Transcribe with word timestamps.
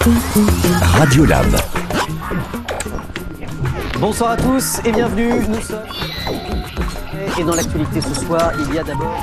Radio 0.00 1.26
Lab. 1.26 1.46
Bonsoir 3.98 4.30
à 4.30 4.36
tous 4.38 4.80
et 4.86 4.92
bienvenue. 4.92 5.42
Nous 5.46 5.60
sommes. 5.60 5.78
Et 7.38 7.44
dans 7.44 7.54
l'actualité 7.54 8.00
ce 8.00 8.14
soir, 8.14 8.50
il 8.58 8.74
y 8.74 8.78
a 8.78 8.82
d'abord. 8.82 9.22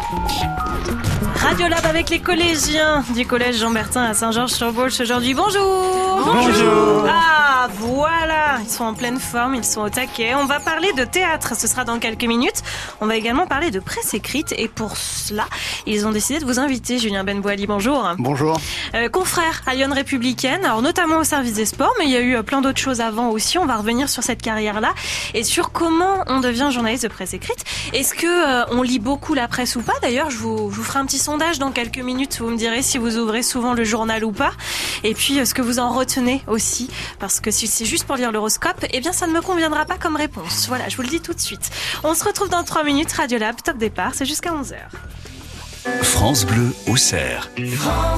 Radio 1.47 1.69
Lab 1.69 1.85
avec 1.85 2.09
les 2.09 2.19
collégiens 2.19 3.05
du 3.15 3.25
collège 3.25 3.55
Jean-Bertin 3.55 4.03
à 4.03 4.13
Saint-Georges-sur-Beauche 4.13 4.99
aujourd'hui. 4.99 5.33
Bonjour 5.33 6.21
Bonjour 6.25 7.05
Ah, 7.07 7.69
voilà 7.71 8.59
Ils 8.61 8.69
sont 8.69 8.83
en 8.83 8.93
pleine 8.93 9.17
forme, 9.17 9.55
ils 9.55 9.63
sont 9.63 9.79
au 9.79 9.87
taquet. 9.89 10.35
On 10.35 10.43
va 10.43 10.59
parler 10.59 10.91
de 10.91 11.05
théâtre, 11.05 11.55
ce 11.55 11.65
sera 11.67 11.85
dans 11.85 11.99
quelques 11.99 12.25
minutes. 12.25 12.63
On 12.99 13.05
va 13.05 13.15
également 13.15 13.47
parler 13.47 13.71
de 13.71 13.79
presse 13.79 14.13
écrite 14.13 14.53
et 14.57 14.67
pour 14.67 14.97
cela, 14.97 15.45
ils 15.85 16.05
ont 16.05 16.11
décidé 16.11 16.39
de 16.39 16.45
vous 16.45 16.59
inviter. 16.59 16.99
Julien 16.99 17.23
Benboili, 17.23 17.65
bonjour. 17.65 18.11
Bonjour. 18.17 18.59
Euh, 18.93 19.07
confrère 19.07 19.61
à 19.67 19.75
Lyon 19.75 19.91
Républicaine, 19.93 20.65
alors 20.65 20.81
notamment 20.81 21.19
au 21.19 21.23
service 21.23 21.53
des 21.53 21.65
sports, 21.65 21.93
mais 21.97 22.05
il 22.05 22.11
y 22.11 22.17
a 22.17 22.21
eu 22.21 22.35
euh, 22.35 22.43
plein 22.43 22.59
d'autres 22.59 22.81
choses 22.81 22.99
avant 22.99 23.29
aussi. 23.29 23.57
On 23.57 23.65
va 23.65 23.77
revenir 23.77 24.09
sur 24.09 24.21
cette 24.21 24.41
carrière-là 24.41 24.93
et 25.33 25.45
sur 25.45 25.71
comment 25.71 26.25
on 26.27 26.41
devient 26.41 26.71
journaliste 26.73 27.03
de 27.03 27.07
presse 27.09 27.33
écrite. 27.33 27.63
Est-ce 27.93 28.13
que 28.13 28.27
euh, 28.27 28.65
on 28.71 28.81
lit 28.81 28.99
beaucoup 28.99 29.33
la 29.33 29.47
presse 29.47 29.77
ou 29.77 29.81
pas? 29.81 29.95
D'ailleurs, 30.01 30.29
je 30.29 30.37
vous, 30.39 30.69
je 30.71 30.75
vous 30.75 30.83
ferai 30.83 30.99
un 30.99 31.05
petit 31.05 31.17
sondage 31.17 31.36
dans 31.37 31.71
quelques 31.71 31.99
minutes. 31.99 32.39
Vous 32.39 32.49
me 32.49 32.57
direz 32.57 32.81
si 32.81 32.97
vous 32.97 33.17
ouvrez 33.17 33.43
souvent 33.43 33.73
le 33.73 33.83
journal 33.83 34.23
ou 34.23 34.31
pas. 34.31 34.51
Et 35.03 35.13
puis, 35.13 35.39
euh, 35.39 35.45
ce 35.45 35.53
que 35.53 35.61
vous 35.61 35.79
en 35.79 35.93
retenez 35.93 36.41
aussi. 36.47 36.89
Parce 37.19 37.39
que 37.39 37.51
si 37.51 37.67
c'est 37.67 37.85
juste 37.85 38.05
pour 38.05 38.15
lire 38.15 38.31
l'horoscope, 38.31 38.85
eh 38.91 38.99
bien, 38.99 39.13
ça 39.13 39.27
ne 39.27 39.33
me 39.33 39.41
conviendra 39.41 39.85
pas 39.85 39.97
comme 39.97 40.15
réponse. 40.15 40.65
Voilà, 40.67 40.89
je 40.89 40.95
vous 40.95 41.03
le 41.03 41.09
dis 41.09 41.21
tout 41.21 41.33
de 41.33 41.39
suite. 41.39 41.69
On 42.03 42.13
se 42.15 42.23
retrouve 42.23 42.49
dans 42.49 42.63
3 42.63 42.83
minutes. 42.83 43.11
Radio 43.13 43.37
Lab, 43.37 43.55
top 43.63 43.77
départ, 43.77 44.11
c'est 44.15 44.25
jusqu'à 44.25 44.51
11h. 44.51 44.77
France 46.03 46.45
Bleu 46.45 46.73
au 46.87 46.97
cerf. 46.97 47.49
Pourquoi 47.55 48.17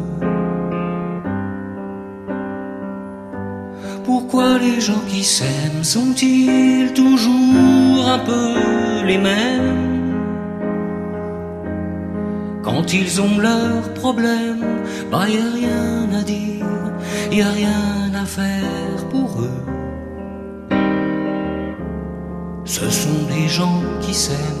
Pourquoi 4.03 4.57
les 4.57 4.81
gens 4.81 5.03
qui 5.07 5.23
s'aiment 5.23 5.83
sont-ils 5.83 6.91
toujours 6.93 8.07
un 8.07 8.19
peu 8.19 9.05
les 9.05 9.17
mêmes 9.17 9.91
Quand 12.63 12.93
ils 12.93 13.21
ont 13.21 13.37
leurs 13.37 13.93
problèmes, 13.93 14.65
bah 15.11 15.29
y 15.29 15.37
a 15.37 15.51
rien 15.53 16.19
à 16.19 16.23
dire, 16.23 16.65
y 17.31 17.41
a 17.41 17.49
rien 17.49 18.11
à 18.15 18.25
faire 18.25 19.07
pour 19.09 19.41
eux. 19.41 19.65
Ce 22.65 22.89
sont 22.89 23.23
des 23.29 23.47
gens 23.47 23.81
qui 24.01 24.13
s'aiment. 24.13 24.60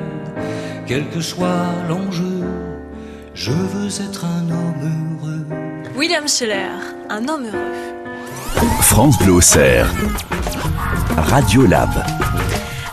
quel 0.87 1.09
que 1.09 1.21
soit 1.21 1.65
l'enjeu, 1.87 2.43
je 3.33 3.51
veux 3.51 3.87
être 3.87 4.25
un 4.25 4.49
homme 4.49 5.17
heureux. 5.21 5.45
William 5.95 6.27
Scheller, 6.27 6.69
un 7.09 7.27
homme 7.27 7.45
heureux. 7.45 8.81
France 8.81 9.17
Bleu. 9.19 9.39
Radio 11.17 11.65
Lab. 11.65 11.89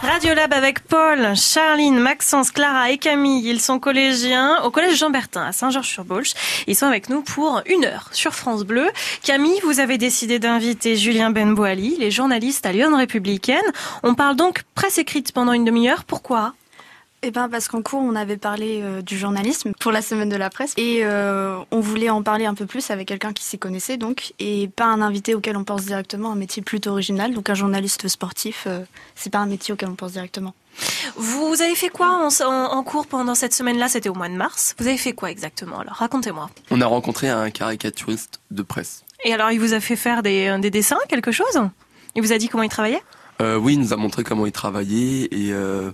Radio 0.02 0.34
Lab 0.34 0.52
avec 0.52 0.80
Paul, 0.80 1.36
Charline, 1.36 1.98
Maxence, 1.98 2.50
Clara 2.50 2.90
et 2.90 2.98
Camille. 2.98 3.46
Ils 3.48 3.60
sont 3.60 3.78
collégiens 3.78 4.62
au 4.64 4.70
collège 4.70 4.96
Jean-Bertin 4.96 5.42
à 5.42 5.52
Saint-Georges-sur-Beauche. 5.52 6.32
Ils 6.66 6.74
sont 6.74 6.86
avec 6.86 7.08
nous 7.08 7.22
pour 7.22 7.62
une 7.66 7.84
heure 7.84 8.08
sur 8.12 8.34
France 8.34 8.64
Bleu. 8.64 8.88
Camille, 9.22 9.60
vous 9.64 9.80
avez 9.80 9.98
décidé 9.98 10.38
d'inviter 10.38 10.96
Julien 10.96 11.30
Benboali, 11.30 11.96
les 11.98 12.10
journalistes 12.10 12.66
à 12.66 12.72
Lyon 12.72 12.96
Républicaine. 12.96 13.58
On 14.02 14.14
parle 14.14 14.36
donc 14.36 14.62
presse 14.74 14.98
écrite 14.98 15.32
pendant 15.32 15.52
une 15.52 15.64
demi-heure. 15.64 16.04
Pourquoi? 16.04 16.54
Eh 17.22 17.32
ben 17.32 17.48
parce 17.48 17.66
qu'en 17.66 17.82
cours 17.82 18.00
on 18.00 18.14
avait 18.14 18.36
parlé 18.36 18.80
euh, 18.80 19.02
du 19.02 19.18
journalisme 19.18 19.72
pour 19.80 19.90
la 19.90 20.02
semaine 20.02 20.28
de 20.28 20.36
la 20.36 20.50
presse 20.50 20.72
et 20.76 21.00
euh, 21.02 21.58
on 21.72 21.80
voulait 21.80 22.10
en 22.10 22.22
parler 22.22 22.46
un 22.46 22.54
peu 22.54 22.64
plus 22.64 22.90
avec 22.92 23.08
quelqu'un 23.08 23.32
qui 23.32 23.42
s'y 23.42 23.58
connaissait 23.58 23.96
donc 23.96 24.34
et 24.38 24.68
pas 24.68 24.84
un 24.84 25.00
invité 25.02 25.34
auquel 25.34 25.56
on 25.56 25.64
pense 25.64 25.84
directement, 25.84 26.30
un 26.30 26.36
métier 26.36 26.62
plutôt 26.62 26.90
original 26.92 27.34
donc 27.34 27.50
un 27.50 27.54
journaliste 27.54 28.06
sportif 28.06 28.64
euh, 28.68 28.82
c'est 29.16 29.30
pas 29.30 29.40
un 29.40 29.46
métier 29.46 29.74
auquel 29.74 29.88
on 29.88 29.94
pense 29.96 30.12
directement. 30.12 30.54
Vous 31.16 31.56
avez 31.60 31.74
fait 31.74 31.88
quoi 31.88 32.06
en, 32.08 32.28
en- 32.46 32.72
en 32.76 32.82
cours 32.84 33.08
pendant 33.08 33.34
cette 33.34 33.52
semaine-là? 33.52 33.88
C'était 33.88 34.08
au 34.10 34.14
mois 34.14 34.28
de 34.28 34.34
mars. 34.36 34.76
Vous 34.78 34.86
avez 34.86 34.96
fait 34.96 35.12
quoi 35.12 35.28
exactement? 35.28 35.80
Alors 35.80 35.94
racontez-moi. 35.94 36.50
On 36.70 36.80
a 36.80 36.86
rencontré 36.86 37.28
un 37.28 37.50
caricaturiste 37.50 38.38
de 38.52 38.62
presse. 38.62 39.04
Et 39.24 39.32
alors 39.34 39.50
il 39.50 39.58
vous 39.58 39.74
a 39.74 39.80
fait 39.80 39.96
faire 39.96 40.22
des, 40.22 40.56
des 40.60 40.70
dessins, 40.70 40.98
quelque 41.08 41.32
chose? 41.32 41.58
Il 42.14 42.22
vous 42.22 42.32
a 42.32 42.38
dit 42.38 42.48
comment 42.48 42.62
il 42.62 42.68
travaillait? 42.68 43.02
Euh, 43.40 43.56
oui, 43.56 43.72
il 43.72 43.80
nous 43.80 43.92
a 43.92 43.96
montré 43.96 44.22
comment 44.22 44.46
il 44.46 44.52
travaillait 44.52 45.24
et, 45.32 45.52
euh, 45.52 45.90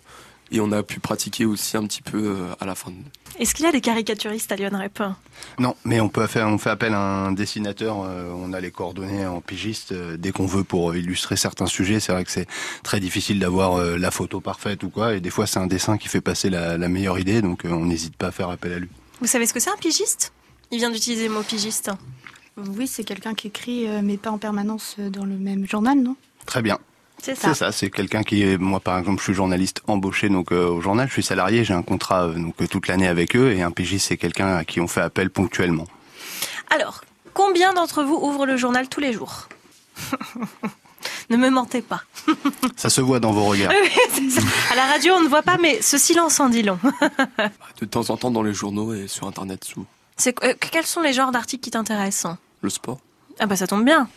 et 0.52 0.61
on 0.61 0.70
a 0.73 0.82
pu 0.82 1.00
pratiquer 1.00 1.44
aussi 1.46 1.76
un 1.76 1.85
petit 1.87 2.02
peu 2.02 2.19
euh, 2.25 2.55
à 2.61 2.67
la 2.67 2.75
fin. 2.75 2.91
de- 2.91 2.96
Est-ce 3.41 3.55
qu'il 3.55 3.64
y 3.64 3.69
a 3.69 3.73
des 3.73 3.81
caricaturistes 3.81 4.50
à 4.52 4.56
Lyon 4.56 4.70
Rep 4.73 5.02
Non, 5.58 5.75
mais 5.85 6.00
on 6.00 6.08
peut 6.08 6.26
faire, 6.26 6.46
on 6.49 6.58
fait 6.58 6.70
appel 6.70 6.94
à 6.94 7.00
un 7.00 7.32
dessinateur. 7.32 8.02
euh, 8.05 8.32
on 8.37 8.52
a 8.52 8.61
les 8.61 8.70
coordonnées 8.70 9.26
en 9.26 9.41
pigiste 9.41 9.93
euh, 9.93 10.17
dès 10.17 10.31
qu'on 10.32 10.46
veut 10.46 10.64
pour 10.64 10.94
illustrer 10.94 11.37
certains 11.37 11.67
sujets. 11.67 11.99
C'est 12.00 12.12
vrai 12.12 12.25
que 12.25 12.31
c'est 12.31 12.46
très 12.82 13.00
difficile 13.00 13.38
d'avoir 13.41 13.75
euh, 13.76 13.96
la 13.96 14.11
photo 14.11 14.41
parfaite 14.41 14.82
ou 14.85 14.91
quoi. 14.91 15.14
Et 15.14 15.20
des 15.20 15.31
fois, 15.31 15.46
c'est 15.46 15.58
un 15.58 15.67
dessin 15.67 15.99
qui 15.99 16.08
fait 16.08 16.20
passer 16.20 16.50
la, 16.50 16.79
la 16.79 16.88
meilleure 16.88 17.19
idée. 17.19 17.43
Donc, 17.43 17.64
euh, 17.64 17.70
on 17.70 17.87
n'hésite 17.87 18.17
pas 18.17 18.29
à 18.29 18.32
faire 18.32 18.50
appel 18.50 18.73
à 18.73 18.79
lui. 18.79 18.88
Vous 19.20 19.26
savez 19.26 19.47
ce 19.47 19.55
que 19.55 19.61
c'est 19.61 19.70
un 19.70 19.76
pigiste? 19.76 20.32
Il 20.70 20.79
vient 20.79 20.90
d'utiliser 20.90 21.29
le 21.29 21.35
mot 21.35 21.43
pigiste. 21.43 21.90
Oui, 22.56 22.87
c'est 22.87 23.02
quelqu'un 23.05 23.35
qui 23.35 23.49
écrit, 23.49 23.88
euh, 23.88 24.00
mais 24.02 24.17
pas 24.17 24.31
en 24.31 24.38
permanence 24.38 24.94
euh, 25.00 25.11
dans 25.11 25.25
le 25.25 25.37
même 25.37 25.67
journal, 25.69 25.99
non? 25.99 26.14
Très 26.47 26.62
bien. 26.62 26.79
C'est 27.22 27.34
ça. 27.34 27.49
C'est 27.49 27.55
ça. 27.55 27.72
C'est 27.72 27.90
quelqu'un 27.90 28.22
qui 28.22 28.43
est, 28.43 28.58
moi, 28.58 28.81
par 28.81 28.99
exemple, 28.99 29.19
je 29.19 29.25
suis 29.25 29.34
journaliste 29.34 29.81
embauché 29.87 30.28
donc 30.28 30.52
euh, 30.52 30.69
au 30.69 30.81
journal. 30.81 31.08
Je 31.08 31.12
suis 31.12 31.22
salarié. 31.22 31.64
J'ai 31.64 31.75
un 31.75 31.82
contrat 31.82 32.25
euh, 32.25 32.34
donc 32.34 32.55
euh, 32.61 32.66
toute 32.66 32.87
l'année 32.88 33.08
avec 33.08 33.34
eux. 33.37 33.52
Et 33.52 33.62
un 33.62 33.70
pigiste, 33.70 34.08
c'est 34.08 34.16
quelqu'un 34.16 34.56
à 34.56 34.64
qui 34.64 34.81
on 34.81 34.88
fait 34.88 35.00
appel 35.00 35.31
ponctuellement. 35.31 35.87
Alors, 36.70 37.02
combien 37.32 37.72
d'entre 37.72 38.02
vous 38.02 38.14
ouvrent 38.16 38.46
le 38.46 38.56
journal 38.56 38.88
tous 38.88 39.00
les 39.00 39.12
jours? 39.12 39.49
Ne 41.31 41.37
me 41.37 41.50
mentez 41.50 41.82
pas. 41.82 42.02
Ça 42.76 42.90
se 42.90 43.00
voit 43.00 43.20
dans 43.20 43.32
vos 43.32 43.44
regards. 43.44 43.72
C'est 44.12 44.31
ça. 44.31 44.40
À 44.70 44.75
la 44.75 44.87
radio, 44.87 45.14
on 45.14 45.20
ne 45.22 45.28
voit 45.28 45.43
pas, 45.43 45.56
mais 45.58 45.81
ce 45.81 45.99
silence 45.99 46.40
en 46.40 46.49
dit 46.49 46.62
long. 46.62 46.78
De 47.81 47.87
temps 47.87 48.11
en 48.11 48.16
temps 48.16 48.31
dans 48.31 48.43
les 48.43 48.55
journaux 48.55 48.94
et 48.94 49.08
sur 49.08 49.26
Internet 49.26 49.64
sous 49.64 49.87
C'est, 50.16 50.43
euh, 50.44 50.55
quels 50.58 50.87
sont 50.87 51.00
les 51.00 51.12
genres 51.12 51.32
d'articles 51.32 51.62
qui 51.62 51.70
t'intéressent? 51.70 52.37
Le 52.62 52.70
sport. 52.70 52.99
Ah 53.41 53.47
bah 53.47 53.57
ça 53.57 53.67
tombe 53.67 53.85
bien. 53.85 54.09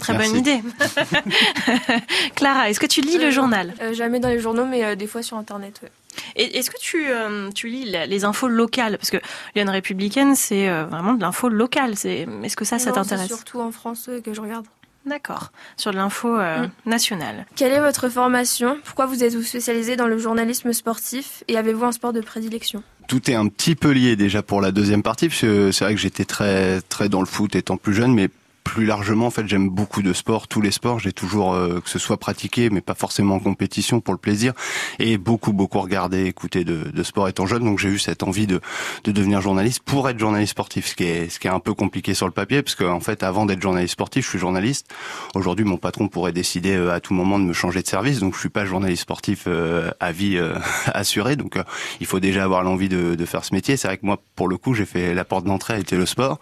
Très 0.00 0.12
Merci. 0.12 0.30
bonne 0.30 0.38
idée. 0.40 0.60
Clara, 2.36 2.70
est-ce 2.70 2.80
que 2.80 2.86
tu 2.86 3.00
lis 3.00 3.18
le 3.18 3.26
Euh, 3.26 3.30
journal? 3.30 3.74
Euh, 3.80 3.92
jamais 3.94 4.20
dans 4.20 4.28
les 4.28 4.38
journaux, 4.40 4.64
mais 4.64 4.84
euh, 4.84 4.94
des 4.94 5.06
fois 5.06 5.22
sur 5.22 5.36
Internet. 5.36 5.80
ouais. 5.82 5.90
Et 6.36 6.58
est-ce 6.58 6.70
que 6.70 6.78
tu, 6.80 7.06
euh, 7.08 7.50
tu 7.54 7.68
lis 7.68 7.84
la- 7.90 8.06
les 8.06 8.24
infos 8.24 8.48
locales? 8.48 8.98
Parce 8.98 9.10
que 9.10 9.18
Lyon 9.54 9.70
Républicaine, 9.70 10.34
c'est 10.34 10.68
euh, 10.68 10.84
vraiment 10.84 11.14
de 11.14 11.20
l'info 11.20 11.48
locale. 11.48 11.96
C'est, 11.96 12.26
est-ce 12.44 12.56
que 12.56 12.64
ça, 12.64 12.78
ça 12.78 12.92
t'intéresse 12.92 13.28
C'est 13.28 13.34
surtout 13.34 13.60
en 13.60 13.72
France 13.72 14.08
que 14.24 14.32
je 14.34 14.40
regarde. 14.40 14.66
D'accord. 15.06 15.52
Sur 15.76 15.92
de 15.92 15.96
l'info 15.96 16.36
euh, 16.36 16.66
Mm. 16.66 16.70
nationale. 16.86 17.46
Quelle 17.56 17.72
est 17.72 17.80
votre 17.80 18.08
formation? 18.08 18.78
Pourquoi 18.84 19.06
vous 19.06 19.24
êtes-vous 19.24 19.42
spécialisé 19.42 19.96
dans 19.96 20.06
le 20.06 20.18
journalisme 20.18 20.72
sportif? 20.72 21.44
Et 21.48 21.56
avez-vous 21.56 21.84
un 21.84 21.92
sport 21.92 22.12
de 22.12 22.20
prédilection? 22.20 22.82
Tout 23.06 23.30
est 23.30 23.34
un 23.34 23.46
petit 23.48 23.74
peu 23.74 23.90
lié 23.90 24.16
déjà 24.16 24.42
pour 24.42 24.60
la 24.60 24.70
deuxième 24.70 25.02
partie, 25.02 25.28
parce 25.28 25.40
que 25.40 25.72
c'est 25.72 25.84
vrai 25.84 25.94
que 25.94 26.00
j'étais 26.00 26.24
très 26.26 26.82
très 26.82 27.08
dans 27.08 27.20
le 27.20 27.26
foot 27.26 27.54
étant 27.56 27.76
plus 27.78 27.94
jeune, 27.94 28.12
mais 28.12 28.28
plus 28.68 28.86
largement, 28.86 29.26
en 29.26 29.30
fait, 29.30 29.46
j'aime 29.46 29.68
beaucoup 29.68 30.02
de 30.02 30.12
sports, 30.12 30.48
tous 30.48 30.60
les 30.60 30.70
sports. 30.70 30.98
J'ai 30.98 31.12
toujours 31.12 31.54
euh, 31.54 31.80
que 31.80 31.90
ce 31.90 31.98
soit 31.98 32.18
pratiqué, 32.18 32.70
mais 32.70 32.80
pas 32.80 32.94
forcément 32.94 33.36
en 33.36 33.40
compétition 33.40 34.00
pour 34.00 34.14
le 34.14 34.18
plaisir, 34.18 34.52
et 34.98 35.18
beaucoup 35.18 35.52
beaucoup 35.52 35.80
regardé, 35.80 36.24
écouté 36.26 36.64
de, 36.64 36.90
de 36.92 37.02
sport 37.02 37.28
étant 37.28 37.46
jeune. 37.46 37.64
Donc 37.64 37.78
j'ai 37.78 37.88
eu 37.88 37.98
cette 37.98 38.22
envie 38.22 38.46
de 38.46 38.60
de 39.04 39.12
devenir 39.12 39.40
journaliste 39.40 39.82
pour 39.84 40.08
être 40.08 40.18
journaliste 40.18 40.52
sportif, 40.52 40.86
ce 40.86 40.94
qui 40.94 41.04
est 41.04 41.28
ce 41.28 41.38
qui 41.38 41.46
est 41.46 41.50
un 41.50 41.60
peu 41.60 41.74
compliqué 41.74 42.14
sur 42.14 42.26
le 42.26 42.32
papier, 42.32 42.62
parce 42.62 42.74
qu'en 42.74 43.00
fait, 43.00 43.22
avant 43.22 43.46
d'être 43.46 43.62
journaliste 43.62 43.92
sportif, 43.92 44.24
je 44.24 44.30
suis 44.30 44.38
journaliste. 44.38 44.86
Aujourd'hui, 45.34 45.64
mon 45.64 45.76
patron 45.76 46.08
pourrait 46.08 46.32
décider 46.32 46.76
euh, 46.76 46.92
à 46.92 47.00
tout 47.00 47.14
moment 47.14 47.38
de 47.38 47.44
me 47.44 47.52
changer 47.52 47.82
de 47.82 47.88
service, 47.88 48.20
donc 48.20 48.34
je 48.34 48.40
suis 48.40 48.48
pas 48.48 48.64
journaliste 48.64 49.02
sportif 49.02 49.44
euh, 49.46 49.90
à 50.00 50.12
vie 50.12 50.36
euh, 50.36 50.54
assurée. 50.86 51.36
Donc 51.36 51.56
euh, 51.56 51.62
il 52.00 52.06
faut 52.06 52.20
déjà 52.20 52.44
avoir 52.44 52.62
l'envie 52.62 52.88
de, 52.88 53.14
de 53.14 53.24
faire 53.24 53.44
ce 53.44 53.54
métier. 53.54 53.76
C'est 53.76 53.88
vrai 53.88 53.98
que 53.98 54.06
moi, 54.06 54.20
pour 54.36 54.48
le 54.48 54.56
coup, 54.56 54.74
j'ai 54.74 54.86
fait 54.86 55.14
la 55.14 55.24
porte 55.24 55.44
d'entrée 55.44 55.74
a 55.74 55.78
été 55.78 55.96
le 55.96 56.06
sport. 56.06 56.38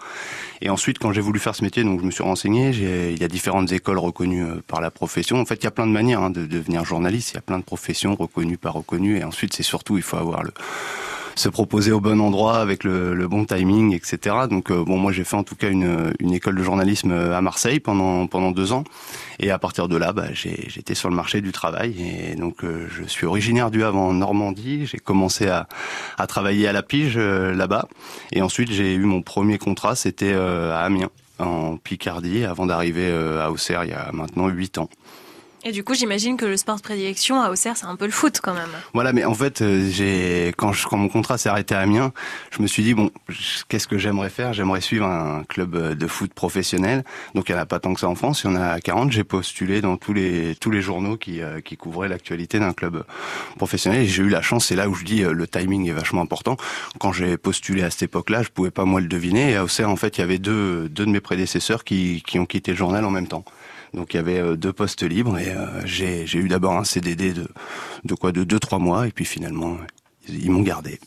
Et 0.61 0.71
ensuite, 0.71 0.99
quand 0.99 1.13
j'ai 1.13 1.21
voulu 1.21 1.39
faire 1.39 1.55
ce 1.55 1.63
métier, 1.63 1.85
donc 1.85 2.01
je 2.01 2.07
me 2.07 2.11
suis 2.11 2.23
renseigné. 2.23 2.71
Il 2.71 3.21
y 3.21 3.25
a 3.25 3.29
différentes 3.29 3.71
écoles 3.73 3.99
reconnues 3.99 4.45
euh, 4.45 4.63
par 4.67 4.81
la 4.81 4.91
profession. 4.91 5.41
En 5.41 5.45
fait, 5.45 5.57
il 5.57 5.65
y 5.65 5.67
a 5.67 5.71
plein 5.71 5.87
de 5.87 5.93
manières 5.93 6.23
hein, 6.23 6.31
de 6.31 6.47
devenir 6.47 6.85
journaliste. 6.85 7.33
Il 7.33 7.35
y 7.35 7.39
a 7.39 7.43
plein 7.43 7.59
de 7.59 7.65
professions 7.65 8.15
reconnues 8.15 8.59
par 8.59 8.75
reconnues. 8.75 9.19
Et 9.19 9.25
ensuite, 9.25 9.55
c'est 9.55 9.63
surtout, 9.63 9.97
il 9.97 10.03
faut 10.03 10.17
avoir 10.17 10.43
le 10.43 10.53
se 11.37 11.49
proposer 11.51 11.93
au 11.93 12.01
bon 12.01 12.21
endroit 12.21 12.57
avec 12.59 12.83
le, 12.83 13.15
le 13.15 13.29
bon 13.29 13.45
timing, 13.45 13.95
etc. 13.95 14.35
Donc 14.51 14.71
euh, 14.71 14.83
bon, 14.83 14.97
moi 14.97 15.13
j'ai 15.13 15.23
fait 15.23 15.37
en 15.37 15.45
tout 15.45 15.55
cas 15.55 15.69
une, 15.69 16.13
une 16.19 16.33
école 16.33 16.57
de 16.57 16.63
journalisme 16.63 17.13
euh, 17.13 17.37
à 17.37 17.43
Marseille 17.43 17.79
pendant 17.79 18.27
pendant 18.27 18.51
deux 18.51 18.73
ans, 18.73 18.85
et 19.39 19.51
à 19.51 19.59
partir 19.59 19.87
de 19.87 19.97
là, 19.97 20.13
bah, 20.13 20.29
j'étais 20.33 20.95
sur 20.95 21.11
le 21.11 21.15
marché 21.15 21.43
du 21.43 21.53
travail, 21.53 21.95
et 22.01 22.35
donc 22.37 22.65
euh, 22.65 22.89
je 22.91 23.05
suis 23.05 23.27
originaire 23.27 23.71
du 23.71 23.85
Havre 23.85 23.99
en 23.99 24.15
Normandie. 24.15 24.87
J'ai 24.87 24.99
commencé 24.99 25.47
à, 25.47 25.69
à 26.19 26.27
travailler 26.27 26.67
à 26.69 26.73
la 26.73 26.83
pige 26.83 27.17
euh, 27.19 27.55
là-bas, 27.55 27.87
et 28.33 28.41
ensuite 28.41 28.73
j'ai 28.73 28.95
eu 28.95 29.05
mon 29.05 29.21
premier 29.23 29.59
contrat, 29.59 29.95
c'était 29.95 30.33
euh, 30.33 30.75
à 30.75 30.81
Amiens 30.81 31.11
en 31.39 31.77
Picardie, 31.77 32.45
avant 32.45 32.65
d'arriver 32.65 33.09
euh, 33.11 33.45
à 33.45 33.51
Auxerre 33.51 33.85
il 33.85 33.91
y 33.91 33.95
a 33.95 34.11
maintenant 34.13 34.49
huit 34.49 34.79
ans. 34.79 34.89
Et 35.69 35.73
du 35.73 35.83
coup, 35.83 35.95
j'imagine 35.95 36.37
que 36.37 36.45
le 36.47 36.57
sport 36.57 36.77
de 36.77 36.81
prédilection 36.81 37.43
à 37.43 37.51
Auxerre, 37.51 37.77
c'est 37.77 37.87
un 37.87 37.97
peu 37.97 38.05
le 38.05 38.13
foot 38.13 38.39
quand 38.41 38.55
même. 38.55 38.69
Voilà, 38.95 39.13
mais 39.13 39.25
en 39.25 39.35
fait, 39.35 39.63
euh, 39.63 39.91
j'ai 39.91 40.53
quand, 40.57 40.73
je- 40.73 40.87
quand 40.87 40.97
mon 40.97 41.09
contrat 41.09 41.39
s'est 41.39 41.49
arrêté 41.49 41.75
à 41.75 41.81
Amiens, 41.81 42.13
je 42.53 42.63
me 42.63 42.69
suis 42.69 42.85
dit 42.85 42.95
bon, 42.95 43.11
qu'est-ce 43.69 43.89
que 43.89 43.99
j'aimerais 43.99 44.31
faire? 44.31 44.53
J'aimerais 44.53 44.81
suivre 44.81 45.07
un 45.07 45.43
club 45.43 45.75
euh, 45.75 45.95
de 45.97 46.07
foot 46.07 46.33
professionnel. 46.33 47.03
Donc 47.35 47.49
il 47.49 47.53
y 47.53 47.55
en 47.57 47.59
a 47.59 47.67
pas 47.67 47.81
tant 47.81 47.95
que 47.95 47.99
ça 48.01 48.09
en 48.09 48.15
France, 48.15 48.43
il 48.45 48.51
y 48.51 48.53
en 48.53 48.55
a 48.55 48.79
40. 48.81 49.11
J'ai 49.11 49.25
postulé 49.25 49.81
dans 49.81 49.97
tous 49.97 50.13
les 50.13 50.55
tous 50.55 50.71
les 50.71 50.83
journaux 50.83 51.17
qui 51.17 51.43
euh, 51.43 51.61
qui 51.61 51.77
couvraient 51.77 52.09
l'actualité 52.09 52.61
d'un 52.61 52.73
club 52.73 53.05
professionnel 53.59 54.03
et 54.03 54.07
j'ai 54.07 54.23
eu 54.23 54.29
la 54.29 54.43
chance. 54.43 54.67
C'est 54.67 54.77
là 54.77 54.89
où 54.89 54.95
je 54.95 55.03
dis 55.05 55.23
le 55.23 55.47
timing 55.49 55.89
est 55.89 55.93
vachement 55.93 56.21
important. 56.23 56.57
Quand 57.01 57.13
j'ai 57.13 57.37
postulé 57.37 57.83
à 57.83 57.91
cette 57.91 58.03
époque-là, 58.05 58.45
je 58.45 58.51
pouvais 58.51 58.71
pas 58.71 58.85
moi 58.85 59.01
le 59.01 59.09
deviner. 59.09 59.51
Et 59.51 59.57
à 59.57 59.65
Auxerre, 59.65 59.91
en 59.91 59.97
fait, 59.97 60.17
il 60.19 60.21
y 60.21 60.25
avait 60.25 60.39
deux 60.39 60.89
deux 60.89 61.07
de 61.07 61.11
mes 61.11 61.21
prédécesseurs 61.21 61.83
qui 61.83 62.23
qui 62.25 62.39
ont 62.39 62.47
quitté 62.47 62.71
le 62.71 62.77
journal 62.77 63.05
en 63.05 63.11
même 63.11 63.27
temps. 63.27 63.45
Donc 63.95 64.15
il 64.15 64.17
y 64.17 64.21
avait 64.21 64.39
euh, 64.39 64.57
deux 64.57 64.73
postes 64.73 65.03
libres 65.03 65.39
et 65.39 65.49
euh, 65.49 65.85
j'ai 65.85 66.27
j'ai 66.27 66.39
eu 66.39 66.49
d'abord 66.49 66.77
un 66.77 66.85
CDD 66.85 67.33
de 67.33 67.49
de 68.05 68.15
quoi 68.15 68.33
de 68.33 68.45
deux 68.45 68.59
trois 68.59 68.79
mois 68.79 69.07
et 69.07 69.11
puis 69.11 69.25
finalement 69.25 69.77
ils, 70.29 70.45
ils 70.45 70.51
m'ont 70.51 70.63
gardé. 70.63 71.01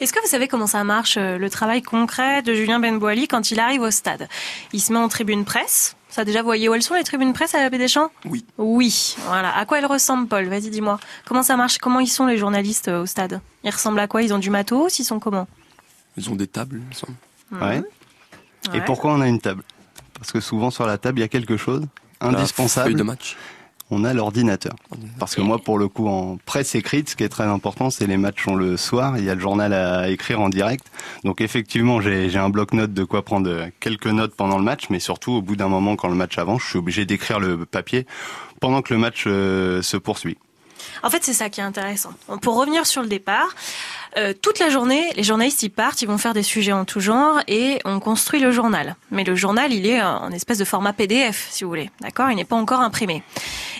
Est-ce 0.00 0.12
que 0.12 0.20
vous 0.20 0.28
savez 0.28 0.48
comment 0.48 0.66
ça 0.66 0.84
marche, 0.84 1.16
euh, 1.16 1.38
le 1.38 1.50
travail 1.50 1.82
concret 1.82 2.42
de 2.42 2.54
Julien 2.54 2.78
Benboili 2.78 3.26
quand 3.28 3.50
il 3.50 3.60
arrive 3.60 3.82
au 3.82 3.90
stade? 3.90 4.28
Il 4.72 4.80
se 4.80 4.92
met 4.92 4.98
en 4.98 5.08
tribune 5.08 5.44
presse. 5.44 5.96
Ça, 6.10 6.26
déjà, 6.26 6.40
vous 6.40 6.46
voyez 6.46 6.68
où 6.68 6.74
elles 6.74 6.82
sont, 6.82 6.94
les 6.94 7.04
tribunes 7.04 7.32
presse 7.32 7.54
à 7.54 7.62
la 7.62 7.70
Baie 7.70 7.78
des 7.78 7.88
Champs? 7.88 8.10
Oui. 8.26 8.44
Oui. 8.58 9.16
Voilà. 9.28 9.56
À 9.56 9.64
quoi 9.64 9.78
elles 9.78 9.86
ressemblent, 9.86 10.28
Paul? 10.28 10.46
Vas-y, 10.46 10.68
dis-moi. 10.68 11.00
Comment 11.24 11.42
ça 11.42 11.56
marche? 11.56 11.78
Comment 11.78 12.00
ils 12.00 12.08
sont, 12.08 12.26
les 12.26 12.36
journalistes, 12.36 12.88
euh, 12.88 13.02
au 13.02 13.06
stade? 13.06 13.40
Ils 13.64 13.70
ressemblent 13.70 13.98
à 13.98 14.06
quoi? 14.06 14.22
Ils 14.22 14.34
ont 14.34 14.38
du 14.38 14.50
matos? 14.50 14.98
Ils 14.98 15.04
sont 15.04 15.18
comment? 15.18 15.48
Ils 16.18 16.28
ont 16.28 16.36
des 16.36 16.46
tables, 16.46 16.82
il 16.82 16.88
me 16.88 16.92
semble. 16.92 17.14
Ouais. 17.52 17.82
Et 18.74 18.82
pourquoi 18.82 19.14
on 19.14 19.22
a 19.22 19.28
une 19.28 19.40
table? 19.40 19.62
Parce 20.14 20.32
que 20.32 20.40
souvent 20.40 20.70
sur 20.70 20.86
la 20.86 20.98
table 20.98 21.18
il 21.18 21.22
y 21.22 21.24
a 21.24 21.28
quelque 21.28 21.56
chose 21.56 21.86
indispensable. 22.22 22.94
de 22.94 23.02
match. 23.02 23.36
On 23.94 24.04
a 24.04 24.14
l'ordinateur. 24.14 24.74
Parce 25.18 25.34
que 25.34 25.42
moi, 25.42 25.58
pour 25.58 25.78
le 25.78 25.86
coup, 25.86 26.08
en 26.08 26.38
presse 26.46 26.74
écrite, 26.74 27.10
ce 27.10 27.16
qui 27.16 27.24
est 27.24 27.28
très 27.28 27.44
important, 27.44 27.90
c'est 27.90 28.06
les 28.06 28.16
matchs 28.16 28.44
sont 28.44 28.54
le 28.54 28.78
soir. 28.78 29.18
Il 29.18 29.24
y 29.24 29.28
a 29.28 29.34
le 29.34 29.40
journal 29.40 29.74
à 29.74 30.08
écrire 30.08 30.40
en 30.40 30.48
direct. 30.48 30.86
Donc 31.24 31.42
effectivement, 31.42 32.00
j'ai 32.00 32.34
un 32.38 32.48
bloc-notes 32.48 32.94
de 32.94 33.04
quoi 33.04 33.22
prendre 33.22 33.68
quelques 33.80 34.06
notes 34.06 34.34
pendant 34.34 34.56
le 34.56 34.64
match, 34.64 34.84
mais 34.88 34.98
surtout 34.98 35.32
au 35.32 35.42
bout 35.42 35.56
d'un 35.56 35.68
moment, 35.68 35.96
quand 35.96 36.08
le 36.08 36.14
match 36.14 36.38
avance, 36.38 36.62
je 36.62 36.68
suis 36.68 36.78
obligé 36.78 37.04
d'écrire 37.04 37.38
le 37.38 37.66
papier 37.66 38.06
pendant 38.60 38.80
que 38.80 38.94
le 38.94 38.98
match 38.98 39.24
euh, 39.26 39.82
se 39.82 39.98
poursuit. 39.98 40.38
En 41.02 41.10
fait, 41.10 41.24
c'est 41.24 41.32
ça 41.32 41.50
qui 41.50 41.60
est 41.60 41.64
intéressant. 41.64 42.12
Pour 42.40 42.56
revenir 42.56 42.86
sur 42.86 43.02
le 43.02 43.08
départ, 43.08 43.54
euh, 44.16 44.32
toute 44.40 44.58
la 44.58 44.68
journée, 44.68 45.12
les 45.16 45.22
journalistes 45.22 45.62
ils 45.62 45.70
partent, 45.70 46.02
ils 46.02 46.08
vont 46.08 46.18
faire 46.18 46.34
des 46.34 46.42
sujets 46.42 46.72
en 46.72 46.84
tout 46.84 47.00
genre 47.00 47.40
et 47.48 47.80
on 47.84 47.98
construit 48.00 48.40
le 48.40 48.52
journal. 48.52 48.96
Mais 49.10 49.24
le 49.24 49.34
journal, 49.34 49.72
il 49.72 49.86
est 49.86 50.02
en 50.02 50.30
espèce 50.30 50.58
de 50.58 50.64
format 50.64 50.92
PDF, 50.92 51.48
si 51.50 51.64
vous 51.64 51.70
voulez. 51.70 51.90
D'accord? 52.00 52.30
Il 52.30 52.36
n'est 52.36 52.44
pas 52.44 52.56
encore 52.56 52.80
imprimé. 52.80 53.22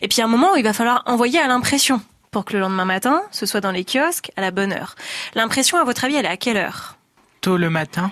Et 0.00 0.08
puis 0.08 0.20
à 0.20 0.24
un 0.24 0.28
moment, 0.28 0.54
il 0.56 0.64
va 0.64 0.72
falloir 0.72 1.02
envoyer 1.06 1.38
à 1.38 1.46
l'impression 1.46 2.00
pour 2.30 2.44
que 2.44 2.54
le 2.54 2.60
lendemain 2.60 2.86
matin, 2.86 3.22
ce 3.30 3.46
soit 3.46 3.60
dans 3.60 3.70
les 3.70 3.84
kiosques 3.84 4.32
à 4.36 4.40
la 4.40 4.50
bonne 4.50 4.72
heure. 4.72 4.96
L'impression, 5.34 5.78
à 5.78 5.84
votre 5.84 6.04
avis, 6.04 6.16
elle 6.16 6.24
est 6.24 6.30
à 6.30 6.36
quelle 6.38 6.56
heure? 6.56 6.96
Tôt 7.42 7.58
le 7.58 7.68
matin. 7.70 8.10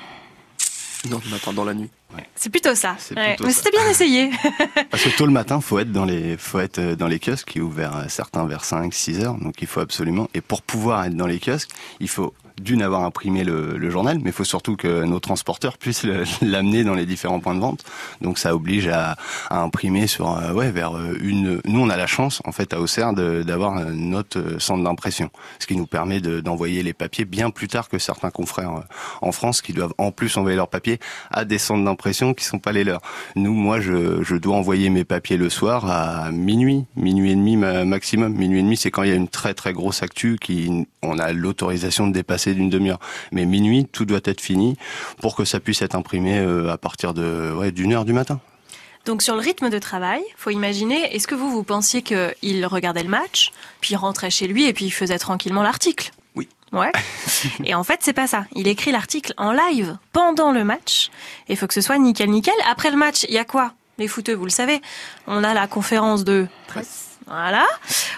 Non, 1.09 1.21
le 1.25 1.30
matin 1.30 1.52
dans 1.54 1.64
la 1.64 1.73
nuit. 1.75 1.88
C'est 2.35 2.50
plutôt 2.50 2.75
ça. 2.75 2.97
C'est 2.99 3.16
Ouais. 3.16 3.28
plutôt 3.35 3.47
Mais 3.47 3.52
c'était 3.52 3.71
bien 3.71 3.88
essayé. 3.88 4.30
Parce 4.90 5.02
que 5.04 5.16
tôt 5.16 5.25
le 5.26 5.33
matin, 5.33 5.61
faut 5.61 5.78
être 5.78 5.92
dans 5.92 6.04
les, 6.04 6.37
faut 6.37 6.59
être 6.61 6.78
euh, 6.78 6.97
dans 6.97 7.07
les 7.07 7.19
kiosques 7.19 7.49
qui 7.49 7.61
ouvrent 7.61 7.80
euh, 7.80 8.04
certains 8.09 8.45
vers 8.47 8.64
5, 8.64 8.92
6 8.92 9.21
heures. 9.21 9.35
Donc 9.38 9.62
il 9.62 9.66
faut 9.69 9.80
absolument, 9.80 10.28
et 10.35 10.40
pour 10.42 10.61
pouvoir 10.62 11.04
être 11.07 11.14
dans 11.16 11.26
les 11.26 11.38
kiosques, 11.38 11.71
il 12.00 12.09
faut 12.09 12.35
d'une 12.61 12.83
avoir 12.83 13.02
imprimé 13.05 13.45
le, 13.45 13.76
le 13.76 13.90
journal, 13.90 14.19
mais 14.23 14.31
il 14.31 14.33
faut 14.33 14.45
surtout 14.45 14.76
que 14.76 15.05
nos 15.05 15.21
transporteurs 15.21 15.79
puissent 15.79 16.07
l'amener 16.43 16.85
dans 16.85 16.95
les 16.95 17.07
différents 17.07 17.40
points 17.40 17.55
de 17.55 17.61
vente. 17.61 17.85
Donc 18.21 18.38
ça 18.38 18.55
oblige 18.55 18.88
à, 18.88 19.17
à 19.49 19.61
imprimer 19.62 20.07
sur, 20.07 20.37
euh, 20.37 20.52
ouais, 20.52 20.71
vers 20.71 20.97
euh, 20.97 21.17
une. 21.21 21.61
Nous, 21.64 21.81
on 21.81 21.88
a 21.88 21.97
la 21.97 22.07
chance, 22.07 22.40
en 22.45 22.52
fait, 22.52 22.73
à 22.75 22.81
Auxerre, 22.81 23.12
d'avoir 23.12 23.79
euh, 23.79 23.93
notre 23.93 24.61
centre 24.61 24.85
d'impression, 24.85 25.31
ce 25.59 25.67
qui 25.67 25.76
nous 25.76 25.87
permet 25.87 26.21
de- 26.21 26.40
d'envoyer 26.40 26.83
les 26.83 26.93
papiers 26.93 27.25
bien 27.25 27.50
plus 27.50 27.69
tard 27.69 27.88
que 27.88 27.99
certains 27.99 28.31
confrères 28.31 28.83
en 29.23 29.33
France 29.33 29.62
qui 29.62 29.73
doivent 29.73 29.95
en 29.99 30.12
plus 30.12 30.37
envoyer 30.37 30.57
leurs 30.57 30.69
papiers 30.69 30.99
à 31.31 31.45
des 31.45 31.59
centres 31.59 31.85
d'impression 31.85 32.35
qui 32.35 32.45
sont 32.45 32.59
pas 32.59 32.73
les 32.73 32.85
leurs. 32.85 33.00
Nous, 33.37 33.55
moi, 33.55 33.81
je, 33.81 34.23
je 34.23 34.37
dois 34.37 34.57
envoyer 34.57 34.90
mes 34.90 35.05
papiers 35.05 35.37
le 35.37 35.49
soir 35.50 35.90
à 35.90 36.31
minuit, 36.31 36.85
minuit 36.97 37.31
et 37.33 37.35
demi 37.35 37.57
ma- 37.57 37.85
maximum. 37.85 38.35
Minuit 38.35 38.61
et 38.61 38.62
demi, 38.62 38.76
c'est 38.76 38.90
quand 38.90 39.02
il 39.02 39.09
y 39.11 39.12
a 39.12 39.17
une 39.17 39.29
très 39.29 39.55
très 39.55 39.73
grosse 39.73 40.02
actu 40.02 40.37
qui, 40.40 40.87
on 41.02 41.19
a 41.19 41.33
l'autorisation 41.33 42.07
de 42.07 42.12
dépasser 42.12 42.50
d'une 42.54 42.71
demi-heure. 42.71 43.00
Mais 43.33 43.45
minuit, 43.45 43.87
tout 43.90 44.04
doit 44.04 44.21
être 44.25 44.40
fini 44.40 44.76
pour 45.21 45.35
que 45.35 45.45
ça 45.45 45.61
puisse 45.61 45.83
être 45.83 45.95
imprimé 45.95 46.38
euh, 46.38 46.71
à 46.71 46.78
partir 46.78 47.14
de 47.14 47.52
ouais, 47.57 47.73
d'une 47.73 47.92
heure 47.92 48.04
du 48.04 48.12
matin. 48.12 48.40
Donc 49.07 49.23
sur 49.23 49.35
le 49.35 49.40
rythme 49.40 49.71
de 49.71 49.78
travail, 49.78 50.23
faut 50.37 50.50
imaginer, 50.50 51.14
est-ce 51.14 51.26
que 51.26 51.35
vous, 51.35 51.50
vous 51.50 51.62
pensiez 51.62 52.02
qu'il 52.02 52.66
regardait 52.66 53.02
le 53.02 53.09
match, 53.09 53.50
puis 53.80 53.95
il 53.95 53.97
rentrait 53.97 54.30
chez 54.30 54.47
lui 54.47 54.66
et 54.66 54.73
puis 54.73 54.85
il 54.85 54.90
faisait 54.90 55.19
tranquillement 55.19 55.62
l'article? 55.62 56.12
Oui. 56.35 56.49
Ouais. 56.73 56.92
et 57.64 57.75
en 57.75 57.83
fait, 57.83 58.00
c'est 58.02 58.12
pas 58.12 58.26
ça. 58.26 58.45
Il 58.54 58.69
écrit 58.69 58.92
l'article 58.92 59.33
en 59.38 59.52
live 59.52 59.97
pendant 60.12 60.52
le 60.52 60.64
match. 60.64 61.11
Et 61.49 61.54
il 61.54 61.57
faut 61.57 61.66
que 61.66 61.75
ce 61.75 61.80
soit 61.80 61.99
nickel, 61.99 62.30
nickel. 62.30 62.54
Après 62.71 62.90
le 62.90 62.97
match, 62.97 63.25
il 63.28 63.35
y 63.35 63.38
a 63.38 63.45
quoi? 63.45 63.73
Les 63.99 64.07
footeux, 64.07 64.35
vous 64.35 64.45
le 64.45 64.50
savez. 64.50 64.80
On 65.26 65.45
a 65.45 65.54
la 65.54 65.66
conférence 65.66 66.25
de 66.25 66.47
presse. 66.66 67.10
Voilà, 67.31 67.65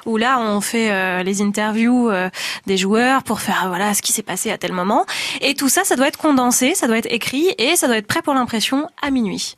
où 0.07 0.17
là 0.17 0.41
on 0.41 0.63
fait 0.63 0.91
euh, 0.91 1.23
les 1.23 1.43
interviews 1.43 2.09
euh, 2.09 2.31
des 2.67 2.79
joueurs 2.79 3.23
pour 3.25 3.41
faire 3.41 3.65
voilà 3.69 3.93
ce 3.93 4.01
qui 4.01 4.11
s'est 4.11 4.23
passé 4.23 4.51
à 4.51 4.57
tel 4.57 4.73
moment 4.73 5.05
et 5.43 5.55
tout 5.55 5.69
ça 5.69 5.85
ça 5.85 5.97
doit 5.97 6.09
être 6.09 6.17
condensé, 6.17 6.75
ça 6.75 6.87
doit 6.87 6.97
être 6.97 7.13
écrit 7.13 7.55
et 7.59 7.77
ça 7.77 7.89
doit 7.89 7.99
être 7.99 8.07
prêt 8.07 8.23
pour 8.23 8.33
l'impression 8.33 8.89
à 9.03 9.11
minuit. 9.11 9.57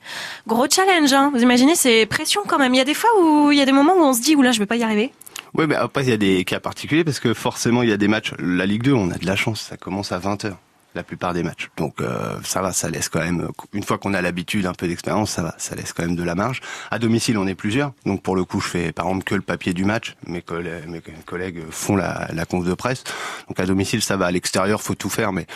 Gros 0.49 0.67
challenge 0.69 1.13
hein. 1.13 1.31
Vous 1.33 1.41
imaginez 1.41 1.77
c'est 1.77 2.05
pression 2.07 2.43
quand 2.49 2.59
même. 2.59 2.75
Il 2.75 2.79
y 2.79 2.81
a 2.81 2.85
des 2.85 2.95
fois 2.95 3.11
où 3.21 3.53
il 3.53 3.59
y 3.59 3.63
a 3.63 3.65
des 3.65 3.71
moments 3.71 3.95
où 3.95 4.03
on 4.03 4.13
se 4.13 4.23
dit 4.23 4.35
oula, 4.35 4.51
je 4.51 4.59
vais 4.59 4.67
pas 4.67 4.77
y 4.77 4.83
arriver. 4.83 5.13
Oui, 5.55 5.67
mais 5.69 5.77
après 5.77 6.03
il 6.03 6.11
y 6.11 6.13
a 6.13 6.17
des 6.17 6.45
cas 6.45 6.59
particuliers 6.59 7.05
parce 7.05 7.21
que 7.21 7.33
forcément 7.33 7.85
il 7.85 7.91
y 7.91 7.93
a 7.93 7.97
des 7.97 8.09
matchs 8.09 8.33
la 8.41 8.67
Ligue 8.67 8.83
2, 8.83 8.93
on 8.93 9.13
a 9.13 9.19
de 9.19 9.27
la 9.27 9.37
chance, 9.37 9.61
ça 9.61 9.77
commence 9.77 10.11
à 10.11 10.19
20h 10.19 10.55
la 10.95 11.03
plupart 11.03 11.35
des 11.35 11.43
matchs. 11.43 11.71
Donc 11.77 12.01
euh, 12.01 12.39
ça 12.45 12.61
va, 12.63 12.73
ça 12.73 12.89
laisse 12.89 13.09
quand 13.09 13.21
même, 13.21 13.49
une 13.73 13.83
fois 13.83 13.99
qu'on 13.99 14.15
a 14.15 14.23
l'habitude, 14.23 14.67
un 14.67 14.75
peu 14.75 14.87
d'expérience, 14.87 15.31
ça 15.31 15.43
va, 15.43 15.55
ça 15.59 15.75
laisse 15.75 15.93
quand 15.93 16.05
même 16.05 16.17
de 16.17 16.23
la 16.23 16.35
marge. 16.35 16.61
À 16.91 16.99
domicile, 16.99 17.39
on 17.39 17.47
est 17.47 17.55
plusieurs, 17.55 17.93
donc 18.07 18.23
pour 18.23 18.37
le 18.37 18.45
coup, 18.45 18.61
je 18.61 18.69
fais 18.69 18.93
par 18.93 19.07
exemple 19.07 19.25
que 19.25 19.35
le 19.35 19.43
papier 19.43 19.75
du 19.75 19.85
match. 19.85 20.17
Mes 20.27 20.43
collègues, 20.43 20.89
mes 20.89 21.01
collègues 21.25 21.63
font 21.71 21.97
la, 21.97 22.29
la 22.33 22.45
conf 22.47 22.65
de 22.65 22.75
presse. 22.75 23.05
Donc 23.49 23.59
à 23.61 23.67
domicile, 23.67 24.03
ça 24.03 24.17
va. 24.17 24.27
À 24.27 24.31
l'extérieur, 24.31 24.81
faut 24.81 24.95
tout 24.95 25.11
faire, 25.11 25.33
mais 25.33 25.47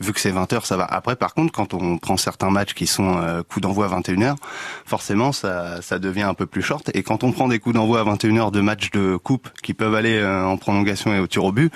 vu 0.00 0.12
que 0.12 0.20
c'est 0.20 0.30
20 0.30 0.52
h 0.52 0.64
ça 0.64 0.76
va. 0.76 0.84
Après, 0.84 1.16
par 1.16 1.34
contre, 1.34 1.52
quand 1.52 1.74
on 1.74 1.98
prend 1.98 2.16
certains 2.16 2.50
matchs 2.50 2.74
qui 2.74 2.86
sont 2.86 3.18
euh, 3.18 3.42
coups 3.42 3.62
d'envoi 3.62 3.86
à 3.86 3.88
21 3.88 4.16
h 4.16 4.36
forcément, 4.84 5.32
ça, 5.32 5.80
ça 5.82 5.98
devient 5.98 6.22
un 6.22 6.34
peu 6.34 6.46
plus 6.46 6.62
short. 6.62 6.90
Et 6.94 7.02
quand 7.02 7.24
on 7.24 7.32
prend 7.32 7.48
des 7.48 7.58
coups 7.58 7.74
d'envoi 7.74 8.00
à 8.00 8.04
21 8.04 8.34
h 8.34 8.50
de 8.50 8.60
matchs 8.60 8.90
de 8.90 9.16
coupe 9.16 9.48
qui 9.62 9.74
peuvent 9.74 9.94
aller 9.94 10.18
euh, 10.18 10.44
en 10.44 10.56
prolongation 10.56 11.14
et 11.14 11.18
au 11.18 11.26
tir 11.26 11.44
au 11.44 11.52
but, 11.52 11.72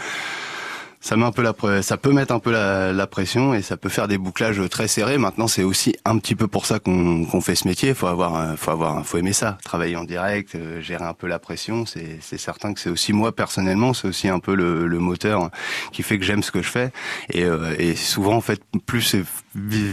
ça 1.02 1.16
met 1.16 1.25
un 1.25 1.32
peu 1.32 1.42
la, 1.42 1.82
ça 1.82 1.97
peut 1.97 2.12
mettre 2.12 2.32
un 2.32 2.38
peu 2.38 2.52
la, 2.52 2.92
la, 2.92 3.06
pression 3.09 3.54
et 3.54 3.61
ça 3.61 3.76
peut 3.76 3.88
faire 3.88 4.06
des 4.06 4.18
bouclages 4.18 4.62
très 4.71 4.87
serrés. 4.87 5.18
Maintenant, 5.18 5.49
c'est 5.49 5.64
aussi 5.64 5.97
un 6.04 6.16
petit 6.18 6.37
peu 6.37 6.47
pour 6.47 6.64
ça 6.64 6.78
qu'on 6.78 7.25
qu'on 7.26 7.40
fait 7.40 7.56
ce 7.56 7.66
métier. 7.66 7.92
Faut 7.92 8.06
avoir, 8.06 8.56
faut 8.56 8.71
avoir, 8.71 9.04
faut 9.04 9.18
aimer 9.18 9.32
ça, 9.32 9.59
travailler 9.64 9.97
en 9.97 10.04
direct, 10.04 10.54
euh, 10.54 10.80
gérer 10.80 11.04
un 11.04 11.12
peu 11.12 11.26
la 11.26 11.40
pression. 11.40 11.87
C'est 11.87 12.18
c'est 12.21 12.38
certain 12.38 12.73
que 12.73 12.78
c'est 12.78 12.88
aussi 12.88 13.12
moi 13.12 13.35
personnellement, 13.35 13.94
c'est 13.94 14.06
aussi 14.06 14.28
un 14.28 14.38
peu 14.38 14.54
le, 14.54 14.87
le, 14.87 14.99
moteur 15.00 15.50
qui 15.92 16.04
fait 16.04 16.18
que 16.18 16.25
j'aime 16.25 16.44
ce 16.44 16.52
que 16.52 16.62
je 16.62 16.68
fais. 16.68 16.92
Et, 17.30 17.42
euh, 17.42 17.75
et 17.78 17.97
souvent, 17.97 18.37
en 18.37 18.40
fait, 18.40 18.62
plus 18.87 19.16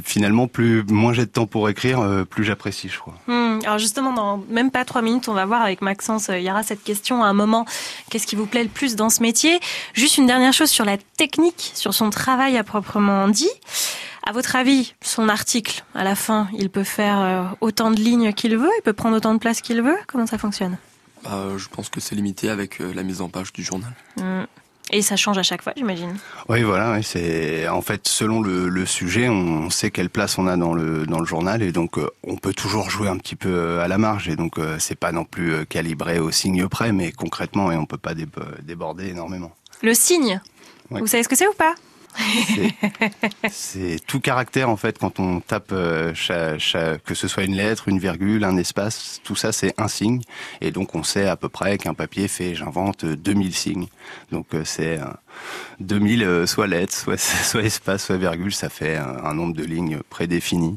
finalement, 0.04 0.48
plus 0.48 0.84
moins 0.84 1.14
j'ai 1.14 1.26
de 1.26 1.32
temps 1.32 1.48
pour 1.48 1.70
écrire, 1.70 2.00
euh, 2.00 2.24
plus 2.24 2.44
j'apprécie, 2.44 2.90
je 2.90 3.00
crois. 3.00 3.16
Mmh. 3.28 3.49
Alors 3.64 3.78
justement, 3.78 4.14
dans 4.14 4.38
même 4.50 4.72
pas 4.72 4.86
trois 4.86 5.02
minutes, 5.02 5.30
on 5.30 5.34
va 5.34 5.46
voir 5.46 5.62
avec 5.62 5.82
Maxence 5.82 6.30
il 6.30 6.42
y 6.42 6.50
aura 6.50 6.64
cette 6.64 6.84
question 6.84 7.24
à 7.24 7.28
un 7.28 7.34
moment. 7.34 7.66
Qu'est-ce 8.10 8.28
qui 8.28 8.36
vous 8.36 8.46
plaît 8.46 8.64
le 8.64 8.70
plus 8.70 8.96
dans 8.96 9.10
ce 9.10 9.22
métier? 9.22 9.60
Juste 9.94 10.18
une 10.18 10.28
dernière 10.28 10.54
chose 10.54 10.70
sur 10.70 10.86
la 10.86 10.98
technique, 10.98 11.72
sur 11.76 11.94
son 11.94 12.10
travail 12.10 12.58
à 12.58 12.64
proprement 12.64 13.28
dit. 13.28 13.50
À 14.26 14.32
votre 14.32 14.56
avis, 14.56 14.94
son 15.02 15.30
article, 15.30 15.84
à 15.96 16.04
la 16.04 16.16
fin, 16.16 16.50
il 16.54 16.70
peut 16.70 16.84
faire 16.84 17.20
euh, 17.20 17.44
autant 17.62 17.90
de 17.90 17.96
lignes 17.96 18.34
qu'il 18.34 18.56
veut 18.58 18.70
Il 18.78 18.82
peut 18.84 18.94
prendre 18.94 19.16
autant 19.16 19.34
de 19.34 19.40
place 19.40 19.62
qu'il 19.62 19.82
veut? 19.82 19.98
Comment 20.08 20.28
ça 20.28 20.38
fonctionne? 20.38 20.78
Bah, 21.24 21.48
Je 21.58 21.68
pense 21.68 21.90
que 21.90 22.00
c'est 22.00 22.16
limité 22.16 22.50
avec 22.50 22.82
euh, 22.82 22.94
la 22.94 23.04
mise 23.04 23.22
en 23.22 23.30
page 23.30 23.54
du 23.54 23.64
journal. 23.64 23.92
Mmh. 24.18 24.44
Et 24.92 25.02
ça 25.02 25.16
change 25.16 25.38
à 25.38 25.44
chaque 25.44 25.62
fois, 25.62 25.74
j'imagine. 25.76 26.18
Oui, 26.48 26.64
voilà. 26.64 26.94
Oui, 26.94 27.04
c'est 27.04 27.68
en 27.68 27.82
fait 27.82 28.08
selon 28.08 28.42
le, 28.42 28.70
le, 28.70 28.86
sujet, 28.86 29.30
on 29.30 29.70
sait 29.70 29.92
quelle 29.92 30.10
place 30.10 30.38
on 30.38 30.48
a 30.48 30.58
dans 30.58 30.74
le 30.74 31.06
dans 31.06 31.20
le 31.20 31.26
journal 31.26 31.62
et 31.62 31.72
donc 31.72 31.98
euh, 31.98 32.10
on 32.24 32.38
peut 32.38 32.54
toujours 32.54 32.90
jouer 32.90 33.08
un 33.08 33.18
petit 33.18 33.36
peu 33.36 33.80
à 33.80 33.88
la 33.88 33.98
marge 33.98 34.30
et 34.30 34.36
donc 34.36 34.60
c'est 34.80 35.00
pas 35.00 35.12
non 35.12 35.26
plus 35.26 35.66
calibré 35.68 36.20
au 36.20 36.32
signe 36.32 36.68
près, 36.68 36.92
mais 36.92 37.12
concrètement 37.12 37.72
et 37.72 37.76
on 37.76 37.86
peut 37.86 37.98
pas 37.98 38.14
déborder 38.64 39.10
énormément. 39.10 39.52
Le 39.82 39.94
signe, 39.94 40.42
vous 40.90 41.08
savez 41.08 41.24
ce 41.24 41.30
que 41.30 41.36
c'est 41.36 41.48
ou 41.48 41.54
pas? 41.54 41.76
c'est 43.50 44.00
tout 44.06 44.20
caractère 44.20 44.70
en 44.70 44.78
fait 44.78 44.98
quand 44.98 45.20
on 45.20 45.40
tape 45.40 45.72
euh, 45.72 46.14
que 47.06 47.14
ce 47.14 47.28
soit 47.28 47.44
une 47.44 47.56
lettre, 47.56 47.88
une 47.88 48.00
virgule, 48.00 48.44
un 48.44 48.58
espace, 48.58 49.22
tout 49.24 49.36
ça 49.36 49.52
c'est 49.52 49.74
un 49.80 49.88
signe 49.88 50.22
et 50.62 50.72
donc 50.72 50.96
on 50.96 51.04
sait 51.04 51.28
à 51.28 51.36
peu 51.36 51.50
près 51.50 51.78
qu'un 51.78 51.94
papier 51.94 52.28
fait, 52.28 52.56
j'invente, 52.56 53.06
2000 53.06 53.54
signes. 53.54 53.88
Donc 54.32 54.48
euh, 54.54 54.64
c'est 54.66 55.00
2000 55.80 56.24
euh, 56.24 56.46
soit 56.46 56.68
lettres, 56.68 56.94
soit, 56.94 57.18
soit 57.20 57.64
espace, 57.64 58.06
soit 58.06 58.18
virgule, 58.18 58.54
ça 58.54 58.70
fait 58.70 58.98
un, 58.98 59.34
nombre 59.34 59.56
de 59.56 59.64
lignes 59.64 60.00
prédéfini. 60.10 60.76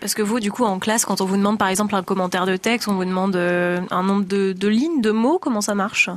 Parce 0.00 0.14
que 0.14 0.22
vous, 0.22 0.38
du 0.38 0.52
coup, 0.52 0.64
en 0.64 0.78
classe, 0.78 1.04
quand 1.04 1.20
on 1.20 1.24
vous 1.24 1.36
demande 1.36 1.58
par 1.58 1.68
exemple 1.68 1.96
un 1.96 2.04
commentaire 2.04 2.46
de 2.46 2.56
texte, 2.56 2.86
on 2.86 2.94
vous 2.94 3.04
demande 3.04 3.34
un 3.34 4.02
nombre 4.04 4.24
de, 4.24 4.52
de 4.52 4.68
lignes, 4.68 5.00
de 5.00 5.10
mots, 5.10 5.40
comment 5.40 5.60
ça 5.60 5.74
marche? 5.74 6.08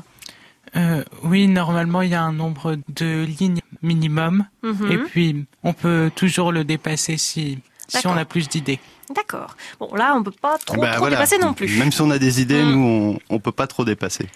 Euh, 0.76 1.04
oui, 1.24 1.48
normalement, 1.48 2.02
il 2.02 2.12
y 2.12 2.16
a 2.16 2.22
un 2.22 2.32
nombre 2.32 2.78
de 2.88 3.26
lignes 3.26 3.61
minimum. 3.82 4.46
Mhm. 4.64 4.92
Et 4.92 4.98
puis, 4.98 5.46
on 5.64 5.74
peut 5.74 6.12
toujours 6.16 6.52
le 6.52 6.64
dépasser 6.64 7.18
si, 7.18 7.60
si 7.88 8.08
on 8.08 8.18
a 8.18 8.26
plus 8.26 8.50
d'idées. 8.50 8.80
D'accord. 9.16 9.56
Bon, 9.80 9.94
là, 9.96 10.14
on 10.16 10.24
peut 10.24 10.32
pas 10.32 10.58
trop, 10.58 10.80
bah, 10.80 10.96
trop 10.96 11.10
dépasser 11.10 11.38
non 11.38 11.54
plus. 11.54 11.78
Même 11.78 11.92
si 11.92 12.02
on 12.02 12.10
a 12.12 12.20
des 12.20 12.42
idées, 12.42 12.64
mm. 12.64 12.72
nous, 12.72 13.20
on, 13.30 13.36
on 13.36 13.40
peut 13.40 13.52
pas 13.52 13.68
trop 13.68 13.84
dépasser. 13.84 14.28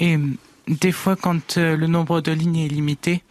Et 0.00 0.18
des 0.68 0.92
fois, 0.92 1.16
quand 1.16 1.58
euh, 1.58 1.76
le 1.76 1.86
nombre 1.86 2.20
de 2.20 2.32
lignes 2.32 2.58
est 2.58 2.68
limité, 2.68 3.22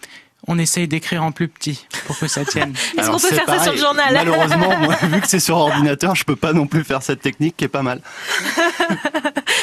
on 0.47 0.59
essaye 0.59 0.87
d'écrire 0.87 1.23
en 1.23 1.31
plus 1.31 1.47
petit 1.47 1.87
pour 2.05 2.17
que 2.17 2.27
ça 2.27 2.45
tienne. 2.45 2.73
Est-ce 2.97 3.09
qu'on 3.09 3.19
peut 3.19 3.35
faire 3.35 3.47
ça 3.47 3.59
sur 3.59 3.73
le 3.73 3.77
journal 3.77 4.13
Malheureusement, 4.13 4.77
moi, 4.77 4.95
vu 5.01 5.21
que 5.21 5.27
c'est 5.27 5.39
sur 5.39 5.57
ordinateur, 5.57 6.15
je 6.15 6.23
peux 6.23 6.35
pas 6.35 6.53
non 6.53 6.67
plus 6.67 6.83
faire 6.83 7.01
cette 7.01 7.21
technique 7.21 7.57
qui 7.57 7.65
est 7.65 7.69
pas 7.69 7.83
mal. 7.83 8.01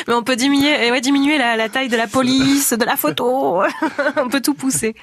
Mais 0.08 0.14
on 0.14 0.22
peut 0.22 0.36
diminuer, 0.36 0.90
ouais, 0.90 1.00
diminuer 1.00 1.38
la, 1.38 1.68
taille 1.68 1.88
de 1.88 1.96
la 1.96 2.06
police, 2.06 2.72
de 2.72 2.84
la 2.84 2.96
photo. 2.96 3.62
on 4.16 4.28
peut 4.28 4.40
tout 4.40 4.54
pousser. 4.54 4.94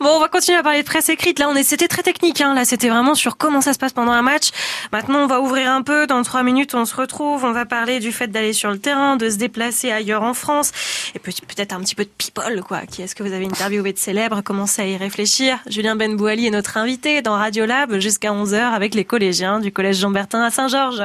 Bon, 0.00 0.10
on 0.14 0.20
va 0.20 0.28
continuer 0.28 0.58
à 0.58 0.62
parler 0.62 0.82
de 0.82 0.86
presse 0.86 1.08
écrite. 1.08 1.38
Là, 1.38 1.48
on 1.48 1.54
est, 1.54 1.62
c'était 1.62 1.88
très 1.88 2.02
technique. 2.02 2.40
Hein. 2.40 2.54
Là, 2.54 2.64
c'était 2.64 2.88
vraiment 2.88 3.14
sur 3.14 3.36
comment 3.36 3.60
ça 3.60 3.72
se 3.72 3.78
passe 3.78 3.92
pendant 3.92 4.12
un 4.12 4.22
match. 4.22 4.50
Maintenant, 4.92 5.20
on 5.20 5.26
va 5.26 5.40
ouvrir 5.40 5.70
un 5.70 5.82
peu. 5.82 6.06
Dans 6.06 6.22
trois 6.22 6.42
minutes, 6.42 6.74
on 6.74 6.84
se 6.84 6.94
retrouve. 6.94 7.44
On 7.44 7.52
va 7.52 7.64
parler 7.64 8.00
du 8.00 8.12
fait 8.12 8.28
d'aller 8.28 8.52
sur 8.52 8.70
le 8.70 8.78
terrain, 8.78 9.16
de 9.16 9.30
se 9.30 9.36
déplacer 9.36 9.90
ailleurs 9.90 10.22
en 10.22 10.34
France, 10.34 10.72
et 11.14 11.18
peut-être 11.18 11.72
un 11.72 11.80
petit 11.80 11.94
peu 11.94 12.04
de 12.04 12.10
people, 12.16 12.62
quoi. 12.62 12.80
Qui 12.86 13.02
est-ce 13.02 13.14
que 13.14 13.22
vous 13.22 13.32
avez 13.32 13.46
interviewé 13.46 13.92
de 13.92 13.98
célèbres? 13.98 14.40
Commencez 14.42 14.82
à 14.82 14.86
y 14.86 14.96
réfléchir? 14.96 15.58
Julien 15.68 15.96
Benbouali 15.96 16.46
est 16.46 16.50
notre 16.50 16.76
invité 16.76 17.22
dans 17.22 17.34
Radiolab 17.34 17.98
jusqu'à 17.98 18.30
11h 18.30 18.72
avec 18.72 18.94
les 18.94 19.04
collégiens 19.04 19.60
du 19.60 19.72
collège 19.72 19.98
Jean-Bertin 19.98 20.42
à 20.42 20.50
Saint-Georges. 20.50 21.04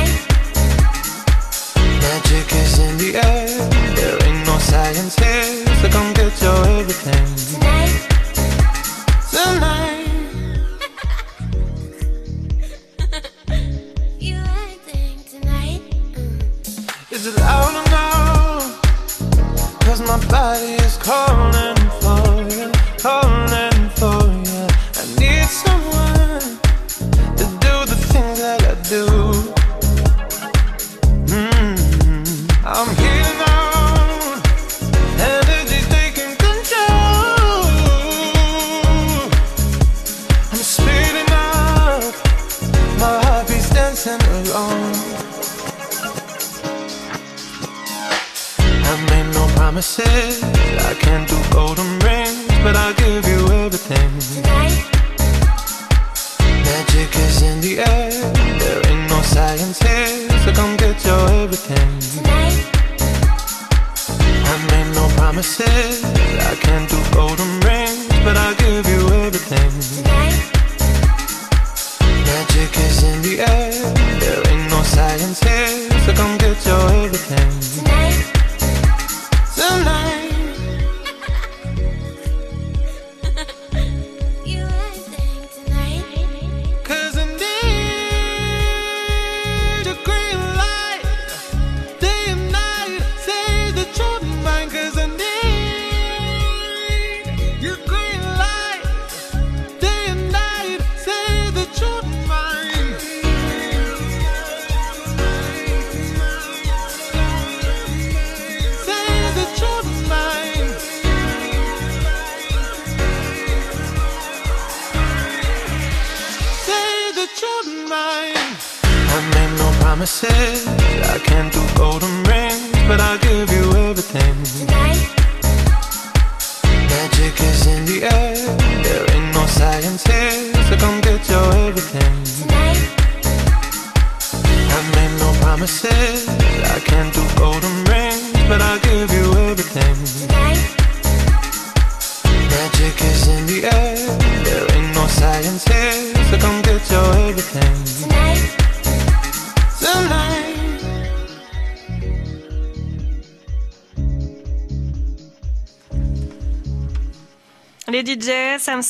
The 3.01 3.15
air. 3.15 3.47
There 3.95 4.17
ain't 4.25 4.45
no 4.45 4.57
science 4.59 5.15
here, 5.15 5.65
so 5.81 5.89
come 5.89 6.13
get 6.13 6.41
your 6.41 6.67
everything. 6.79 7.27
Tonight. 7.51 7.95
Tonight. 9.31 10.07
you 14.19 14.35
acting 14.37 15.17
tonight. 15.33 15.81
Mm. 16.13 17.11
Is 17.11 17.25
it 17.25 17.35
loud 17.37 17.73
enough? 17.87 18.65
Cause 19.85 20.01
my 20.01 20.17
body 20.29 20.80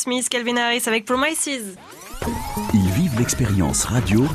Smith, 0.01 0.29
Calvin 0.29 0.58
Harris 0.58 0.81
avec 0.88 1.05
Promises. 1.05 1.77
Ils 2.74 2.90
vivent 2.90 3.20
l'expérience 3.20 3.83
radio 3.83 4.25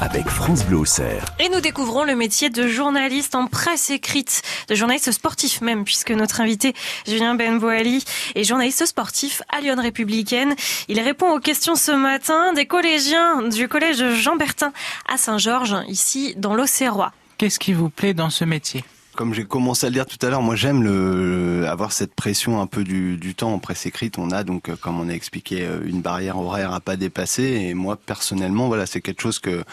avec 0.00 0.26
France 0.26 0.64
Bleu 0.64 0.78
Auxerre. 0.78 1.24
Et 1.38 1.48
nous 1.48 1.60
découvrons 1.60 2.02
le 2.02 2.16
métier 2.16 2.50
de 2.50 2.66
journaliste 2.66 3.36
en 3.36 3.46
presse 3.46 3.90
écrite, 3.90 4.42
de 4.66 4.74
journaliste 4.74 5.12
sportif 5.12 5.60
même, 5.60 5.84
puisque 5.84 6.10
notre 6.10 6.40
invité 6.40 6.74
Julien 7.06 7.36
Benboali 7.36 8.04
est 8.34 8.42
journaliste 8.42 8.84
sportif 8.84 9.42
à 9.48 9.60
Lyon 9.60 9.76
Républicaine. 9.80 10.56
Il 10.88 10.98
répond 10.98 11.30
aux 11.32 11.38
questions 11.38 11.76
ce 11.76 11.92
matin 11.92 12.52
des 12.52 12.66
collégiens 12.66 13.42
du 13.42 13.68
collège 13.68 14.04
Jean 14.14 14.34
Bertin 14.34 14.72
à 15.08 15.18
Saint-Georges, 15.18 15.76
ici 15.86 16.34
dans 16.36 16.56
l'Auxerrois. 16.56 17.12
Qu'est-ce 17.38 17.60
qui 17.60 17.74
vous 17.74 17.90
plaît 17.90 18.12
dans 18.12 18.30
ce 18.30 18.44
métier? 18.44 18.82
Comme 19.14 19.34
j'ai 19.34 19.44
commencé 19.44 19.84
à 19.84 19.90
le 19.90 19.94
dire 19.94 20.06
tout 20.06 20.16
à 20.24 20.30
l'heure, 20.30 20.40
moi 20.40 20.56
j'aime 20.56 20.82
le 20.82 21.66
avoir 21.68 21.92
cette 21.92 22.14
pression 22.14 22.62
un 22.62 22.66
peu 22.66 22.82
du, 22.82 23.18
du 23.18 23.34
temps 23.34 23.52
en 23.52 23.58
presse 23.58 23.84
écrite. 23.84 24.16
On 24.16 24.30
a 24.30 24.42
donc, 24.42 24.70
euh, 24.70 24.76
comme 24.80 24.98
on 24.98 25.08
a 25.10 25.12
expliqué, 25.12 25.66
euh, 25.66 25.80
une 25.84 26.00
barrière 26.00 26.38
horaire 26.38 26.72
à 26.72 26.80
pas 26.80 26.96
dépasser. 26.96 27.42
Et 27.42 27.74
moi 27.74 27.96
personnellement, 27.96 28.68
voilà, 28.68 28.86
c'est 28.86 29.02
quelque 29.02 29.20
chose 29.20 29.38
que 29.38 29.64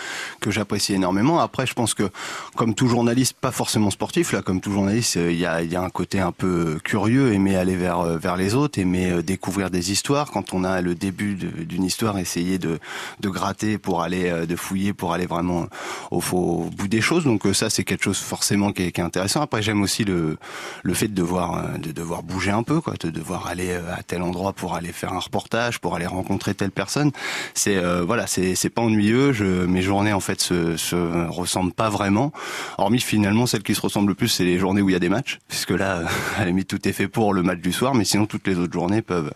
que 0.41 0.51
j'apprécie 0.51 0.93
énormément. 0.93 1.39
Après, 1.39 1.65
je 1.65 1.73
pense 1.73 1.93
que 1.93 2.09
comme 2.57 2.75
tout 2.75 2.89
journaliste, 2.89 3.37
pas 3.39 3.51
forcément 3.51 3.91
sportif, 3.91 4.33
là, 4.33 4.41
comme 4.41 4.59
tout 4.59 4.73
journaliste, 4.73 5.15
euh, 5.15 5.31
il 5.31 5.39
y 5.39 5.45
a 5.45 5.63
y 5.63 5.75
a 5.77 5.81
un 5.81 5.89
côté 5.89 6.19
un 6.19 6.33
peu 6.33 6.77
curieux, 6.83 7.31
aimer 7.31 7.55
aller 7.55 7.77
vers 7.77 8.03
vers 8.17 8.35
les 8.35 8.55
autres, 8.55 8.77
aimer 8.77 9.23
découvrir 9.23 9.69
des 9.69 9.89
histoires. 9.93 10.31
Quand 10.31 10.53
on 10.53 10.65
a 10.65 10.81
le 10.81 10.95
début 10.95 11.35
d'une 11.35 11.85
histoire, 11.85 12.17
essayer 12.17 12.59
de 12.59 12.77
de 13.21 13.29
gratter 13.29 13.77
pour 13.77 14.01
aller, 14.01 14.45
de 14.45 14.55
fouiller 14.57 14.91
pour 14.91 15.13
aller 15.13 15.27
vraiment 15.27 15.67
au, 16.11 16.21
au 16.33 16.69
bout 16.75 16.89
des 16.89 16.99
choses. 16.99 17.23
Donc 17.23 17.47
ça, 17.53 17.69
c'est 17.69 17.85
quelque 17.85 18.03
chose 18.03 18.17
forcément 18.19 18.73
qui 18.73 18.83
est 18.83 18.99
intéressant. 18.99 19.28
Après, 19.37 19.61
j'aime 19.61 19.81
aussi 19.81 20.03
le 20.03 20.37
le 20.83 20.93
fait 20.93 21.07
de 21.07 21.13
devoir 21.13 21.57
euh, 21.57 21.77
de 21.77 21.91
devoir 21.91 22.23
bouger 22.23 22.51
un 22.51 22.63
peu, 22.63 22.81
quoi, 22.81 22.93
de 22.99 23.09
devoir 23.09 23.47
aller 23.47 23.71
euh, 23.71 23.93
à 23.93 24.03
tel 24.03 24.21
endroit 24.21 24.53
pour 24.53 24.75
aller 24.75 24.91
faire 24.91 25.13
un 25.13 25.19
reportage, 25.19 25.79
pour 25.79 25.95
aller 25.95 26.05
rencontrer 26.05 26.53
telle 26.53 26.71
personne. 26.71 27.11
C'est 27.53 27.77
euh, 27.77 28.03
voilà, 28.03 28.27
c'est 28.27 28.69
pas 28.69 28.81
ennuyeux. 28.81 29.33
Je, 29.33 29.65
mes 29.65 29.81
journées 29.81 30.13
en 30.13 30.19
fait 30.19 30.41
se 30.41 30.77
se 30.77 30.95
ressemblent 31.29 31.73
pas 31.73 31.89
vraiment. 31.89 32.31
Hormis 32.77 32.99
finalement 32.99 33.45
celles 33.45 33.63
qui 33.63 33.75
se 33.75 33.81
ressemblent 33.81 34.09
le 34.09 34.15
plus, 34.15 34.27
c'est 34.27 34.45
les 34.45 34.59
journées 34.59 34.81
où 34.81 34.89
il 34.89 34.93
y 34.93 34.95
a 34.95 34.99
des 34.99 35.09
matchs, 35.09 35.39
puisque 35.47 35.71
là, 35.71 35.97
euh, 35.97 36.05
à 36.37 36.41
la 36.41 36.45
limite, 36.47 36.67
tout 36.67 36.87
est 36.87 36.93
fait 36.93 37.07
pour 37.07 37.33
le 37.33 37.43
match 37.43 37.59
du 37.59 37.71
soir. 37.71 37.93
Mais 37.95 38.05
sinon, 38.05 38.25
toutes 38.25 38.47
les 38.47 38.57
autres 38.57 38.73
journées 38.73 39.01
peuvent 39.01 39.31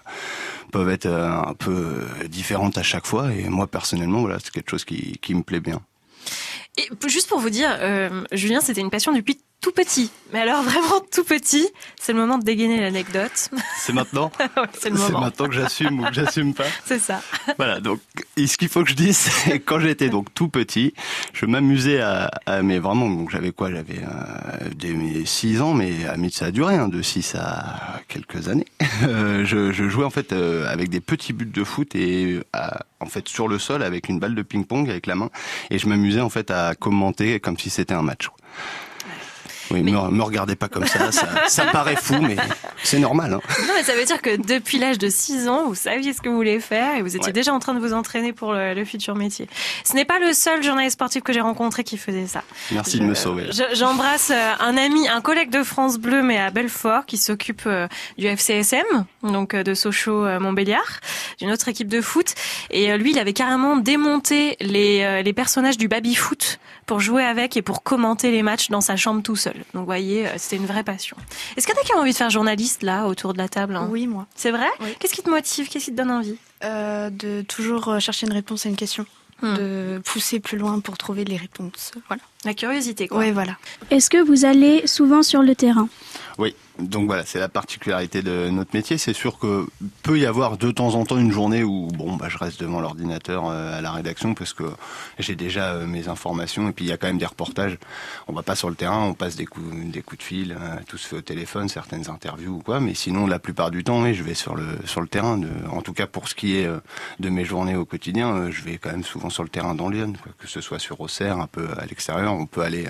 peuvent 0.72 0.90
être 0.90 1.08
un 1.08 1.54
peu 1.54 2.02
différentes 2.30 2.80
à 2.80 2.84
chaque 2.84 3.06
fois. 3.06 3.32
Et 3.32 3.48
moi 3.48 3.68
personnellement, 3.68 4.22
voilà, 4.22 4.40
c'est 4.44 4.52
quelque 4.52 4.72
chose 4.72 4.86
qui 4.86 5.20
qui 5.22 5.36
me 5.36 5.44
plaît 5.44 5.60
bien. 5.60 5.82
Et 6.78 6.90
juste 7.08 7.30
pour 7.30 7.40
vous 7.40 7.52
dire, 7.52 7.70
Julien, 8.32 8.60
c'était 8.60 8.82
une 8.82 8.90
passion 8.90 9.14
depuis 9.14 9.40
tout 9.63 9.71
petit. 9.71 10.12
Mais 10.32 10.39
alors 10.41 10.62
vraiment 10.69 10.99
tout 11.12 11.23
petit, 11.23 11.67
c'est 11.99 12.13
le 12.13 12.19
moment 12.19 12.38
de 12.38 12.43
dégainer 12.43 12.80
l'anecdote. 12.82 13.49
C'est 13.78 13.93
maintenant. 13.93 14.32
Ouais, 14.39 14.65
c'est 14.80 14.89
le 14.91 14.97
C'est 14.97 15.04
moment. 15.06 15.21
maintenant 15.21 15.47
que 15.47 15.54
j'assume 15.56 15.99
ou 16.02 16.04
que 16.06 16.13
j'assume 16.13 16.54
pas. 16.54 16.65
C'est 16.86 16.99
ça. 16.99 17.21
Voilà, 17.58 17.80
donc 17.80 17.99
ce 18.38 18.56
qu'il 18.58 18.67
faut 18.69 18.84
que 18.84 18.89
je 18.89 18.95
dise, 18.95 19.17
c'est 19.17 19.60
quand 19.60 19.80
j'étais 19.80 20.10
donc 20.10 20.32
tout 20.34 20.47
petit, 20.49 20.93
je 21.34 21.45
m'amusais 21.47 22.02
à, 22.02 22.30
à 22.45 22.62
mais 22.62 22.78
vraiment 22.78 23.10
donc 23.10 23.30
j'avais 23.32 23.52
quoi, 23.52 23.71
j'avais 23.71 23.97
euh, 23.99 24.69
des 24.76 24.93
mes 24.93 25.26
6 25.26 25.62
ans 25.62 25.73
mais 25.73 26.06
à, 26.06 26.15
ça 26.32 26.45
a 26.47 26.52
duré 26.52 26.76
hein, 26.76 26.88
de 26.89 27.02
6 27.02 27.36
à 27.36 28.02
quelques 28.10 28.47
années. 28.49 28.67
Euh, 29.04 29.43
je, 29.45 29.71
je 29.71 29.88
jouais 29.89 30.06
en 30.06 30.10
fait 30.12 30.34
euh, 30.34 30.67
avec 30.71 30.89
des 30.89 31.02
petits 31.02 31.34
buts 31.34 31.45
de 31.45 31.63
foot 31.63 31.95
et 31.95 32.39
à- 32.54 32.82
en 32.99 33.06
fait 33.08 33.28
sur 33.28 33.47
le 33.47 33.58
sol 33.60 33.82
avec 33.84 34.10
une 34.10 34.19
balle 34.19 34.36
de 34.36 34.41
ping-pong 34.43 34.89
avec 34.89 35.08
la 35.08 35.15
main 35.15 35.30
et 35.71 35.80
je 35.80 35.88
m'amusais 35.88 36.21
en 36.21 36.30
fait 36.30 36.52
à 36.52 36.76
commenter 36.76 37.39
comme 37.39 37.58
si 37.58 37.69
c'était 37.69 37.93
un 37.95 38.02
match. 38.04 38.28
quoi. 38.28 38.38
Oui, 39.74 39.82
me, 39.84 39.92
me 40.12 40.24
regardez 40.24 40.56
pas 40.56 40.68
comme 40.70 40.86
ça, 40.86 41.12
ça, 41.12 41.28
ça 41.48 41.66
paraît 41.72 41.96
fou, 41.96 42.16
mais 42.22 42.36
c'est 42.84 43.00
normal. 43.00 43.34
Hein. 43.34 43.40
Non, 43.68 43.74
mais 43.76 43.84
ça 43.84 43.96
veut 43.96 44.06
dire 44.06 44.22
que 44.22 44.36
depuis 44.36 44.78
l'âge 44.78 44.98
de 44.98 45.10
6 45.10 45.48
ans, 45.48 45.66
vous 45.68 45.76
saviez 45.76 46.14
ce 46.14 46.22
que 46.22 46.30
vous 46.30 46.36
voulez 46.36 46.60
faire 46.60 46.96
et 46.96 47.02
vous 47.02 47.16
étiez 47.16 47.28
Ouais. 47.28 47.32
déjà 47.34 47.54
en 47.54 47.60
train 47.60 47.74
de 47.74 47.80
vous 47.80 47.94
entraîner 47.94 48.34
pour 48.34 48.54
le, 48.54 48.74
le 48.74 48.86
futur 48.86 49.16
métier. 49.16 49.48
Ce 49.84 49.94
n'est 49.96 50.06
pas 50.06 50.20
le 50.20 50.34
seul 50.34 50.62
journaliste 50.64 50.94
sportif 50.94 51.24
que 51.24 51.34
j'ai 51.34 51.42
rencontré 51.42 51.84
qui 51.84 51.98
faisait 51.98 52.28
ça. 52.28 52.44
Merci 52.72 53.00
de 53.00 53.06
me 53.06 53.14
sauver. 53.16 53.48
Je- 53.52 53.76
J'embrasse 53.76 54.32
euh, 54.32 54.52
un 54.60 54.78
ami, 54.78 55.08
un 55.10 55.22
collègue 55.22 55.50
de 55.50 55.64
France 55.64 55.98
Bleu, 55.98 56.22
mais 56.22 56.38
à 56.40 56.52
Belfort, 56.52 57.06
qui 57.06 57.18
s'occupe 57.18 57.64
euh, 57.66 57.88
du 58.18 58.28
FCSM, 58.28 58.84
donc 59.24 59.54
euh, 59.54 59.64
de 59.64 59.74
Sochaux 59.74 60.26
Montbéliard, 60.40 61.00
d'une 61.40 61.52
autre 61.52 61.68
équipe 61.70 61.88
de 61.88 62.02
foot. 62.02 62.36
Et 62.70 62.96
lui, 62.98 63.12
il 63.12 63.20
avait 63.20 63.34
carrément 63.34 63.78
démonté 63.78 64.58
les, 64.60 65.24
les 65.24 65.34
personnages 65.34 65.78
du 65.78 65.88
baby 65.88 66.14
foot 66.16 66.60
pour 66.86 67.00
jouer 67.00 67.24
avec 67.24 67.58
et 67.58 67.62
pour 67.62 67.84
commenter 67.84 68.32
les 68.32 68.43
matchs 68.43 68.69
dans 68.69 68.82
sa 68.82 68.96
chambre 68.96 69.22
tout 69.22 69.36
seul. 69.36 69.56
Donc, 69.74 69.82
vous 69.82 69.86
voyez, 69.86 70.28
euh, 70.28 70.32
c'était 70.38 70.58
une 70.58 70.65
vraie 70.65 70.84
passion. 70.84 71.17
Est-ce 71.56 71.65
qu'il 71.65 71.76
y 71.76 71.78
en 71.78 71.82
a 71.82 71.86
qui 71.86 71.93
ont 71.93 72.00
envie 72.00 72.12
de 72.12 72.17
faire 72.17 72.30
journaliste 72.30 72.84
là 72.84 73.08
autour 73.08 73.34
de 73.34 73.38
la 73.38 73.50
table 73.50 73.76
hein? 73.76 73.88
Oui, 73.89 74.08
moi. 74.08 74.28
C'est 74.36 74.52
vrai? 74.52 74.69
Oui. 74.82 74.96
Qu'est-ce 75.00 75.13
qui 75.13 75.24
te 75.24 75.30
motive? 75.30 75.69
Qu'est-ce 75.69 75.86
qui 75.86 75.91
te 75.91 75.98
donne 75.98 76.12
envie? 76.12 76.38
Euh, 76.63 77.10
de 77.10 77.41
toujours 77.41 77.89
euh, 77.89 78.00
chercher 78.00 78.28
une 78.28 78.34
réponse 78.34 78.65
à 78.65 78.69
une 78.69 78.76
question. 78.76 79.06
Hmm. 79.41 79.56
De 79.56 80.02
pousser 80.06 80.39
plus 80.39 80.58
loin 80.58 80.80
pour 80.80 80.98
trouver 80.98 81.26
les 81.26 81.36
réponses. 81.36 81.91
Voilà. 82.08 82.22
La 82.46 82.54
curiosité, 82.54 83.08
quoi. 83.08 83.17
Ouais, 83.17 83.32
voilà. 83.32 83.58
Est-ce 83.89 84.10
que 84.10 84.17
vous 84.24 84.46
allez 84.46 84.88
souvent 84.88 85.22
sur 85.22 85.41
le 85.41 85.54
terrain? 85.54 85.89
Oui, 86.39 86.56
donc 86.80 87.06
voilà, 87.06 87.24
c'est 87.26 87.39
la 87.39 87.50
particularité 87.50 88.24
de 88.24 88.50
notre 88.50 88.72
métier. 88.74 88.98
C'est 88.98 89.13
sûr 89.13 89.38
que 89.38 89.67
peut 90.02 90.17
y 90.17 90.26
avoir 90.26 90.58
de 90.58 90.72
temps 90.72 90.96
en 90.96 91.06
temps 91.06 91.17
une 91.17 91.32
journée 91.32 91.63
où 91.63 91.88
bon, 91.89 92.15
bah, 92.15 92.28
je 92.30 92.39
reste 92.39 92.60
devant 92.60 92.82
l'ordinateur 92.82 93.48
euh, 93.48 93.78
à 93.78 93.82
la 93.82 93.91
rédaction 93.91 94.34
parce 94.34 94.54
que 94.54 94.63
j'ai 95.19 95.36
déjà 95.36 95.74
euh, 95.74 95.86
mes 95.86 96.08
informations 96.08 96.67
et 96.69 96.72
puis 96.72 96.86
il 96.86 96.88
y 96.88 96.91
a 96.91 96.98
quand 96.98 97.06
même 97.06 97.19
des 97.19 97.28
reportages. 97.28 97.78
On 98.28 98.34
va 98.34 98.41
pas 98.41 98.56
sur 98.56 98.69
le 98.69 98.76
terrain, 98.76 99.04
on 99.04 99.13
passe 99.13 99.36
des 99.36 99.46
coups, 99.46 99.65
des 99.91 100.02
coups 100.02 100.19
de 100.19 100.24
fil, 100.24 100.58
euh, 100.60 100.76
tout 100.88 100.98
se 100.98 101.08
fait 101.08 101.17
au 101.17 101.22
téléphone, 101.22 101.69
certaines 101.69 102.10
interviews 102.10 102.56
ou 102.56 102.60
quoi. 102.60 102.80
Mais 102.80 102.96
sinon, 102.96 103.28
la 103.28 103.38
plupart 103.38 103.69
du 103.69 103.84
temps, 103.84 104.02
oui, 104.02 104.15
je 104.15 104.24
vais 104.24 104.34
sur 104.34 104.56
le 104.56 104.65
sur 104.86 105.02
le 105.02 105.08
terrain. 105.08 105.38
De, 105.38 105.50
en 105.69 105.82
tout 105.84 105.93
cas, 105.93 106.08
pour 106.08 106.28
ce 106.28 106.34
qui 106.34 106.56
est 106.56 106.67
de 107.19 107.30
mes 107.30 107.46
journées 107.46 107.76
au 107.76 107.86
quotidien, 107.86 108.50
je 108.50 108.63
vais 108.63 108.80
quand 108.80 108.89
même 108.89 109.04
souvent 109.04 109.30
sur 109.30 109.43
le 109.43 109.50
terrain 109.50 109.76
dans 109.76 109.89
Lyon, 109.89 110.13
que 110.39 110.48
ce 110.48 110.62
soit 110.62 110.80
sur 110.80 111.00
Auxerre, 111.02 111.39
un 111.39 111.48
peu 111.48 111.67
à 111.78 111.86
l'extérieur. 111.86 112.34
On 112.34 112.48
peut 112.48 112.62
aller. 112.62 112.88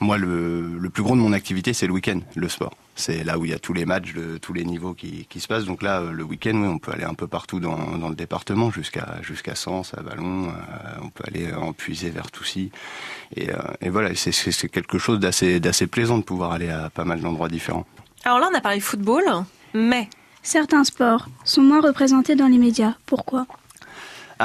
Moi, 0.00 0.18
le, 0.18 0.76
le 0.78 0.90
plus 0.90 1.02
gros 1.02 1.14
de 1.14 1.20
mon 1.20 1.32
activité, 1.32 1.72
c'est 1.72 1.86
le 1.86 1.92
week-end, 1.92 2.20
le 2.34 2.48
sport. 2.48 2.74
C'est 2.96 3.24
là 3.24 3.38
où 3.38 3.44
il 3.44 3.50
y 3.50 3.54
a 3.54 3.58
tous 3.58 3.72
les 3.72 3.84
matchs 3.86 4.12
de 4.14 4.38
tous 4.38 4.52
les 4.52 4.64
niveaux 4.64 4.94
qui, 4.94 5.26
qui 5.28 5.40
se 5.40 5.48
passent. 5.48 5.64
Donc 5.64 5.82
là, 5.82 6.00
le 6.00 6.22
week-end, 6.22 6.54
oui, 6.54 6.68
on 6.68 6.78
peut 6.78 6.92
aller 6.92 7.04
un 7.04 7.14
peu 7.14 7.26
partout 7.26 7.58
dans, 7.58 7.96
dans 7.96 8.08
le 8.08 8.14
département, 8.14 8.70
jusqu'à 8.70 9.16
jusqu'à 9.22 9.54
Sens, 9.54 9.94
à 9.94 10.02
Ballon. 10.02 10.52
on 11.02 11.08
peut 11.10 11.24
aller 11.26 11.52
en 11.52 11.72
puiser 11.72 12.10
vers 12.10 12.30
Toussy. 12.30 12.70
Et, 13.36 13.48
et 13.80 13.88
voilà, 13.88 14.14
c'est 14.14 14.68
quelque 14.68 14.98
chose 14.98 15.18
d'assez 15.18 15.58
d'assez 15.58 15.86
plaisant 15.86 16.18
de 16.18 16.22
pouvoir 16.22 16.52
aller 16.52 16.70
à 16.70 16.90
pas 16.90 17.04
mal 17.04 17.20
d'endroits 17.20 17.48
différents. 17.48 17.86
Alors 18.24 18.38
là, 18.38 18.48
on 18.52 18.56
a 18.56 18.60
parlé 18.60 18.80
football, 18.80 19.24
mais 19.74 20.08
certains 20.42 20.84
sports 20.84 21.28
sont 21.44 21.62
moins 21.62 21.80
représentés 21.80 22.36
dans 22.36 22.48
les 22.48 22.58
médias. 22.58 22.94
Pourquoi? 23.06 23.46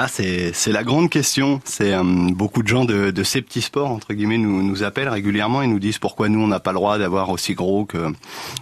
Ah, 0.02 0.08
c'est 0.08 0.72
la 0.72 0.86
grande 0.86 1.10
question. 1.10 1.60
C'est 1.66 1.94
euh, 1.94 2.04
beaucoup 2.04 2.64
de 2.64 2.70
gens 2.70 2.86
de, 2.86 3.24
ces 3.24 3.42
petits 3.42 3.60
sports 3.62 3.92
entre 3.92 4.14
guillemets 4.14 4.38
nous 4.38 4.64
nous 4.64 4.84
appellent 4.84 5.10
régulièrement 5.10 5.62
et 5.62 5.68
nous 5.68 5.78
disent 5.78 5.98
pourquoi 5.98 6.30
nous 6.30 6.40
on 6.40 6.48
n'a 6.48 6.62
pas 6.62 6.72
le 6.72 6.76
droit 6.76 6.98
d'avoir 6.98 7.30
aussi 7.30 7.54
gros 7.54 7.84
que 7.84 8.14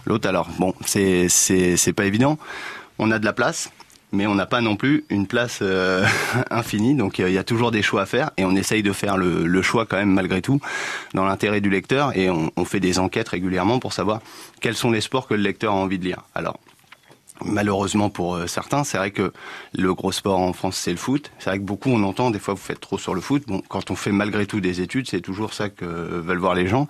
l'autre. 0.04 0.28
Alors 0.28 0.48
bon, 0.58 0.74
c'est 0.84 1.28
c'est 1.28 1.92
pas 1.92 2.06
évident. 2.06 2.38
On 2.98 3.12
a 3.12 3.20
de 3.20 3.24
la 3.24 3.32
place, 3.32 3.70
mais 4.10 4.26
on 4.26 4.34
n'a 4.34 4.46
pas 4.46 4.60
non 4.60 4.74
plus 4.74 5.04
une 5.10 5.28
place 5.28 5.60
euh, 5.62 6.04
infinie. 6.50 6.96
Donc 6.96 7.20
il 7.20 7.30
y 7.30 7.38
a 7.38 7.44
toujours 7.44 7.70
des 7.70 7.82
choix 7.82 8.02
à 8.02 8.06
faire 8.06 8.32
et 8.36 8.44
on 8.44 8.56
essaye 8.56 8.82
de 8.82 8.92
faire 8.92 9.16
le, 9.16 9.46
le 9.46 9.62
choix 9.62 9.86
quand 9.86 9.96
même 9.96 10.12
malgré 10.12 10.42
tout 10.42 10.60
dans 11.14 11.24
l'intérêt 11.24 11.60
du 11.60 11.70
lecteur 11.70 12.16
et 12.16 12.30
on, 12.30 12.50
on, 12.56 12.64
fait 12.64 12.80
des 12.80 12.98
enquêtes 12.98 13.28
régulièrement 13.28 13.78
pour 13.78 13.92
savoir 13.92 14.22
quels 14.60 14.74
sont 14.74 14.90
les 14.90 15.00
sports 15.00 15.28
que 15.28 15.34
le 15.34 15.42
lecteur 15.42 15.72
a 15.72 15.76
envie 15.76 16.00
de 16.00 16.04
lire. 16.04 16.22
Alors 16.34 16.58
Malheureusement 17.44 18.10
pour 18.10 18.34
euh, 18.34 18.46
certains, 18.46 18.82
c'est 18.82 18.98
vrai 18.98 19.12
que 19.12 19.32
le 19.72 19.94
gros 19.94 20.10
sport 20.10 20.40
en 20.40 20.52
France, 20.52 20.76
c'est 20.76 20.90
le 20.90 20.96
foot. 20.96 21.30
C'est 21.38 21.50
vrai 21.50 21.58
que 21.58 21.64
beaucoup, 21.64 21.90
on 21.90 22.02
entend, 22.02 22.30
des 22.30 22.38
fois, 22.40 22.54
vous 22.54 22.60
faites 22.60 22.80
trop 22.80 22.98
sur 22.98 23.14
le 23.14 23.20
foot. 23.20 23.44
Bon, 23.46 23.62
quand 23.68 23.90
on 23.90 23.96
fait 23.96 24.10
malgré 24.10 24.46
tout 24.46 24.60
des 24.60 24.80
études, 24.80 25.08
c'est 25.08 25.20
toujours 25.20 25.54
ça 25.54 25.68
que 25.68 25.84
veulent 25.84 26.38
voir 26.38 26.54
les 26.54 26.66
gens, 26.66 26.88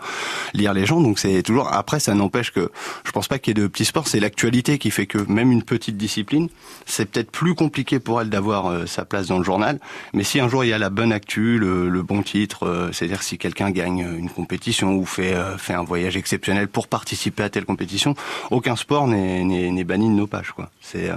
lire 0.54 0.72
les 0.72 0.86
gens. 0.86 1.00
Donc 1.00 1.18
c'est 1.18 1.42
toujours. 1.42 1.72
Après, 1.72 2.00
ça 2.00 2.14
n'empêche 2.14 2.52
que 2.52 2.70
je 3.04 3.12
pense 3.12 3.28
pas 3.28 3.38
qu'il 3.38 3.58
y 3.58 3.60
ait 3.60 3.62
de 3.62 3.66
petits 3.66 3.84
sports. 3.84 4.08
C'est 4.08 4.20
l'actualité 4.20 4.78
qui 4.78 4.90
fait 4.90 5.06
que 5.06 5.18
même 5.30 5.52
une 5.52 5.62
petite 5.62 5.98
discipline, 5.98 6.48
c'est 6.86 7.10
peut-être 7.10 7.30
plus 7.30 7.54
compliqué 7.54 7.98
pour 7.98 8.20
elle 8.20 8.30
d'avoir 8.30 8.66
euh, 8.66 8.86
sa 8.86 9.04
place 9.04 9.26
dans 9.26 9.38
le 9.38 9.44
journal. 9.44 9.78
Mais 10.14 10.24
si 10.24 10.40
un 10.40 10.48
jour 10.48 10.64
il 10.64 10.68
y 10.68 10.72
a 10.72 10.78
la 10.78 10.90
bonne 10.90 11.12
actu, 11.12 11.58
le, 11.58 12.02
bon 12.02 12.22
titre, 12.22 12.66
euh, 12.66 12.90
c'est-à-dire 12.92 13.22
si 13.22 13.36
quelqu'un 13.36 13.70
gagne 13.70 13.98
une 14.18 14.30
compétition 14.30 14.94
ou 14.96 15.04
fait 15.04 15.34
fait 15.58 15.74
un 15.74 15.82
voyage 15.82 16.16
exceptionnel 16.16 16.68
pour 16.68 16.88
participer 16.88 17.42
à 17.42 17.50
telle 17.50 17.66
compétition, 17.66 18.14
aucun 18.50 18.76
sport 18.76 19.06
n'est 19.06 19.84
banni 19.84 20.08
de 20.08 20.14
nos 20.14 20.26
pages. 20.26 20.37
C'est 20.80 21.10
euh, 21.10 21.16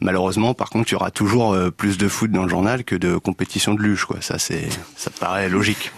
malheureusement, 0.00 0.54
par 0.54 0.70
contre, 0.70 0.90
il 0.90 0.92
y 0.92 0.96
aura 0.96 1.10
toujours 1.10 1.52
euh, 1.52 1.70
plus 1.70 1.98
de 1.98 2.08
foot 2.08 2.30
dans 2.30 2.42
le 2.42 2.48
journal 2.48 2.84
que 2.84 2.94
de 2.94 3.16
compétition 3.16 3.74
de 3.74 3.82
luge. 3.82 4.04
Quoi. 4.04 4.18
Ça, 4.20 4.38
c'est, 4.38 4.68
ça 4.96 5.10
paraît 5.10 5.48
logique. 5.48 5.92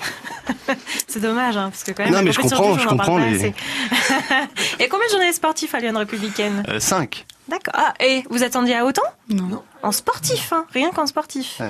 c'est 1.08 1.20
dommage, 1.20 1.56
hein, 1.56 1.70
parce 1.70 1.84
que 1.84 1.92
quand 1.92 2.04
même. 2.04 2.12
Non, 2.12 2.22
mais 2.22 2.32
je 2.32 2.40
comprends, 2.40 2.78
je 2.78 2.86
comprends. 2.86 3.18
Les... 3.18 3.46
et 4.78 4.88
combien 4.88 5.06
de 5.06 5.12
journées 5.12 5.32
sportifs 5.32 5.74
à 5.74 5.80
Lyon 5.80 5.98
Républicaine? 5.98 6.62
Euh, 6.68 6.80
Cinq. 6.80 7.26
D'accord. 7.48 7.74
Ah, 7.76 7.94
et 8.00 8.24
vous 8.30 8.42
attendiez 8.42 8.76
à 8.76 8.84
autant? 8.84 9.02
Non. 9.28 9.62
En 9.82 9.92
sportif, 9.92 10.52
hein, 10.52 10.64
rien 10.72 10.90
qu'en 10.90 11.06
sportif. 11.06 11.60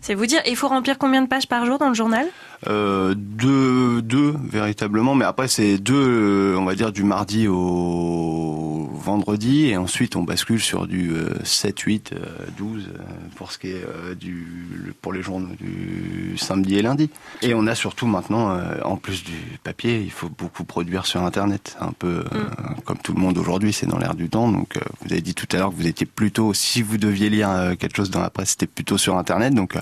C'est 0.00 0.14
vous 0.14 0.26
dire, 0.26 0.40
il 0.46 0.54
faut 0.54 0.68
remplir 0.68 0.96
combien 0.96 1.22
de 1.22 1.26
pages 1.26 1.48
par 1.48 1.66
jour 1.66 1.78
dans 1.78 1.88
le 1.88 1.94
journal? 1.94 2.26
Euh, 2.66 3.14
deux, 3.16 4.00
deux 4.02 4.34
véritablement, 4.44 5.14
mais 5.14 5.24
après 5.24 5.48
c'est 5.48 5.78
deux, 5.78 5.94
euh, 5.94 6.56
on 6.58 6.64
va 6.64 6.74
dire 6.74 6.92
du 6.92 7.04
mardi 7.04 7.46
au 7.48 8.88
vendredi, 8.94 9.66
et 9.66 9.76
ensuite 9.76 10.16
on 10.16 10.22
bascule 10.22 10.60
sur 10.60 10.86
du 10.86 11.12
7, 11.44 11.78
8, 11.78 12.14
12 12.58 12.90
pour 13.36 13.52
ce 13.52 13.58
qui 13.58 13.68
est 13.68 13.84
euh, 13.84 14.14
du 14.14 14.94
pour 15.00 15.12
les 15.12 15.22
journaux 15.22 15.54
du 15.60 16.36
samedi 16.36 16.78
et 16.78 16.82
lundi. 16.82 17.10
Et 17.42 17.54
on 17.54 17.66
a 17.66 17.74
surtout 17.74 18.06
maintenant, 18.06 18.58
en 18.84 18.96
plus 18.96 19.24
du 19.24 19.58
papier, 19.62 20.00
il 20.00 20.10
faut 20.10 20.28
beaucoup 20.28 20.64
produire 20.64 21.06
sur 21.06 21.22
Internet, 21.22 21.76
un 21.80 21.92
peu 21.92 22.24
mm. 22.24 22.80
comme 22.84 22.98
tout 22.98 23.14
le 23.14 23.20
monde 23.20 23.38
aujourd'hui, 23.38 23.72
c'est 23.72 23.86
dans 23.86 23.98
l'air 23.98 24.14
du 24.14 24.28
temps. 24.28 24.50
Donc 24.50 24.78
vous 25.02 25.12
avez 25.12 25.17
dit 25.20 25.34
tout 25.34 25.48
à 25.52 25.56
l'heure 25.56 25.70
que 25.70 25.76
vous 25.76 25.86
étiez 25.86 26.06
plutôt, 26.06 26.54
si 26.54 26.82
vous 26.82 26.98
deviez 26.98 27.30
lire 27.30 27.74
quelque 27.78 27.96
chose 27.96 28.10
dans 28.10 28.20
la 28.20 28.30
presse, 28.30 28.50
c'était 28.50 28.66
plutôt 28.66 28.98
sur 28.98 29.16
Internet, 29.16 29.54
donc 29.54 29.76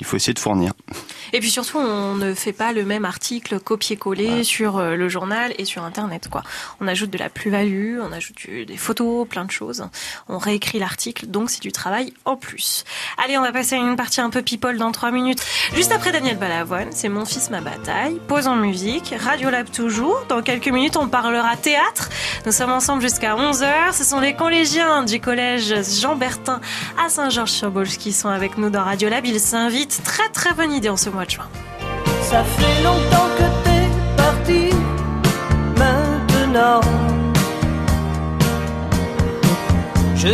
il 0.00 0.06
faut 0.06 0.16
essayer 0.16 0.34
de 0.34 0.38
fournir. 0.38 0.72
Et 1.32 1.40
puis 1.40 1.50
surtout, 1.50 1.78
on 1.78 2.16
ne 2.16 2.34
fait 2.34 2.52
pas 2.52 2.72
le 2.72 2.84
même 2.84 3.04
article 3.04 3.60
copier-coller 3.60 4.44
sur 4.44 4.78
euh, 4.78 4.96
le 4.96 5.08
journal 5.08 5.54
et 5.58 5.64
sur 5.64 5.84
Internet. 5.84 6.28
Quoi. 6.28 6.42
On 6.80 6.88
ajoute 6.88 7.10
de 7.10 7.18
la 7.18 7.28
plus-value, 7.28 7.98
on 8.00 8.12
ajoute 8.12 8.36
des 8.48 8.76
photos, 8.76 9.28
plein 9.28 9.44
de 9.44 9.50
choses. 9.50 9.84
On 10.28 10.38
réécrit 10.38 10.78
l'article, 10.78 11.26
donc 11.26 11.50
c'est 11.50 11.62
du 11.62 11.72
travail 11.72 12.12
en 12.24 12.36
plus. 12.36 12.84
Allez, 13.22 13.38
on 13.38 13.42
va 13.42 13.52
passer 13.52 13.76
à 13.76 13.78
une 13.78 13.96
partie 13.96 14.20
un 14.20 14.30
peu 14.30 14.42
people 14.42 14.76
dans 14.76 14.92
trois 14.92 15.10
minutes. 15.10 15.42
Juste 15.74 15.92
après 15.92 16.12
Daniel 16.12 16.36
Balavoine, 16.36 16.88
c'est 16.90 17.08
Mon 17.08 17.24
fils, 17.24 17.50
ma 17.50 17.60
bataille. 17.60 18.20
Pause 18.28 18.46
en 18.46 18.56
musique, 18.56 19.14
Radio 19.18 19.50
Lab 19.50 19.70
toujours. 19.70 20.24
Dans 20.28 20.42
quelques 20.42 20.68
minutes, 20.68 20.96
on 20.96 21.08
parlera 21.08 21.56
théâtre. 21.56 22.08
Nous 22.46 22.52
sommes 22.52 22.70
ensemble 22.70 23.02
jusqu'à 23.02 23.36
11h. 23.36 23.92
Ce 23.92 24.04
sont 24.04 24.20
les 24.20 24.34
collégiens 24.34 24.79
du 25.06 25.20
collège 25.20 25.74
Jean 26.00 26.16
Bertin 26.16 26.60
à 26.98 27.10
Saint-Georges-sur-Bolge 27.10 27.98
qui 27.98 28.12
sont 28.12 28.28
avec 28.28 28.56
nous 28.56 28.70
dans 28.70 28.82
Radio 28.82 29.10
Lab. 29.10 29.26
Ils 29.26 29.38
s'invitent. 29.38 30.00
Très 30.04 30.28
très 30.30 30.54
bonne 30.54 30.72
idée 30.72 30.88
en 30.88 30.96
ce 30.96 31.10
mois 31.10 31.26
de 31.26 31.30
juin. 31.30 31.48
Ça 32.22 32.42
fait 32.42 32.82
longtemps 32.82 33.28
que 33.36 33.44
t'es 33.64 34.16
parti 34.16 34.74
maintenant. 35.76 36.80
Je 40.16 40.28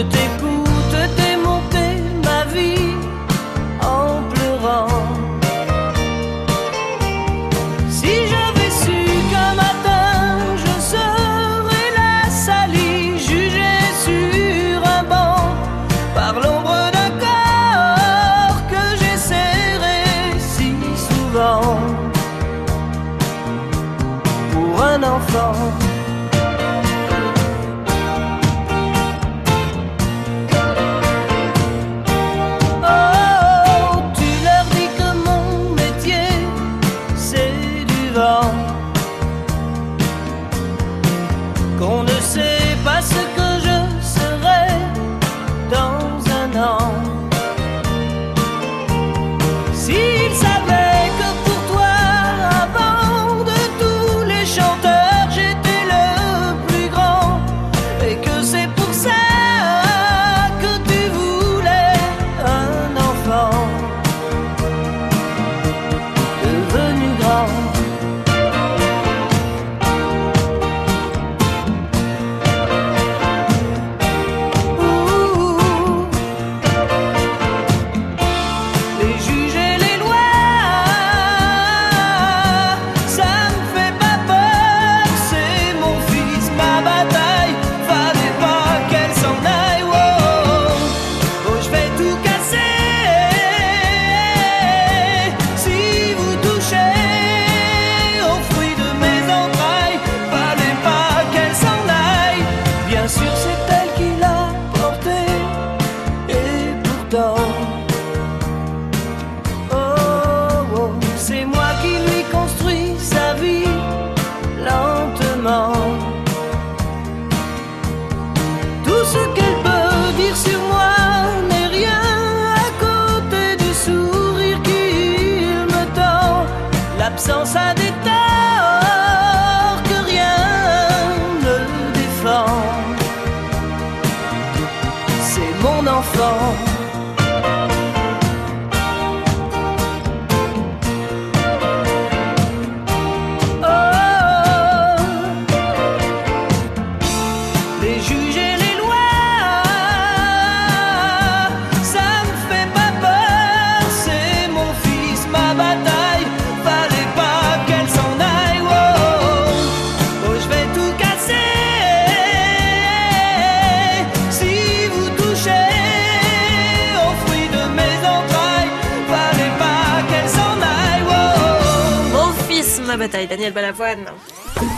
bataille, 173.07 173.29
Daniel 173.29 173.53
Balavoine. 173.53 174.05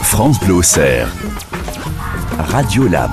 France 0.03 0.39
Bleu 0.41 0.57
Auxerre. 0.57 1.09
Radio 2.39 2.87
Lab. 2.87 3.11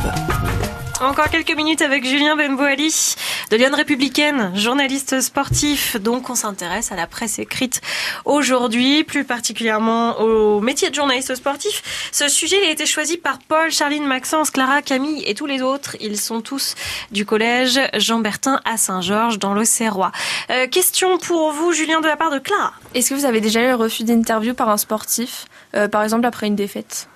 Encore 0.99 1.29
quelques 1.29 1.55
minutes 1.55 1.81
avec 1.81 2.05
Julien 2.05 2.35
Benboali 2.35 3.14
de 3.51 3.57
Lyon 3.57 3.71
Républicaine, 3.73 4.51
journaliste 4.55 5.21
sportif. 5.21 5.97
Donc, 6.01 6.29
on 6.29 6.35
s'intéresse 6.35 6.91
à 6.91 6.95
la 6.95 7.07
presse 7.07 7.39
écrite 7.39 7.81
aujourd'hui, 8.25 9.03
plus 9.03 9.23
particulièrement 9.23 10.19
au 10.19 10.61
métier 10.61 10.89
de 10.89 10.95
journaliste 10.95 11.35
sportif. 11.35 12.09
Ce 12.11 12.27
sujet 12.27 12.57
il 12.61 12.67
a 12.67 12.71
été 12.71 12.85
choisi 12.85 13.17
par 13.17 13.39
Paul, 13.39 13.71
Charline, 13.71 14.05
Maxence, 14.05 14.51
Clara, 14.51 14.81
Camille 14.81 15.23
et 15.25 15.33
tous 15.33 15.45
les 15.45 15.61
autres. 15.61 15.95
Ils 15.99 16.19
sont 16.19 16.41
tous 16.41 16.75
du 17.11 17.25
collège 17.25 17.79
Jean-Bertin 17.95 18.61
à 18.65 18.77
Saint-Georges 18.77 19.39
dans 19.39 19.53
l'Auxerrois. 19.53 20.11
Euh, 20.49 20.67
question 20.67 21.17
pour 21.17 21.51
vous, 21.51 21.71
Julien, 21.73 22.01
de 22.01 22.07
la 22.07 22.17
part 22.17 22.31
de 22.31 22.39
Clara. 22.39 22.73
Est-ce 22.93 23.09
que 23.09 23.15
vous 23.15 23.25
avez 23.25 23.41
déjà 23.41 23.61
eu 23.61 23.67
un 23.67 23.75
refus 23.75 24.03
d'interview 24.03 24.53
par 24.53 24.69
un 24.69 24.77
sportif, 24.77 25.45
euh, 25.75 25.87
par 25.87 26.03
exemple 26.03 26.25
après 26.25 26.47
une 26.47 26.55
défaite? 26.55 27.07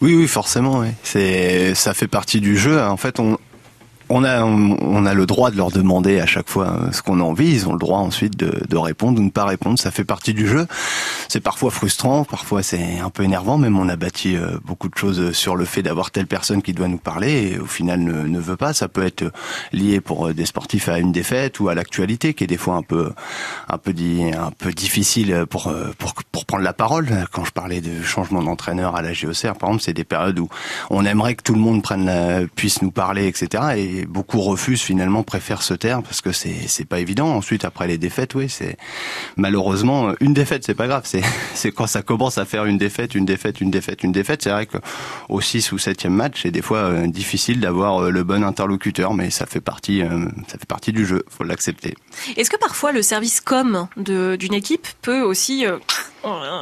Oui, 0.00 0.14
oui, 0.14 0.26
forcément. 0.26 0.80
Oui. 0.80 0.88
C'est, 1.04 1.74
ça 1.74 1.94
fait 1.94 2.08
partie 2.08 2.40
du 2.40 2.56
jeu. 2.56 2.80
En 2.80 2.96
fait, 2.96 3.20
on, 3.20 3.38
on 4.14 4.24
a, 4.24 4.44
on, 4.44 5.06
a 5.06 5.14
le 5.14 5.24
droit 5.24 5.50
de 5.50 5.56
leur 5.56 5.70
demander 5.70 6.20
à 6.20 6.26
chaque 6.26 6.48
fois 6.48 6.68
euh, 6.68 6.92
ce 6.92 7.00
qu'on 7.00 7.18
a 7.20 7.22
envie. 7.22 7.50
Ils 7.50 7.66
ont 7.66 7.72
le 7.72 7.78
droit 7.78 7.98
ensuite 7.98 8.36
de, 8.36 8.62
de 8.68 8.76
répondre 8.76 9.18
ou 9.18 9.24
ne 9.24 9.30
pas 9.30 9.46
répondre. 9.46 9.78
Ça 9.78 9.90
fait 9.90 10.04
partie 10.04 10.34
du 10.34 10.46
jeu. 10.46 10.66
C'est 11.28 11.40
parfois 11.40 11.70
frustrant, 11.70 12.24
parfois 12.24 12.62
c'est 12.62 12.98
un 12.98 13.08
peu 13.08 13.22
énervant. 13.22 13.56
Même 13.56 13.78
on 13.78 13.88
a 13.88 13.96
bâti 13.96 14.36
euh, 14.36 14.58
beaucoup 14.66 14.90
de 14.90 14.98
choses 14.98 15.32
sur 15.32 15.56
le 15.56 15.64
fait 15.64 15.82
d'avoir 15.82 16.10
telle 16.10 16.26
personne 16.26 16.60
qui 16.60 16.74
doit 16.74 16.88
nous 16.88 16.98
parler 16.98 17.54
et 17.54 17.58
au 17.58 17.64
final 17.64 18.00
ne, 18.00 18.28
ne 18.28 18.38
veut 18.38 18.56
pas. 18.56 18.74
Ça 18.74 18.86
peut 18.86 19.02
être 19.02 19.32
lié 19.72 20.02
pour 20.02 20.28
euh, 20.28 20.34
des 20.34 20.44
sportifs 20.44 20.90
à 20.90 20.98
une 20.98 21.10
défaite 21.10 21.58
ou 21.60 21.70
à 21.70 21.74
l'actualité 21.74 22.34
qui 22.34 22.44
est 22.44 22.48
des 22.48 22.58
fois 22.58 22.74
un 22.74 22.82
peu, 22.82 23.12
un 23.70 23.78
peu, 23.78 23.94
un 23.94 24.50
peu 24.50 24.72
difficile 24.72 25.46
pour, 25.48 25.68
euh, 25.68 25.90
pour, 25.96 26.12
pour 26.30 26.44
prendre 26.44 26.64
la 26.64 26.74
parole. 26.74 27.08
Quand 27.32 27.46
je 27.46 27.52
parlais 27.52 27.80
de 27.80 28.02
changement 28.02 28.42
d'entraîneur 28.42 28.94
à 28.94 29.00
la 29.00 29.14
GOCR, 29.14 29.54
par 29.54 29.70
exemple, 29.70 29.82
c'est 29.82 29.94
des 29.94 30.04
périodes 30.04 30.38
où 30.38 30.48
on 30.90 31.06
aimerait 31.06 31.34
que 31.34 31.42
tout 31.42 31.54
le 31.54 31.60
monde 31.60 31.82
prenne 31.82 32.04
la, 32.04 32.46
puisse 32.54 32.82
nous 32.82 32.90
parler, 32.90 33.26
etc. 33.26 33.62
Et 33.76 34.01
beaucoup 34.06 34.40
refusent 34.40 34.82
finalement, 34.82 35.22
préfèrent 35.22 35.62
se 35.62 35.74
taire 35.74 36.02
parce 36.02 36.20
que 36.20 36.32
c'est 36.32 36.68
c'est 36.68 36.84
pas 36.84 37.00
évident. 37.00 37.28
Ensuite, 37.28 37.64
après 37.64 37.86
les 37.86 37.98
défaites, 37.98 38.34
oui, 38.34 38.48
c'est 38.48 38.76
malheureusement 39.36 40.12
une 40.20 40.34
défaite, 40.34 40.64
c'est 40.64 40.74
pas 40.74 40.86
grave. 40.86 41.02
C'est 41.04 41.22
c'est 41.54 41.72
quand 41.72 41.86
ça 41.86 42.02
commence 42.02 42.38
à 42.38 42.44
faire 42.44 42.64
une 42.64 42.78
défaite, 42.78 43.14
une 43.14 43.24
défaite, 43.24 43.60
une 43.60 43.70
défaite, 43.70 44.02
une 44.02 44.12
défaite. 44.12 44.42
C'est 44.42 44.50
vrai 44.50 44.66
que 44.66 44.78
au 45.28 45.40
6 45.40 45.72
ou 45.72 45.76
7e 45.76 46.08
match, 46.08 46.40
c'est 46.42 46.50
des 46.50 46.62
fois 46.62 46.78
euh, 46.78 47.06
difficile 47.06 47.60
d'avoir 47.60 48.04
euh, 48.04 48.10
le 48.10 48.24
bon 48.24 48.44
interlocuteur, 48.44 49.14
mais 49.14 49.30
ça 49.30 49.46
fait 49.46 49.60
partie, 49.60 50.02
euh, 50.02 50.26
ça 50.48 50.58
fait 50.58 50.66
partie 50.66 50.92
du 50.92 51.06
jeu. 51.06 51.24
Faut 51.28 51.44
l'accepter. 51.44 51.94
Est-ce 52.36 52.50
que 52.50 52.58
parfois 52.58 52.92
le 52.92 53.02
service 53.02 53.40
com 53.40 53.88
de- 53.96 54.36
d'une 54.36 54.54
équipe 54.54 54.86
peut 55.02 55.22
aussi, 55.22 55.64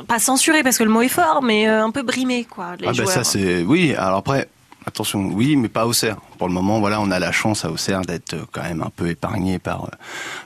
pas 0.07 0.18
censurer 0.18 0.62
parce 0.62 0.79
que 0.79 0.85
le 0.85 0.90
mot 0.90 1.03
est 1.03 1.09
fort, 1.09 1.42
mais 1.42 1.66
un 1.66 1.90
peu 1.90 2.03
brimer 2.03 2.44
quoi, 2.44 2.76
les 2.79 2.87
ah 2.87 2.90
ben 2.90 2.94
joueurs? 2.94 3.11
ça 3.11 3.24
c'est 3.24 3.62
oui. 3.62 3.94
Alors 3.96 4.18
après. 4.18 4.48
Attention, 4.87 5.31
oui, 5.35 5.57
mais 5.57 5.68
pas 5.68 5.87
au 5.87 5.90
Auxerre. 5.90 6.16
Pour 6.40 6.48
le 6.48 6.55
moment, 6.55 6.81
voilà, 6.81 7.03
on 7.03 7.11
a 7.11 7.18
la 7.18 7.33
chance 7.33 7.66
à 7.66 7.70
Auxerre 7.70 8.00
d'être 8.00 8.33
euh, 8.33 8.46
quand 8.50 8.62
même 8.62 8.81
un 8.81 8.88
peu 8.88 9.11
épargné 9.11 9.59
par 9.59 9.85
euh, 9.85 9.88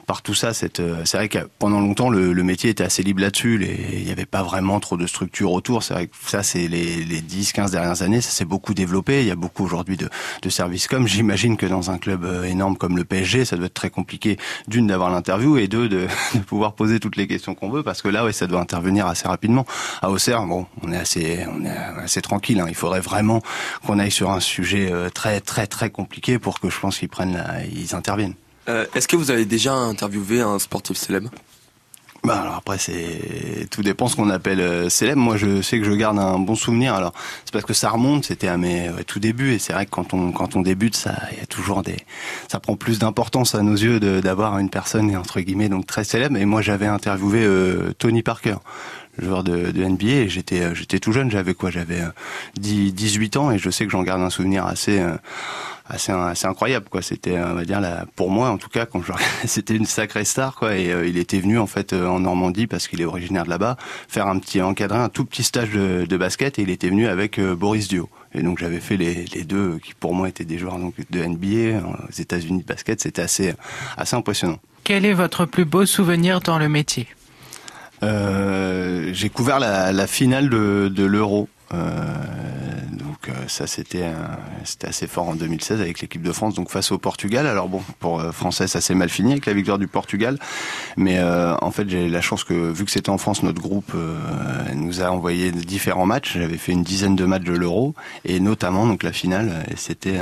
par 0.08 0.22
tout 0.22 0.34
ça. 0.34 0.52
C'est 0.52 0.80
euh, 0.80 1.04
c'est 1.04 1.18
vrai 1.18 1.28
que 1.28 1.38
pendant 1.60 1.80
longtemps, 1.80 2.10
le, 2.10 2.32
le 2.32 2.42
métier 2.42 2.70
était 2.70 2.82
assez 2.82 3.04
libre 3.04 3.20
là-dessus. 3.20 3.64
Il 3.92 4.04
n'y 4.04 4.10
avait 4.10 4.26
pas 4.26 4.42
vraiment 4.42 4.80
trop 4.80 4.96
de 4.96 5.06
structure 5.06 5.52
autour. 5.52 5.84
C'est 5.84 5.94
vrai 5.94 6.06
que 6.08 6.14
ça, 6.26 6.42
c'est 6.42 6.66
les, 6.66 7.04
les 7.04 7.20
10, 7.20 7.52
15 7.52 7.70
dernières 7.70 8.02
années, 8.02 8.20
ça 8.20 8.30
s'est 8.30 8.44
beaucoup 8.44 8.74
développé. 8.74 9.20
Il 9.20 9.28
y 9.28 9.30
a 9.30 9.36
beaucoup 9.36 9.64
aujourd'hui 9.64 9.96
de, 9.96 10.08
de 10.42 10.48
services 10.48 10.88
comme. 10.88 11.06
J'imagine 11.06 11.56
que 11.56 11.66
dans 11.66 11.92
un 11.92 11.98
club 11.98 12.26
énorme 12.44 12.76
comme 12.76 12.96
le 12.96 13.04
PSG, 13.04 13.44
ça 13.44 13.56
doit 13.56 13.66
être 13.66 13.74
très 13.74 13.90
compliqué 13.90 14.36
d'une 14.66 14.88
d'avoir 14.88 15.10
l'interview 15.10 15.58
et 15.58 15.68
deux 15.68 15.88
de, 15.88 16.08
pouvoir 16.44 16.72
poser 16.72 16.98
toutes 16.98 17.14
les 17.14 17.28
questions 17.28 17.54
qu'on 17.54 17.70
veut 17.70 17.84
parce 17.84 18.02
que 18.02 18.08
là, 18.08 18.24
ouais, 18.24 18.32
ça 18.32 18.48
doit 18.48 18.58
intervenir 18.58 19.06
assez 19.06 19.28
rapidement. 19.28 19.64
À 20.02 20.10
Auxerre, 20.10 20.44
bon, 20.44 20.66
on 20.82 20.90
est 20.90 20.96
assez, 20.96 21.46
on 21.56 21.64
est 21.64 22.02
assez 22.02 22.20
tranquille. 22.20 22.58
hein. 22.58 22.66
Il 22.68 22.74
faudrait 22.74 22.98
vraiment 22.98 23.42
qu'on 23.86 24.00
aille 24.00 24.10
sur 24.10 24.32
un 24.32 24.40
sujet 24.40 24.90
euh, 24.90 25.08
très, 25.08 25.40
très, 25.40 25.68
très 25.84 25.90
compliqué 25.90 26.38
pour 26.38 26.60
que 26.60 26.70
je 26.70 26.80
pense 26.80 26.98
qu'ils 26.98 27.10
prennent, 27.10 27.34
la, 27.34 27.64
ils 27.66 27.94
interviennent. 27.94 28.34
Euh, 28.70 28.86
Est-ce 28.94 29.06
que 29.06 29.16
vous 29.16 29.30
avez 29.30 29.44
déjà 29.44 29.74
interviewé 29.74 30.40
un 30.40 30.58
sportif 30.58 30.96
célèbre? 30.96 31.30
Bah 32.24 32.40
alors 32.40 32.54
après 32.54 32.78
c'est 32.78 33.68
tout 33.70 33.82
dépend 33.82 34.08
ce 34.08 34.16
qu'on 34.16 34.30
appelle 34.30 34.60
euh, 34.60 34.88
célèbre. 34.88 35.20
Moi 35.20 35.36
je 35.36 35.60
sais 35.60 35.78
que 35.78 35.84
je 35.84 35.92
garde 35.92 36.18
un 36.18 36.38
bon 36.38 36.54
souvenir. 36.54 36.94
Alors 36.94 37.12
c'est 37.44 37.52
parce 37.52 37.66
que 37.66 37.74
ça 37.74 37.90
remonte. 37.90 38.24
C'était 38.24 38.48
à 38.48 38.56
mes 38.56 38.88
ouais, 38.88 39.04
tout 39.04 39.20
débuts 39.20 39.52
et 39.52 39.58
c'est 39.58 39.74
vrai 39.74 39.84
que 39.84 39.90
quand 39.90 40.14
on 40.14 40.32
quand 40.32 40.56
on 40.56 40.62
débute 40.62 40.96
ça 40.96 41.14
il 41.32 41.38
y 41.38 41.42
a 41.42 41.46
toujours 41.46 41.82
des 41.82 41.98
ça 42.50 42.60
prend 42.60 42.76
plus 42.76 42.98
d'importance 42.98 43.54
à 43.54 43.60
nos 43.60 43.74
yeux 43.74 44.00
d'avoir 44.00 44.58
une 44.58 44.70
personne 44.70 45.14
entre 45.14 45.40
guillemets 45.40 45.68
donc 45.68 45.84
très 45.84 46.02
célèbre. 46.02 46.38
Et 46.38 46.46
moi 46.46 46.62
j'avais 46.62 46.86
interviewé 46.86 47.44
euh, 47.44 47.92
Tony 47.98 48.22
Parker 48.22 48.56
joueur 49.18 49.44
de, 49.44 49.70
de 49.70 49.84
NBA 49.84 50.06
et 50.06 50.28
j'étais 50.30 50.74
j'étais 50.74 51.00
tout 51.00 51.12
jeune 51.12 51.30
j'avais 51.30 51.52
quoi? 51.52 51.70
J'avais 51.70 52.00
euh, 52.00 52.08
10 52.56 52.94
18 52.94 53.36
ans 53.36 53.50
et 53.50 53.58
je 53.58 53.68
sais 53.68 53.84
que 53.84 53.90
j'en 53.90 54.02
garde 54.02 54.22
un 54.22 54.30
souvenir 54.30 54.64
assez 54.66 54.98
assez 55.86 56.12
assez 56.12 56.46
incroyable 56.46 56.88
quoi. 56.88 57.02
C'était 57.02 57.36
euh, 57.36 57.52
on 57.52 57.54
va 57.54 57.64
dire 57.64 57.80
la, 57.80 58.06
pour 58.16 58.30
moi 58.30 58.50
en 58.50 58.58
tout 58.58 58.68
cas 58.68 58.86
quand 58.86 59.02
je 59.02 59.12
c'était 59.46 59.76
une 59.76 59.86
sacrée 59.86 60.24
star 60.24 60.54
quoi. 60.54 60.76
Et 60.76 60.90
euh, 60.92 61.06
il 61.06 61.18
était 61.18 61.38
venu 61.40 61.58
en 61.58 61.66
fait 61.66 61.92
euh, 61.92 62.06
en 62.06 62.20
Normandie 62.20 62.66
parce 62.66 62.88
qu'il 62.88 63.00
est 63.00 63.04
originaire 63.04 63.44
de 63.44 63.50
là-bas 63.50 63.76
faire 64.08 64.26
un 64.26 64.38
petit 64.38 64.62
encadrer 64.62 64.98
un 64.98 65.08
tout 65.08 65.24
petit 65.24 65.42
stage 65.42 65.70
de, 65.70 66.06
de 66.08 66.16
basket 66.16 66.58
et 66.58 66.62
il 66.62 66.70
était 66.70 66.88
venu 66.88 67.06
avec 67.06 67.38
euh, 67.38 67.54
Boris 67.54 67.88
Dio. 67.88 68.08
Et 68.32 68.42
donc 68.42 68.58
j'avais 68.58 68.80
fait 68.80 68.96
les, 68.96 69.26
les 69.26 69.44
deux 69.44 69.74
euh, 69.74 69.78
qui 69.78 69.94
pour 69.94 70.14
moi 70.14 70.28
étaient 70.28 70.44
des 70.44 70.58
joueurs 70.58 70.78
donc 70.78 70.94
de 71.10 71.24
NBA 71.24 71.86
aux 71.86 72.12
États-Unis 72.20 72.62
de 72.62 72.66
basket. 72.66 73.00
C'était 73.00 73.22
assez 73.22 73.54
assez 73.96 74.16
impressionnant. 74.16 74.58
Quel 74.84 75.04
est 75.04 75.14
votre 75.14 75.46
plus 75.46 75.64
beau 75.64 75.86
souvenir 75.86 76.40
dans 76.40 76.58
le 76.58 76.68
métier? 76.68 77.06
Euh, 78.02 79.10
j'ai 79.12 79.30
couvert 79.30 79.58
la, 79.60 79.92
la 79.92 80.06
finale 80.06 80.50
de, 80.50 80.92
de 80.94 81.04
l'Euro. 81.04 81.48
Euh, 81.72 81.78
donc 82.92 83.28
euh, 83.28 83.32
ça 83.48 83.66
c'était 83.66 84.04
c'était 84.64 84.88
assez 84.88 85.06
fort 85.06 85.28
en 85.28 85.34
2016 85.34 85.80
avec 85.80 86.00
l'équipe 86.00 86.22
de 86.22 86.32
France 86.32 86.54
donc 86.54 86.70
face 86.70 86.92
au 86.92 86.98
Portugal. 86.98 87.46
Alors 87.46 87.68
bon 87.68 87.82
pour 87.98 88.20
euh, 88.20 88.32
français 88.32 88.66
ça 88.66 88.80
s'est 88.80 88.94
mal 88.94 89.08
fini 89.08 89.32
avec 89.32 89.46
la 89.46 89.54
victoire 89.54 89.78
du 89.78 89.88
Portugal. 89.88 90.38
Mais 90.96 91.22
en 91.22 91.70
fait 91.70 91.88
j'ai 91.88 92.08
la 92.08 92.20
chance 92.20 92.44
que 92.44 92.70
vu 92.70 92.84
que 92.84 92.90
c'était 92.90 93.10
en 93.10 93.18
France 93.18 93.42
notre 93.42 93.60
groupe 93.60 93.92
nous 94.74 95.02
a 95.02 95.10
envoyé 95.10 95.52
différents 95.52 96.06
matchs. 96.06 96.34
J'avais 96.38 96.58
fait 96.58 96.72
une 96.72 96.82
dizaine 96.82 97.16
de 97.16 97.24
matchs 97.24 97.44
de 97.44 97.52
l'Euro. 97.52 97.94
Et 98.24 98.40
notamment 98.40 98.86
donc 98.86 99.02
la 99.02 99.12
finale 99.12 99.64
c'était 99.76 100.20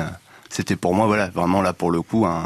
c'était 0.52 0.76
pour 0.76 0.94
moi 0.94 1.06
voilà 1.06 1.28
vraiment 1.28 1.62
là 1.62 1.72
pour 1.72 1.90
le 1.90 2.02
coup 2.02 2.26
un, 2.26 2.44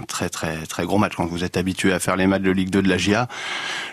un 0.00 0.02
très 0.08 0.30
très 0.30 0.56
très 0.66 0.84
gros 0.84 0.96
match. 0.96 1.12
Quand 1.14 1.26
vous 1.26 1.44
êtes 1.44 1.56
habitué 1.58 1.92
à 1.92 1.98
faire 1.98 2.16
les 2.16 2.26
matchs 2.26 2.42
de 2.42 2.50
Ligue 2.50 2.70
2 2.70 2.82
de 2.82 2.88
la 2.88 2.96
GIA 2.96 3.28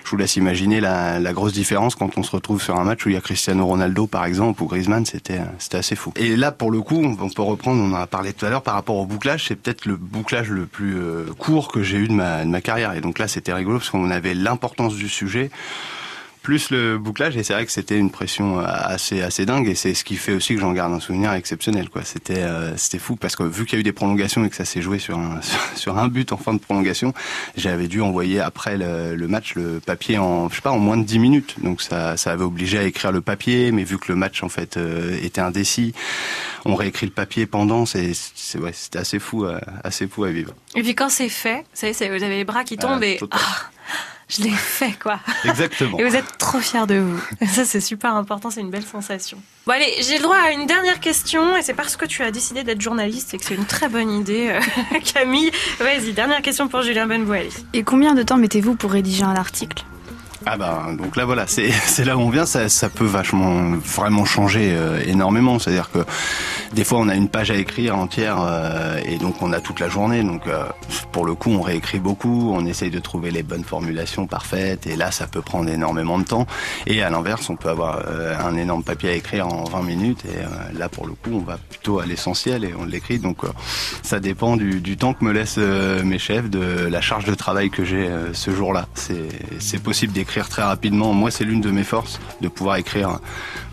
je 0.06 0.10
vous 0.10 0.18
laisse 0.18 0.38
imaginer 0.38 0.80
la, 0.80 1.20
la 1.20 1.34
grosse 1.34 1.52
différence 1.52 1.96
quand 1.96 2.18
on 2.18 2.24
se 2.24 2.32
retrouve 2.32 2.62
sur 2.62 2.78
un 2.78 2.86
match 2.86 3.06
où 3.06 3.10
il 3.10 3.16
y 3.16 3.18
a 3.18 3.22
Cristiano 3.22 3.66
Ronaldo 3.66 4.08
par 4.08 4.24
exemple 4.26 4.64
ou 4.64 4.68
Griezmann 4.68 5.06
c'était 5.06 5.42
c'était 5.60 5.78
assez 5.78 5.96
fou. 5.96 6.14
Et 6.16 6.38
là 6.38 6.52
pour 6.54 6.72
le 6.72 6.82
coup 6.82 7.04
on 7.04 7.30
peut 7.30 7.42
reprendre 7.42 7.82
on 7.82 7.92
en 7.92 8.02
a 8.02 8.08
parlé 8.08 8.32
tout 8.32 8.46
à 8.46 8.50
l'heure 8.50 8.64
par 8.64 8.74
rapport 8.74 8.96
au 8.96 9.06
bouclage 9.06 9.46
c'est 9.48 9.56
peut-être 9.56 9.86
le 9.86 9.98
bouclage 9.98 10.50
le 10.50 10.66
plus 10.66 10.98
euh, 10.98 11.26
court 11.38 11.68
que 11.68 11.84
j'ai 11.84 11.98
eu 11.98 12.08
de 12.08 12.14
ma, 12.14 12.46
de 12.46 12.50
ma 12.50 12.62
carrière. 12.62 12.94
Et 12.94 13.02
donc 13.02 13.20
là 13.20 13.28
c'était 13.28 13.54
rigolo 13.54 13.80
parce 13.80 13.90
qu'on 13.90 14.12
avait 14.12 14.34
l'importance 14.34 14.96
du 14.96 15.10
sujet 15.10 15.52
plus 16.46 16.70
le 16.70 17.00
bouclage 17.00 17.36
et 17.38 17.44
c'est 17.44 17.54
vrai 17.54 17.66
que 17.66 17.72
c'était 17.72 17.98
une 17.98 18.12
pression 18.12 18.60
euh, 18.60 18.64
assez 18.68 19.24
assez 19.24 19.48
dingue 19.48 19.68
et 19.68 19.74
c'est 19.74 19.96
ce 19.96 20.04
qui 20.04 20.16
fait 20.16 20.32
aussi 20.32 20.54
que 20.54 20.62
j'en 20.62 20.74
garde 20.74 20.94
un 20.94 21.00
souvenir 21.00 21.34
exceptionnel 21.34 21.90
quoi. 21.90 22.04
C'était 22.06 22.44
euh, 22.44 22.78
c'était 22.78 23.00
fou 23.00 23.16
parce 23.16 23.36
que 23.36 23.42
vu 23.42 23.66
qu'il 23.66 23.74
y 23.74 23.78
a 23.78 23.80
eu 23.80 23.84
des 23.84 23.92
prolongations 23.92 24.46
et 24.46 24.50
que 24.52 24.56
ça 24.56 24.64
s'est 24.64 24.82
joué 24.84 25.00
sur 25.00 25.18
un 25.18 25.42
sur, 25.76 25.98
un 25.98 26.08
but 26.08 26.32
en 26.32 26.38
fin 26.38 26.54
de 26.54 26.60
prolongation 26.60 27.14
j'avais 27.58 27.88
dû 27.88 28.00
envoyer 28.02 28.40
après 28.40 28.78
le, 28.78 29.16
le 29.16 29.28
match 29.28 29.56
le 29.56 29.80
papier 29.84 30.20
en 30.20 30.48
je 30.50 30.56
sais 30.56 30.62
pas 30.62 30.70
en 30.72 30.78
moins 30.78 30.98
de 30.98 31.04
10 31.04 31.18
minutes. 31.18 31.56
Donc 31.64 31.82
ça 31.82 32.16
ça 32.16 32.32
avait 32.32 32.44
obligé 32.44 32.78
à 32.78 32.84
écrire 32.84 33.12
le 33.12 33.22
papier 33.22 33.72
mais 33.72 33.84
vu 33.84 33.98
que 33.98 34.12
le 34.12 34.16
match 34.16 34.44
en 34.44 34.50
fait 34.50 34.78
euh, 34.78 35.18
était 35.24 35.42
indécis 35.42 35.94
on 36.64 36.76
réécrit 36.76 37.08
le 37.08 37.12
papier 37.12 37.48
pendant 37.48 37.88
c'est 37.88 38.12
c'est 38.14 38.60
ouais 38.60 38.72
c'était 38.74 39.00
assez 39.00 39.18
fou 39.18 39.46
euh, 39.46 39.60
assez 39.84 40.08
fou 40.08 40.24
à 40.26 40.30
vivre. 40.30 40.54
Et 40.76 40.84
puis 40.84 40.94
quand 40.94 41.10
c'est 41.10 41.30
fait, 41.30 41.66
c'est- 41.74 41.92
vous 42.10 42.24
avez 42.24 42.38
les 42.38 42.44
bras 42.46 42.64
qui 42.64 42.78
tombent 42.78 43.04
et 43.04 43.18
ah, 43.32 43.38
je 44.28 44.42
l'ai 44.42 44.50
fait, 44.50 44.98
quoi. 45.02 45.20
Exactement. 45.44 46.00
Et 46.00 46.04
vous 46.04 46.16
êtes 46.16 46.38
trop 46.38 46.60
fiers 46.60 46.88
de 46.88 46.96
vous. 46.96 47.22
Ça, 47.48 47.64
c'est 47.64 47.80
super 47.80 48.16
important, 48.16 48.50
c'est 48.50 48.62
une 48.62 48.72
belle 48.72 48.86
sensation. 48.86 49.38
Bon, 49.68 49.74
allez, 49.74 49.94
j'ai 50.02 50.18
le 50.18 50.24
droit 50.24 50.38
à 50.38 50.52
une 50.52 50.66
dernière 50.66 51.00
question, 51.00 51.56
et 51.56 51.62
c'est 51.62 51.76
parce 51.76 51.96
que 51.96 52.06
tu 52.06 52.24
as 52.24 52.32
décidé 52.32 52.64
d'être 52.64 52.82
journaliste 52.82 53.34
et 53.34 53.38
que 53.38 53.46
c'est 53.46 53.56
une 53.56 53.66
très 53.66 53.88
bonne 53.88 54.12
idée, 54.12 54.50
euh, 54.50 55.00
Camille. 55.14 55.52
Vas-y, 55.80 56.14
dernière 56.14 56.42
question 56.42 56.68
pour 56.68 56.82
Julien 56.82 57.06
Benboali. 57.06 57.50
Et 57.74 57.84
combien 57.84 58.16
de 58.16 58.24
temps 58.24 58.38
mettez-vous 58.38 58.76
pour 58.76 58.92
rédiger 58.92 59.24
un 59.24 59.36
article? 59.36 59.84
Ah 60.48 60.58
bah 60.58 60.90
donc 60.96 61.16
là 61.16 61.26
voilà, 61.26 61.48
c'est 61.48 61.72
c'est 61.86 62.06
là 62.06 62.18
où 62.18 62.22
on 62.22 62.30
vient, 62.30 62.46
ça, 62.46 62.70
ça 62.70 62.90
peut 62.90 63.06
vachement 63.06 63.72
vraiment 63.78 64.26
changer 64.26 64.74
euh, 64.74 65.02
énormément. 65.06 65.58
C'est-à-dire 65.58 65.90
que 65.92 66.00
des 66.76 66.84
fois 66.84 67.00
on 67.00 67.08
a 67.08 67.16
une 67.16 67.30
page 67.30 67.52
à 67.52 67.56
écrire 67.56 67.98
entière 67.98 68.38
euh, 68.42 69.00
et 69.06 69.18
donc 69.18 69.42
on 69.42 69.54
a 69.54 69.62
toute 69.62 69.80
la 69.80 69.88
journée. 69.88 70.22
Donc 70.24 70.46
euh, 70.48 70.66
pour 71.12 71.26
le 71.26 71.34
coup 71.34 71.50
on 71.52 71.62
réécrit 71.62 72.00
beaucoup, 72.00 72.52
on 72.54 72.66
essaye 72.66 72.92
de 72.92 73.00
trouver 73.00 73.32
les 73.32 73.44
bonnes 73.44 73.64
formulations 73.64 74.28
parfaites 74.28 74.86
et 74.86 74.98
là 74.98 75.10
ça 75.10 75.26
peut 75.26 75.42
prendre 75.42 75.70
énormément 75.70 76.20
de 76.20 76.26
temps. 76.26 76.46
Et 76.86 77.02
à 77.02 77.10
l'inverse 77.10 77.50
on 77.50 77.56
peut 77.56 77.70
avoir 77.70 78.04
euh, 78.08 78.36
un 78.38 78.58
énorme 78.58 78.84
papier 78.84 79.10
à 79.10 79.14
écrire 79.14 79.48
en 79.48 79.64
20 79.64 79.82
minutes 79.84 80.24
et 80.26 80.78
là 80.78 80.90
pour 80.90 81.08
le 81.08 81.14
coup 81.14 81.32
on 81.34 81.40
va 81.40 81.58
plutôt 81.58 82.00
à 82.00 82.06
l'essentiel 82.06 82.66
et 82.66 82.74
on 82.78 82.84
l'écrit. 82.84 83.20
Donc 83.20 83.38
ça 84.04 84.20
dépend 84.20 84.58
du, 84.58 84.82
du 84.82 84.98
temps 84.98 85.14
que 85.14 85.24
me 85.24 85.32
laissent 85.32 85.58
mes 85.58 86.20
chefs, 86.20 86.50
de 86.50 86.88
la 86.88 87.00
charge 87.00 87.24
de 87.24 87.34
travail 87.34 87.70
que 87.70 87.86
j'ai 87.86 88.10
ce 88.34 88.52
jour-là. 88.52 88.88
C'est 89.60 89.82
possible 89.82 90.12
d'écrire 90.12 90.50
très 90.50 90.64
rapidement. 90.64 91.14
Moi, 91.14 91.32
c'est 91.32 91.46
l'une 91.46 91.62
de 91.62 91.72
mes 91.72 91.84
forces 91.84 92.20
de 92.42 92.48
pouvoir 92.48 92.76
écrire 92.76 93.20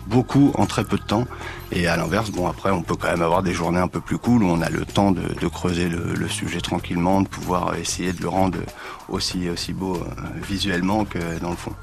beaucoup 0.07 0.51
en 0.55 0.65
très 0.65 0.83
peu 0.83 0.97
de 0.97 1.03
temps. 1.03 1.25
Et 1.71 1.87
à 1.87 1.97
l'inverse, 1.97 2.31
bon, 2.31 2.47
après, 2.47 2.71
on 2.71 2.81
peut 2.81 2.95
quand 2.95 3.09
même 3.09 3.21
avoir 3.21 3.43
des 3.43 3.53
journées 3.53 3.79
un 3.79 3.87
peu 3.87 4.01
plus 4.01 4.17
cool 4.17 4.43
où 4.43 4.47
on 4.47 4.61
a 4.61 4.69
le 4.69 4.85
temps 4.85 5.11
de, 5.11 5.47
creuser 5.47 5.89
le, 5.89 6.13
le 6.13 6.27
sujet 6.27 6.61
tranquillement, 6.61 7.21
de 7.21 7.27
pouvoir 7.27 7.75
essayer 7.75 8.13
de 8.13 8.21
le 8.21 8.29
rendre 8.29 8.59
aussi, 9.09 9.49
aussi 9.49 9.73
beau 9.73 9.95
euh, 9.95 10.05
visuellement 10.41 11.05
que 11.05 11.39
dans 11.39 11.51
le 11.51 11.55
fond. 11.55 11.73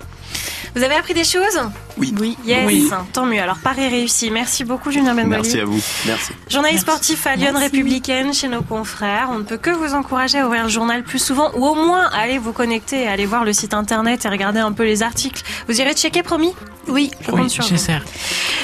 Vous 0.76 0.82
avez 0.84 0.94
appris 0.94 1.14
des 1.14 1.24
choses 1.24 1.58
Oui. 1.96 2.14
Oui. 2.20 2.36
Yes, 2.44 2.64
Oui. 2.66 2.88
tant 3.12 3.26
mieux. 3.26 3.40
Alors, 3.42 3.58
pari 3.58 3.88
réussi. 3.88 4.30
Merci 4.30 4.62
beaucoup, 4.64 4.92
Julien 4.92 5.14
Benboili. 5.14 5.28
Merci 5.42 5.60
à 5.60 5.64
vous. 5.64 5.80
Merci. 6.06 6.32
Journaliste 6.48 6.82
sportif 6.82 7.26
à 7.26 7.34
Lyon 7.34 7.52
Républicaine 7.58 8.32
chez 8.32 8.46
nos 8.48 8.62
confrères. 8.62 9.28
On 9.32 9.38
ne 9.38 9.42
peut 9.42 9.56
que 9.56 9.70
vous 9.70 9.94
encourager 9.94 10.38
à 10.38 10.46
ouvrir 10.46 10.62
le 10.64 10.68
journal 10.68 11.02
plus 11.02 11.18
souvent 11.18 11.50
ou 11.56 11.66
au 11.66 11.74
moins 11.74 12.06
à 12.12 12.18
aller 12.20 12.38
vous 12.38 12.52
connecter, 12.52 13.08
à 13.08 13.12
aller 13.12 13.26
voir 13.26 13.44
le 13.44 13.52
site 13.52 13.74
internet 13.74 14.24
et 14.24 14.28
regarder 14.28 14.60
un 14.60 14.70
peu 14.72 14.84
les 14.84 15.02
articles. 15.02 15.42
Vous 15.68 15.80
irez 15.80 15.94
checker, 15.94 16.22
promis? 16.22 16.54
Oui. 16.86 17.10
Je 17.20 17.30
compte 17.30 17.40
Oui, 17.40 17.50
sur 17.50 17.64
vous. 17.64 17.76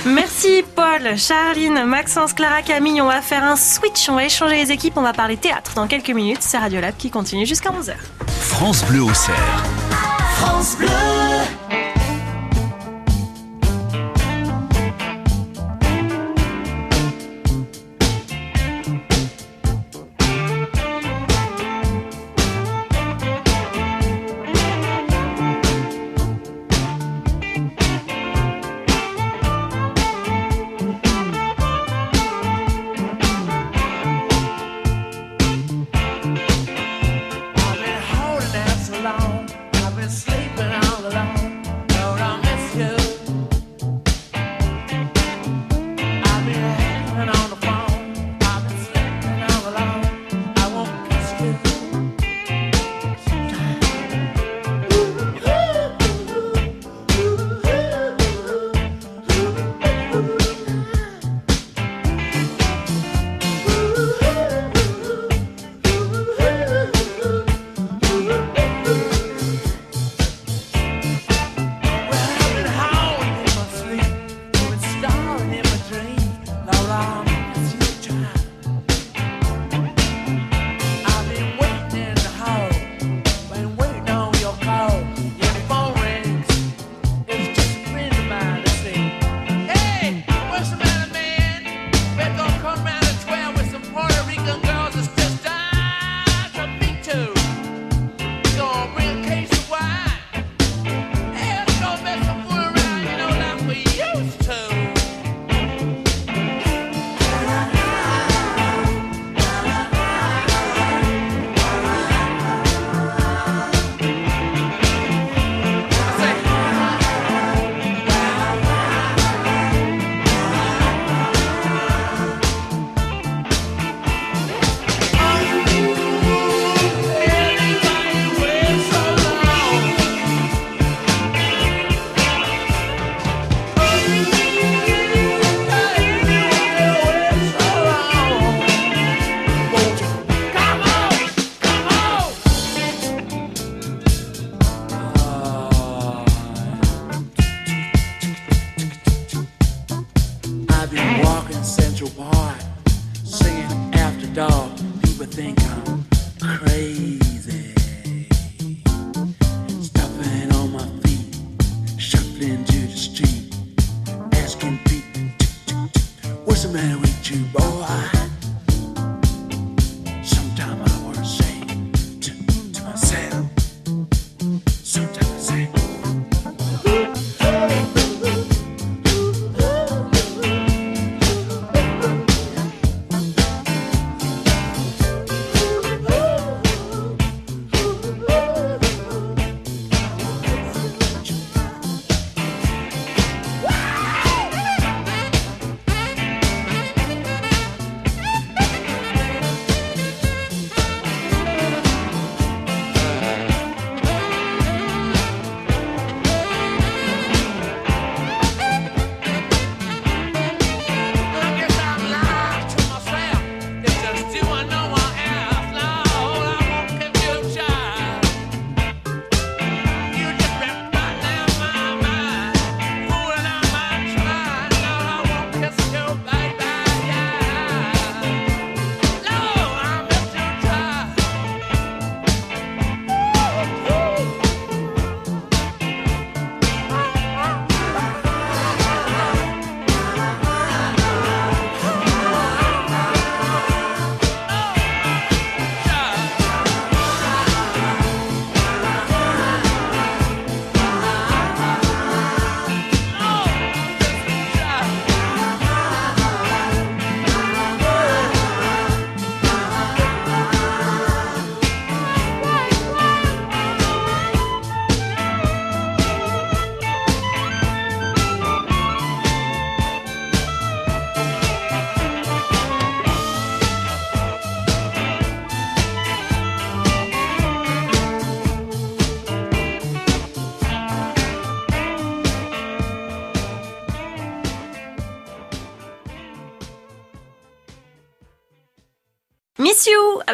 Merci 0.06 0.62
Paul, 0.76 1.18
Charline, 1.18 1.84
Maxence, 1.84 2.32
Clara, 2.34 2.62
Camille. 2.62 3.00
On 3.02 3.06
va 3.06 3.20
faire 3.20 3.42
un 3.42 3.56
switch, 3.56 4.08
on 4.08 4.14
va 4.14 4.24
échanger 4.24 4.56
les 4.56 4.70
équipes, 4.70 4.94
on 4.96 5.02
va 5.02 5.12
parler 5.12 5.36
théâtre 5.36 5.72
dans 5.74 5.86
quelques 5.88 6.10
minutes. 6.10 6.38
C'est 6.40 6.58
Radiolab 6.58 6.94
qui 6.96 7.10
continue 7.10 7.46
jusqu'à 7.46 7.70
11h. 7.70 7.94
France 8.40 8.84
Bleu 8.84 9.02
au 9.02 9.12
cerf. 9.14 10.15
France 10.38 10.76
Bleu. 10.76 11.85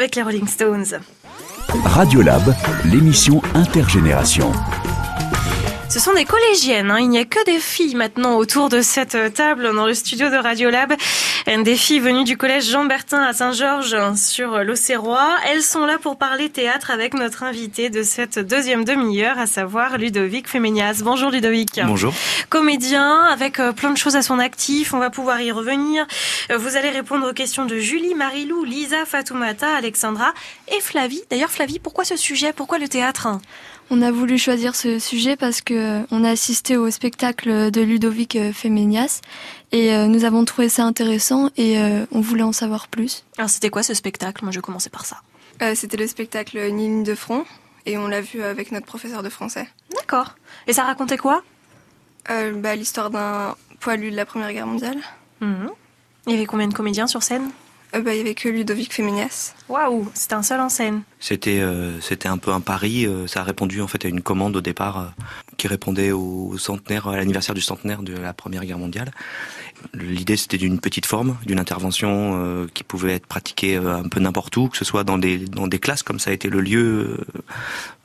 Avec 0.03 0.17
les 0.17 0.23
Rolling 0.23 0.49
Stones. 0.49 0.99
Radiolab, 1.85 2.57
l'émission 2.87 3.41
intergénération. 3.55 4.51
Ce 5.89 6.01
sont 6.01 6.13
des 6.13 6.25
collégiennes, 6.25 6.91
hein. 6.91 6.99
il 6.99 7.09
n'y 7.09 7.19
a 7.19 7.25
que 7.25 7.45
des 7.45 7.61
filles 7.61 7.95
maintenant 7.95 8.35
autour 8.35 8.69
de 8.69 8.83
cette 8.83 9.17
table 9.35 9.73
dans 9.73 9.87
le 9.87 9.95
studio 9.95 10.29
de 10.29 10.35
Radiolab. 10.35 10.95
Des 11.47 11.77
filles 11.77 12.01
venues 12.01 12.25
du 12.25 12.37
collège 12.37 12.71
Jean-Bertin 12.71 13.21
à 13.23 13.33
Saint-Georges 13.33 13.97
sur 14.17 14.63
l'Auxerrois. 14.65 15.37
Elles 15.47 15.63
sont 15.63 15.85
là 15.85 15.99
pour 15.99 16.17
parler 16.17 16.49
théâtre 16.49 16.91
avec 16.91 17.15
notre 17.15 17.43
invité 17.43 17.91
de 17.91 18.03
cette 18.03 18.39
deuxième 18.39 18.85
demi-heure, 18.85 19.39
à 19.39 19.47
savoir 19.47 19.99
Ludovic 19.99 20.49
Féménias. 20.49 21.03
Bonjour 21.03 21.31
Ludovic. 21.31 21.81
Bonjour. 21.85 22.15
Comédien 22.49 23.25
avec 23.25 23.61
euh, 23.61 23.73
plein 23.73 23.91
de 23.91 23.99
choses 23.99 24.17
à 24.17 24.23
son 24.23 24.39
actif, 24.39 24.95
on 24.95 24.99
va 24.99 25.11
pouvoir 25.11 25.41
y 25.41 25.53
revenir. 25.53 26.07
Euh, 26.51 26.59
vous 26.59 26.77
allez 26.77 26.91
répondre 26.91 27.29
aux 27.29 27.35
questions 27.35 27.67
de 27.67 27.77
Julie, 27.77 28.15
Marilou, 28.15 28.65
Lisa, 28.65 29.05
Fatoumata, 29.05 29.77
Alexandra 29.77 30.33
et 30.69 30.81
Flavie. 30.81 31.23
D'ailleurs 31.31 31.51
Flavie, 31.51 31.81
pourquoi 31.81 32.05
ce 32.05 32.17
sujet? 32.17 32.53
Pourquoi 32.53 32.79
le 32.79 32.89
théâtre? 32.89 33.29
On 33.93 34.01
a 34.01 34.11
voulu 34.11 34.39
choisir 34.39 34.75
ce 34.75 34.99
sujet 34.99 35.37
parce 35.37 35.61
que 35.61 35.75
euh, 35.75 36.07
on 36.11 36.25
a 36.25 36.31
assisté 36.31 36.79
au 36.79 36.91
spectacle 36.91 37.71
de 37.71 37.81
Ludovic 37.83 38.37
euh, 38.37 38.51
Femenias 38.51 39.21
et 39.71 39.95
euh, 39.95 40.07
nous 40.07 40.25
avons 40.25 40.47
trouvé 40.47 40.71
ça 40.71 40.85
intéressant 40.85 41.51
et 41.59 41.77
on 42.11 42.21
voulait 42.21 42.43
en 42.43 42.53
savoir 42.53 42.89
plus. 42.89 43.25
Alors 43.37 43.51
c'était 43.51 43.69
quoi 43.69 43.83
ce 43.83 43.93
spectacle? 43.93 44.45
Moi 44.45 44.53
je 44.53 44.61
commencer 44.61 44.89
par 44.89 45.05
ça. 45.05 45.19
c'était 45.75 45.99
le 45.99 46.07
spectacle 46.07 46.59
Ni 46.73 46.85
ligne 46.85 47.05
de 47.05 47.15
front 47.15 47.45
et 47.85 47.99
on 47.99 48.09
l'a 48.09 48.23
vu 48.23 48.43
avec 48.43 48.73
notre 48.73 48.87
professeur 48.87 49.23
de 49.23 49.29
français. 49.29 49.69
D'accord. 49.95 50.37
Et 50.67 50.73
ça 50.73 50.85
racontait 50.85 51.19
quoi? 51.19 51.43
Bah, 52.29 52.75
L'histoire 52.77 53.11
d'un 53.11 53.57
poilu 53.81 54.11
de 54.11 54.17
la 54.17 54.25
Première 54.25 54.53
Guerre 54.53 54.67
mondiale. 54.67 54.99
Mhm. 55.41 55.71
Il 56.27 56.33
y 56.33 56.37
avait 56.37 56.47
combien 56.47 56.69
de 56.69 56.75
comédiens 56.75 57.07
sur 57.07 57.23
scène? 57.23 57.51
Bah, 58.01 58.15
Il 58.15 58.19
y 58.19 58.21
avait 58.21 58.35
que 58.35 58.49
Ludovic 58.49 58.93
Femenias. 58.93 59.55
Waouh, 59.69 60.11
c'était 60.15 60.35
un 60.35 60.43
seul 60.43 60.61
en 60.61 60.69
scène. 60.69 61.03
C'était 61.21 61.61
euh, 61.61 62.01
c'était 62.01 62.29
un 62.29 62.39
peu 62.39 62.51
un 62.53 62.61
pari. 62.61 63.07
Euh, 63.07 63.27
ça 63.27 63.41
a 63.41 63.43
répondu 63.45 63.81
en 63.81 63.87
fait 63.87 64.05
à 64.05 64.09
une 64.09 64.23
commande 64.23 64.57
au 64.57 64.61
départ 64.61 64.99
euh, 64.99 65.05
qui 65.57 65.69
répondait 65.69 66.13
au 66.13 66.57
centenaire, 66.59 67.09
à 67.09 67.17
l'anniversaire 67.17 67.55
du 67.55 67.61
centenaire 67.61 68.03
de 68.03 68.17
la 68.17 68.33
Première 68.33 68.65
Guerre 68.65 68.79
mondiale. 68.79 69.11
L'idée 69.95 70.37
c'était 70.37 70.59
d'une 70.59 70.81
petite 70.81 71.07
forme, 71.07 71.37
d'une 71.47 71.59
intervention 71.59 72.67
qui 72.75 72.85
pouvait 72.85 73.15
être 73.15 73.27
pratiquée 73.27 73.77
un 73.77 74.09
peu 74.09 74.21
n'importe 74.21 74.57
où, 74.57 74.69
que 74.69 74.77
ce 74.77 74.85
soit 74.85 75.05
dans 75.05 75.19
des 75.19 75.39
dans 75.39 75.67
des 75.67 75.79
classes 75.79 76.03
comme 76.03 76.19
ça 76.19 76.31
a 76.31 76.33
été 76.33 76.49
le 76.49 76.61
lieu 76.61 77.19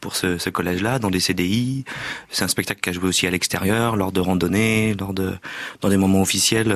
pour 0.02 0.16
ce, 0.16 0.38
ce 0.38 0.50
collège-là, 0.50 1.00
dans 1.00 1.10
des 1.10 1.20
CDI. 1.20 1.84
C'est 2.30 2.44
un 2.44 2.48
spectacle 2.48 2.82
qui 2.82 2.90
a 2.90 2.94
joué 2.94 3.08
aussi 3.08 3.26
à 3.28 3.32
l'extérieur, 3.32 3.96
lors 3.96 4.12
de 4.12 4.20
randonnées, 4.20 4.96
lors 5.00 5.14
de 5.14 5.34
dans 5.82 5.90
des 5.90 5.98
moments 5.98 6.22
officiels, 6.22 6.76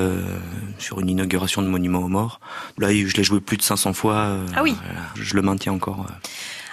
sur 0.77 0.99
une 0.99 1.09
inauguration 1.09 1.61
de 1.61 1.67
monument 1.67 1.99
aux 1.99 2.07
morts. 2.07 2.39
Là, 2.77 2.91
je 2.93 3.15
l'ai 3.15 3.23
joué 3.23 3.39
plus 3.39 3.57
de 3.57 3.63
500 3.63 3.93
fois. 3.93 4.37
ah 4.55 4.63
oui. 4.63 4.75
Je 5.15 5.35
le 5.35 5.41
maintiens 5.41 5.73
encore. 5.73 6.05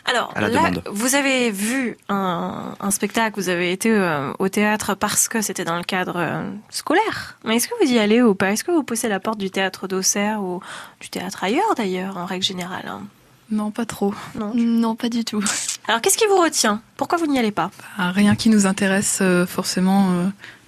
Alors 0.09 0.33
là, 0.37 0.71
vous 0.91 1.15
avez 1.15 1.51
vu 1.51 1.97
un, 2.09 2.75
un, 2.81 2.91
spectacle, 2.91 3.39
vous 3.39 3.49
avez 3.49 3.73
été 3.73 3.91
euh, 3.91 4.33
au 4.39 4.49
théâtre 4.49 4.95
parce 4.95 5.29
que 5.29 5.43
c'était 5.43 5.65
dans 5.65 5.77
le 5.77 5.85
cadre 5.85 6.17
euh, 6.17 6.51
scolaire. 6.71 7.39
Mais 7.45 7.57
est-ce 7.57 7.69
que 7.69 7.75
vous 7.85 7.91
y 7.93 7.99
allez 7.99 8.23
ou 8.23 8.35
pas? 8.35 8.53
Est-ce 8.53 8.65
que 8.65 8.71
vous 8.71 8.83
poussez 8.83 9.09
la 9.09 9.21
porte 9.21 9.39
du 9.39 9.51
théâtre 9.51 9.87
d'Auxerre 9.87 10.43
ou 10.43 10.61
du 11.01 11.11
théâtre 11.11 11.45
ailleurs 11.45 11.75
d'ailleurs, 11.77 12.17
en 12.17 12.25
règle 12.25 12.45
générale 12.45 12.87
hein? 12.89 13.03
Non, 13.51 13.71
pas 13.71 13.87
trop. 13.87 14.15
Non, 14.35 14.53
non, 14.55 14.95
pas 14.95 15.09
du 15.09 15.25
tout. 15.25 15.43
Alors 15.89 16.01
qu'est-ce 16.03 16.19
qui 16.19 16.27
vous 16.27 16.37
retient? 16.41 16.83
Pourquoi 16.97 17.17
vous 17.19 17.27
n'y 17.27 17.39
allez 17.39 17.53
pas? 17.53 17.71
Bah, 17.97 18.11
Rien 18.11 18.35
qui 18.35 18.51
nous 18.51 18.67
intéresse 18.67 19.21
euh, 19.23 19.47
forcément 19.47 20.11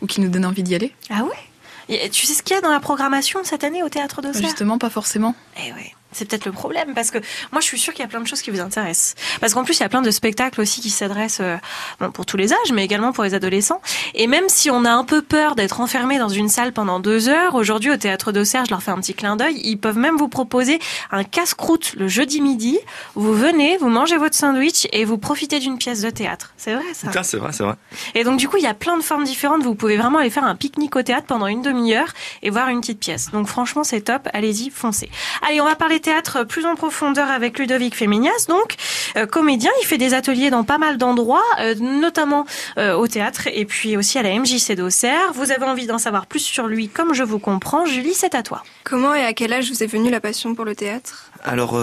ou 0.01 0.07
qui 0.07 0.21
nous 0.21 0.29
donne 0.29 0.47
envie 0.47 0.63
d'y 0.63 0.75
aller. 0.75 0.95
Ah 1.11 1.25
ouais? 1.25 2.09
Tu 2.11 2.27
sais 2.27 2.35
ce 2.35 2.43
qu'il 2.43 2.55
y 2.55 2.59
a 2.59 2.63
dans 2.63 2.71
la 2.71 2.81
programmation 2.81 3.41
cette 3.43 3.65
année 3.65 3.83
au 3.83 3.89
théâtre 3.89 4.23
d'Auxerre? 4.23 4.43
Justement, 4.43 4.79
pas 4.79 4.91
forcément. 4.91 5.35
Eh 5.59 5.73
oui. 5.77 5.93
C'est 6.13 6.29
peut-être 6.29 6.45
le 6.45 6.53
problème 6.53 6.93
parce 6.95 7.11
que 7.11 7.19
moi 7.53 7.61
je 7.61 7.67
suis 7.67 7.79
sûre 7.79 7.93
qu'il 7.95 8.03
y 8.03 8.07
a 8.07 8.09
plein 8.09 8.21
de 8.21 8.27
choses 8.27 8.43
qui 8.43 8.51
vous 8.51 8.61
intéressent. 8.61 9.15
Parce 9.41 9.55
qu'en 9.55 9.65
plus 9.65 9.79
il 9.79 9.81
y 9.81 9.87
a 9.87 9.89
plein 9.89 10.03
de 10.03 10.11
spectacles 10.11 10.61
aussi 10.61 10.81
qui 10.81 10.91
s'adressent 10.91 11.41
euh, 11.41 11.57
bon, 12.01 12.11
pour 12.11 12.27
tous 12.27 12.37
les 12.37 12.53
âges 12.53 12.73
mais 12.73 12.85
également 12.85 13.13
pour 13.13 13.25
les 13.25 13.35
adolescents. 13.35 13.81
Et 14.15 14.27
même 14.27 14.49
si 14.49 14.71
on 14.71 14.85
a 14.85 14.91
un 14.91 15.05
peu 15.05 15.23
peur 15.23 15.55
d'être 15.55 15.81
enfermé 15.81 16.19
dans 16.19 16.29
une 16.29 16.49
salle 16.49 16.73
pendant 16.73 17.01
deux 17.01 17.29
heures, 17.29 17.55
aujourd'hui 17.55 17.91
au 17.91 17.97
théâtre 17.97 18.33
d'Auxerre, 18.33 18.65
je 18.65 18.71
leur 18.71 18.83
fais 18.83 18.91
un 18.91 18.99
petit 18.99 19.15
clin 19.15 19.37
d'œil, 19.37 19.61
ils 19.63 19.79
peuvent 19.79 19.99
même 19.99 20.17
vous 20.17 20.29
proposer 20.29 20.81
un 21.11 21.25
casse-croûte 21.25 21.95
le 21.97 22.09
jeudi 22.09 22.41
midi. 22.41 22.79
Vous 23.15 23.33
venez, 23.33 23.77
vous 23.77 23.89
mangez 23.89 24.17
votre 24.17 24.35
sandwich 24.35 24.89
et 24.93 25.05
vous 25.05 25.19
profitez 25.19 25.61
d'une 25.61 25.79
pièce 25.79 26.01
de 26.01 26.11
théâtre. 26.11 26.53
C'est 26.57 26.75
vrai 26.75 26.85
ça 26.93 27.23
C'est 27.23 27.37
vrai, 27.37 27.53
c'est 27.53 27.63
vrai. 27.63 27.75
Et 28.15 28.25
donc 28.25 28.39
du 28.39 28.49
coup 28.49 28.57
il 28.57 28.65
y 28.65 28.69
a 28.69 28.75
plein 28.75 28.97
de 28.97 29.03
formes 29.03 29.25
différentes. 29.25 29.63
Vous 29.63 29.75
pouvez 29.77 29.97
vraiment 29.97 30.19
aller 30.19 30.31
faire 30.31 30.45
un 30.45 30.57
pique-nique 30.57 30.97
au 30.97 31.03
théâtre 31.03 31.27
pendant 31.27 31.47
une 31.47 31.63
demi-heure 31.63 32.09
et 32.43 32.51
voir 32.51 32.69
une 32.69 32.81
petite 32.81 32.99
pièce. 32.99 33.31
Donc 33.31 33.47
franchement 33.47 33.85
c'est 33.85 34.01
top, 34.01 34.29
allez-y, 34.33 34.71
foncez. 34.71 35.09
Allez 35.47 35.61
on 35.61 35.65
va 35.65 35.77
parler 35.77 36.00
théâtre 36.01 36.45
plus 36.45 36.67
en 36.67 36.75
profondeur 36.75 37.29
avec 37.31 37.59
Ludovic 37.59 37.95
Féminias, 37.95 38.47
donc 38.49 38.77
euh, 39.17 39.27
comédien. 39.27 39.71
Il 39.83 39.87
fait 39.87 39.99
des 39.99 40.15
ateliers 40.15 40.51
dans 40.51 40.65
pas 40.65 40.79
mal 40.79 40.99
d'endroits, 40.99 41.45
euh, 41.61 41.75
notamment 41.77 42.47
euh, 42.79 42.95
au 42.95 43.07
théâtre 43.07 43.49
et 43.53 43.65
puis 43.65 43.97
aussi 43.97 44.19
à 44.19 44.23
la 44.23 44.39
MJC 44.39 44.75
d'Auxerre. 44.75 45.33
Vous 45.35 45.53
avez 45.53 45.65
envie 45.65 45.87
d'en 45.87 45.99
savoir 45.99 46.27
plus 46.27 46.41
sur 46.41 46.67
lui, 46.67 46.89
comme 46.89 47.15
je 47.15 47.23
vous 47.23 47.39
comprends. 47.39 47.87
Julie, 47.87 48.15
c'est 48.15 48.35
à 48.35 48.43
toi. 48.43 48.63
Comment 48.85 49.15
et 49.15 49.25
à 49.25 49.33
quel 49.33 49.53
âge 49.53 49.71
vous 49.71 49.83
est 49.83 49.87
venue 49.87 50.11
la 50.11 50.21
passion 50.21 50.55
pour 50.55 50.65
le 50.65 50.75
théâtre? 50.75 51.31
Alors, 51.45 51.81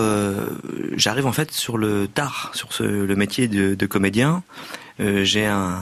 j'arrive 0.95 1.25
en 1.25 1.31
fait 1.31 1.51
sur 1.51 1.77
le 1.77 2.07
tard, 2.07 2.51
sur 2.53 2.73
ce, 2.73 2.83
le 2.83 3.15
métier 3.15 3.47
de, 3.47 3.73
de 3.73 3.85
comédien. 3.87 4.43
j'ai 4.99 5.45
un, 5.45 5.79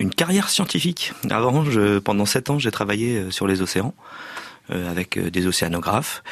une 0.00 0.10
carrière 0.10 0.48
scientifique. 0.48 1.12
Avant, 1.30 1.64
je, 1.64 1.98
pendant 2.00 2.26
sept 2.26 2.50
ans, 2.50 2.58
j'ai 2.58 2.72
travaillé 2.72 3.30
sur 3.30 3.46
les 3.46 3.62
océans. 3.62 3.94
Euh, 4.70 4.90
avec 4.90 5.18
euh, 5.18 5.30
des 5.30 5.46
océanographes. 5.46 6.22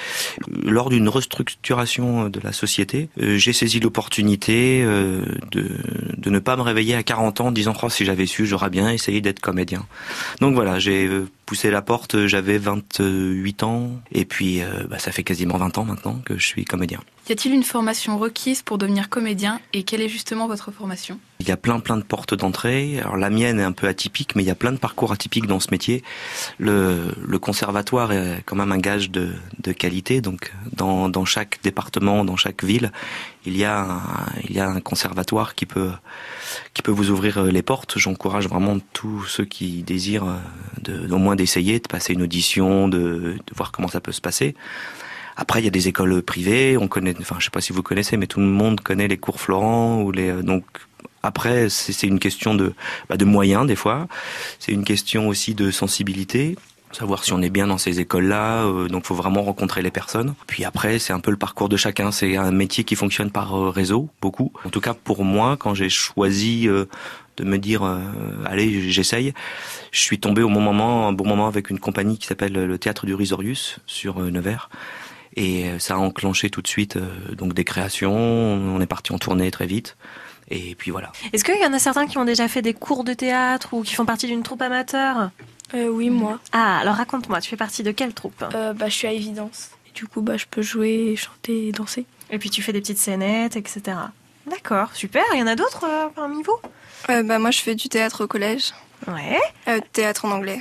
Lors 0.48 0.88
d'une 0.88 1.06
restructuration 1.10 2.30
de 2.30 2.40
la 2.40 2.52
société, 2.52 3.10
euh, 3.20 3.36
j'ai 3.36 3.52
saisi 3.52 3.78
l'opportunité 3.78 4.82
de, 4.82 5.68
de 6.16 6.30
ne 6.30 6.38
pas 6.38 6.56
me 6.56 6.62
réveiller 6.62 6.94
à 6.94 7.02
40 7.02 7.42
ans 7.42 7.46
en 7.48 7.52
disant 7.52 7.74
oh, 7.82 7.90
si 7.90 8.06
j'avais 8.06 8.24
su, 8.24 8.46
j'aurais 8.46 8.70
bien 8.70 8.90
essayé 8.90 9.20
d'être 9.20 9.40
comédien. 9.40 9.84
Donc 10.40 10.54
voilà, 10.54 10.78
j'ai 10.78 11.10
poussé 11.46 11.70
la 11.70 11.82
porte, 11.82 12.26
j'avais 12.26 12.58
28 12.58 13.62
ans, 13.62 14.00
et 14.12 14.24
puis 14.24 14.60
bah, 14.88 14.98
ça 14.98 15.12
fait 15.12 15.24
quasiment 15.24 15.56
20 15.56 15.78
ans 15.78 15.84
maintenant 15.84 16.20
que 16.24 16.38
je 16.38 16.46
suis 16.46 16.64
comédien. 16.64 17.00
Y 17.28 17.32
a-t-il 17.32 17.54
une 17.54 17.62
formation 17.62 18.18
requise 18.18 18.62
pour 18.62 18.78
devenir 18.78 19.08
comédien 19.08 19.60
et 19.72 19.84
quelle 19.84 20.00
est 20.00 20.08
justement 20.08 20.48
votre 20.48 20.72
formation? 20.72 21.20
Il 21.38 21.48
y 21.48 21.52
a 21.52 21.56
plein 21.56 21.78
plein 21.78 21.96
de 21.96 22.02
portes 22.02 22.34
d'entrée. 22.34 22.98
Alors 22.98 23.16
la 23.16 23.30
mienne 23.30 23.60
est 23.60 23.64
un 23.64 23.72
peu 23.72 23.86
atypique, 23.86 24.34
mais 24.34 24.42
il 24.42 24.46
y 24.46 24.50
a 24.50 24.56
plein 24.56 24.72
de 24.72 24.76
parcours 24.76 25.12
atypiques 25.12 25.46
dans 25.46 25.60
ce 25.60 25.68
métier. 25.70 26.02
Le, 26.58 27.14
le 27.24 27.38
conservatoire 27.38 28.12
est 28.12 28.42
quand 28.44 28.56
même 28.56 28.72
un 28.72 28.78
gage 28.78 29.10
de, 29.10 29.30
de 29.60 29.72
qualité. 29.72 30.20
Donc 30.20 30.52
dans, 30.72 31.08
dans 31.08 31.24
chaque 31.24 31.60
département, 31.62 32.24
dans 32.24 32.36
chaque 32.36 32.64
ville, 32.64 32.90
il 33.44 33.56
y 33.56 33.64
a 33.64 33.80
un, 33.80 34.02
il 34.44 34.52
y 34.54 34.60
a 34.60 34.68
un 34.68 34.80
conservatoire 34.80 35.54
qui 35.54 35.66
peut 35.66 35.90
qui 36.74 36.82
peut 36.82 36.90
vous 36.92 37.10
ouvrir 37.10 37.38
euh, 37.38 37.50
les 37.50 37.62
portes. 37.62 37.98
J'encourage 37.98 38.48
vraiment 38.48 38.78
tous 38.92 39.24
ceux 39.24 39.44
qui 39.44 39.82
désirent 39.82 40.24
euh, 40.28 40.36
de, 40.82 41.12
au 41.12 41.18
moins 41.18 41.36
d'essayer, 41.36 41.78
de 41.78 41.88
passer 41.88 42.12
une 42.12 42.22
audition, 42.22 42.88
de, 42.88 42.98
de 42.98 43.54
voir 43.54 43.72
comment 43.72 43.88
ça 43.88 44.00
peut 44.00 44.12
se 44.12 44.20
passer. 44.20 44.54
Après, 45.36 45.60
il 45.60 45.64
y 45.64 45.68
a 45.68 45.70
des 45.70 45.88
écoles 45.88 46.22
privées. 46.22 46.76
On 46.76 46.88
connaît, 46.88 47.14
enfin, 47.20 47.36
je 47.38 47.44
sais 47.44 47.50
pas 47.50 47.60
si 47.60 47.72
vous 47.72 47.82
connaissez, 47.82 48.16
mais 48.16 48.26
tout 48.26 48.40
le 48.40 48.46
monde 48.46 48.80
connaît 48.80 49.08
les 49.08 49.18
cours 49.18 49.40
Florent 49.40 50.02
ou 50.02 50.12
les. 50.12 50.28
Euh, 50.28 50.42
donc, 50.42 50.64
après, 51.22 51.68
c'est 51.68 52.06
une 52.06 52.18
question 52.18 52.54
de, 52.54 52.74
bah, 53.08 53.16
de 53.16 53.24
moyens 53.24 53.66
des 53.66 53.76
fois. 53.76 54.08
C'est 54.58 54.72
une 54.72 54.84
question 54.84 55.28
aussi 55.28 55.54
de 55.54 55.70
sensibilité 55.70 56.56
savoir 56.92 57.24
si 57.24 57.32
on 57.32 57.42
est 57.42 57.50
bien 57.50 57.66
dans 57.66 57.78
ces 57.78 58.00
écoles-là. 58.00 58.64
Euh, 58.64 58.88
donc, 58.88 59.04
faut 59.04 59.14
vraiment 59.14 59.42
rencontrer 59.42 59.82
les 59.82 59.90
personnes. 59.90 60.34
Puis 60.46 60.64
après, 60.64 60.98
c'est 60.98 61.12
un 61.12 61.20
peu 61.20 61.30
le 61.30 61.36
parcours 61.36 61.68
de 61.68 61.76
chacun. 61.76 62.12
C'est 62.12 62.36
un 62.36 62.50
métier 62.50 62.84
qui 62.84 62.94
fonctionne 62.94 63.30
par 63.30 63.54
euh, 63.54 63.70
réseau, 63.70 64.08
beaucoup. 64.20 64.52
En 64.64 64.70
tout 64.70 64.80
cas, 64.80 64.94
pour 64.94 65.24
moi, 65.24 65.56
quand 65.56 65.74
j'ai 65.74 65.88
choisi 65.88 66.66
de 66.66 67.44
me 67.44 67.56
dire, 67.58 67.82
allez, 68.44 68.90
j'essaye, 68.90 69.32
je 69.90 70.00
suis 70.00 70.20
tombé 70.20 70.42
au 70.42 70.48
bon 70.48 70.60
moment, 70.60 71.08
un 71.08 71.12
bon 71.12 71.26
moment 71.26 71.46
avec 71.46 71.70
une 71.70 71.78
compagnie 71.78 72.18
qui 72.18 72.26
s'appelle 72.26 72.52
le 72.52 72.78
Théâtre 72.78 73.06
du 73.06 73.14
Risorius 73.14 73.78
sur 73.86 74.18
Nevers 74.20 74.68
et 75.36 75.68
euh, 75.68 75.78
ça 75.78 75.94
a 75.94 75.98
enclenché 75.98 76.50
tout 76.50 76.62
de 76.62 76.68
suite 76.68 76.96
euh, 76.96 77.34
donc 77.34 77.54
des 77.54 77.64
créations. 77.64 78.12
On 78.12 78.80
est 78.80 78.86
parti 78.86 79.12
en 79.12 79.18
tournée 79.18 79.50
très 79.50 79.66
vite. 79.66 79.96
Et 80.48 80.74
puis 80.74 80.90
voilà. 80.90 81.12
Est-ce 81.32 81.44
qu'il 81.44 81.60
y 81.60 81.64
en 81.64 81.72
a 81.72 81.78
certains 81.78 82.06
qui 82.06 82.18
ont 82.18 82.24
déjà 82.24 82.48
fait 82.48 82.62
des 82.62 82.74
cours 82.74 83.04
de 83.04 83.14
théâtre 83.14 83.72
ou 83.72 83.82
qui 83.82 83.94
font 83.94 84.04
partie 84.04 84.26
d'une 84.26 84.42
troupe 84.42 84.60
amateur? 84.60 85.30
Euh, 85.74 85.88
Oui, 85.88 86.10
moi. 86.10 86.38
Ah, 86.52 86.78
alors 86.78 86.94
raconte-moi, 86.96 87.40
tu 87.40 87.50
fais 87.50 87.56
partie 87.56 87.82
de 87.82 87.90
quelle 87.90 88.14
troupe? 88.14 88.44
Bah, 88.52 88.88
Je 88.88 88.94
suis 88.94 89.06
à 89.06 89.12
Évidence. 89.12 89.70
Et 89.88 89.92
du 89.94 90.06
coup, 90.06 90.20
bah, 90.20 90.36
je 90.36 90.46
peux 90.50 90.62
jouer, 90.62 91.14
chanter 91.16 91.68
et 91.68 91.72
danser. 91.72 92.06
Et 92.30 92.38
puis 92.38 92.50
tu 92.50 92.62
fais 92.62 92.72
des 92.72 92.80
petites 92.80 92.98
scénettes, 92.98 93.56
etc. 93.56 93.96
D'accord, 94.46 94.90
super. 94.94 95.22
Il 95.34 95.40
y 95.40 95.42
en 95.42 95.46
a 95.46 95.54
d'autres 95.56 95.86
parmi 96.14 96.42
vous? 96.42 96.56
Bah, 97.08 97.38
Moi, 97.38 97.50
je 97.50 97.60
fais 97.60 97.74
du 97.74 97.88
théâtre 97.88 98.24
au 98.24 98.26
collège. 98.26 98.72
Ouais. 99.06 99.80
théâtre 99.92 100.24
en 100.24 100.30
anglais. 100.30 100.60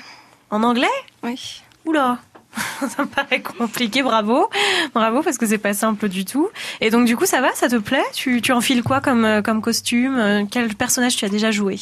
En 0.50 0.64
anglais? 0.64 0.88
Oui. 1.24 1.62
Oula 1.86 2.20
ça 2.90 3.04
me 3.04 3.08
paraît 3.08 3.42
compliqué, 3.42 4.04
bravo. 4.04 4.50
Bravo, 4.94 5.22
parce 5.24 5.38
que 5.38 5.46
c'est 5.46 5.58
pas 5.58 5.74
simple 5.74 6.10
du 6.10 6.26
tout. 6.26 6.50
Et 6.82 6.90
donc, 6.90 7.06
du 7.06 7.16
coup, 7.16 7.26
ça 7.26 7.40
va, 7.40 7.54
ça 7.54 7.70
te 7.70 7.78
plaît? 7.78 8.04
Tu, 8.14 8.42
tu 8.42 8.52
enfiles 8.52 8.84
quoi 8.84 9.00
comme, 9.00 9.24
euh, 9.24 9.42
comme 9.42 9.62
costume? 9.62 10.18
Euh, 10.18 10.44
Quel 10.52 10.76
personnage 10.76 11.16
tu 11.16 11.24
as 11.24 11.30
déjà 11.30 11.50
joué? 11.52 11.80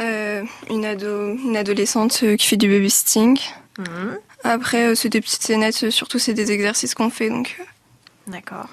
Euh, 0.00 0.42
une, 0.70 0.84
ado, 0.84 1.34
une 1.36 1.56
adolescente 1.56 2.24
qui 2.38 2.46
fait 2.46 2.56
du 2.56 2.68
babysitting. 2.68 3.38
Mmh. 3.78 3.84
Après, 4.44 4.94
c'est 4.94 5.08
des 5.08 5.20
petites 5.20 5.42
scénettes, 5.42 5.90
surtout 5.90 6.18
c'est 6.18 6.34
des 6.34 6.50
exercices 6.52 6.94
qu'on 6.94 7.10
fait, 7.10 7.28
donc 7.30 7.58
D'accord. 8.26 8.66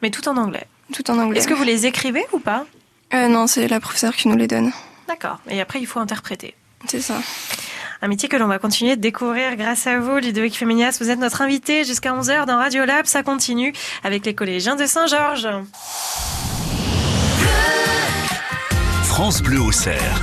Mais 0.00 0.10
tout 0.10 0.28
en 0.28 0.36
anglais. 0.36 0.66
Tout 0.92 1.10
en 1.10 1.18
anglais. 1.18 1.38
Est-ce 1.38 1.48
que 1.48 1.54
vous 1.54 1.64
les 1.64 1.86
écrivez 1.86 2.24
ou 2.32 2.38
pas? 2.38 2.66
Euh, 3.14 3.28
Non, 3.28 3.46
c'est 3.46 3.68
la 3.68 3.80
professeure 3.80 4.14
qui 4.14 4.28
nous 4.28 4.36
les 4.36 4.46
donne. 4.46 4.72
D'accord. 5.08 5.38
Et 5.48 5.60
après, 5.60 5.80
il 5.80 5.86
faut 5.86 6.00
interpréter. 6.00 6.54
C'est 6.88 7.00
ça. 7.00 7.14
Un 8.00 8.08
métier 8.08 8.28
que 8.28 8.36
l'on 8.36 8.48
va 8.48 8.58
continuer 8.58 8.96
de 8.96 9.00
découvrir 9.00 9.54
grâce 9.56 9.86
à 9.86 10.00
vous, 10.00 10.16
Ludovic 10.18 10.56
Féminias. 10.56 10.96
Vous 11.00 11.10
êtes 11.10 11.20
notre 11.20 11.40
invité 11.42 11.84
jusqu'à 11.84 12.12
11h 12.12 12.46
dans 12.46 12.56
Radio 12.58 12.84
Lab. 12.84 13.06
Ça 13.06 13.22
continue 13.22 13.72
avec 14.02 14.26
les 14.26 14.34
collégiens 14.34 14.74
de 14.74 14.86
Saint-Georges. 14.86 15.48
France 19.04 19.42
Bleu 19.42 19.60
au 19.60 19.70
cerf. 19.70 20.22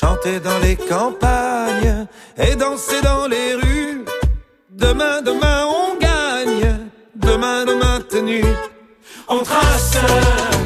Chanter 0.00 0.40
dans 0.40 0.58
les 0.60 0.76
campagnes 0.76 2.06
et 2.38 2.56
danser 2.56 3.02
dans 3.02 3.26
les 3.26 3.54
rues. 3.54 4.04
Demain, 4.70 5.20
demain, 5.20 5.66
on 5.66 5.98
gagne. 5.98 6.88
Demain, 7.14 7.66
nos 7.66 7.76
maintenus. 7.76 8.46
On. 9.28 9.40
Trace. 9.40 10.59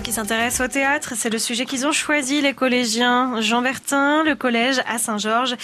Qui 0.00 0.12
s'intéresse 0.12 0.58
au 0.60 0.68
théâtre, 0.68 1.12
c'est 1.16 1.28
le 1.28 1.38
sujet 1.38 1.66
qu'ils 1.66 1.86
ont 1.86 1.92
choisi, 1.92 2.40
les 2.40 2.54
collégiens 2.54 3.40
Jean 3.42 3.60
Bertin, 3.60 4.24
le 4.24 4.34
collège 4.34 4.80
à 4.88 4.96
Saint-Georges. 4.96 5.54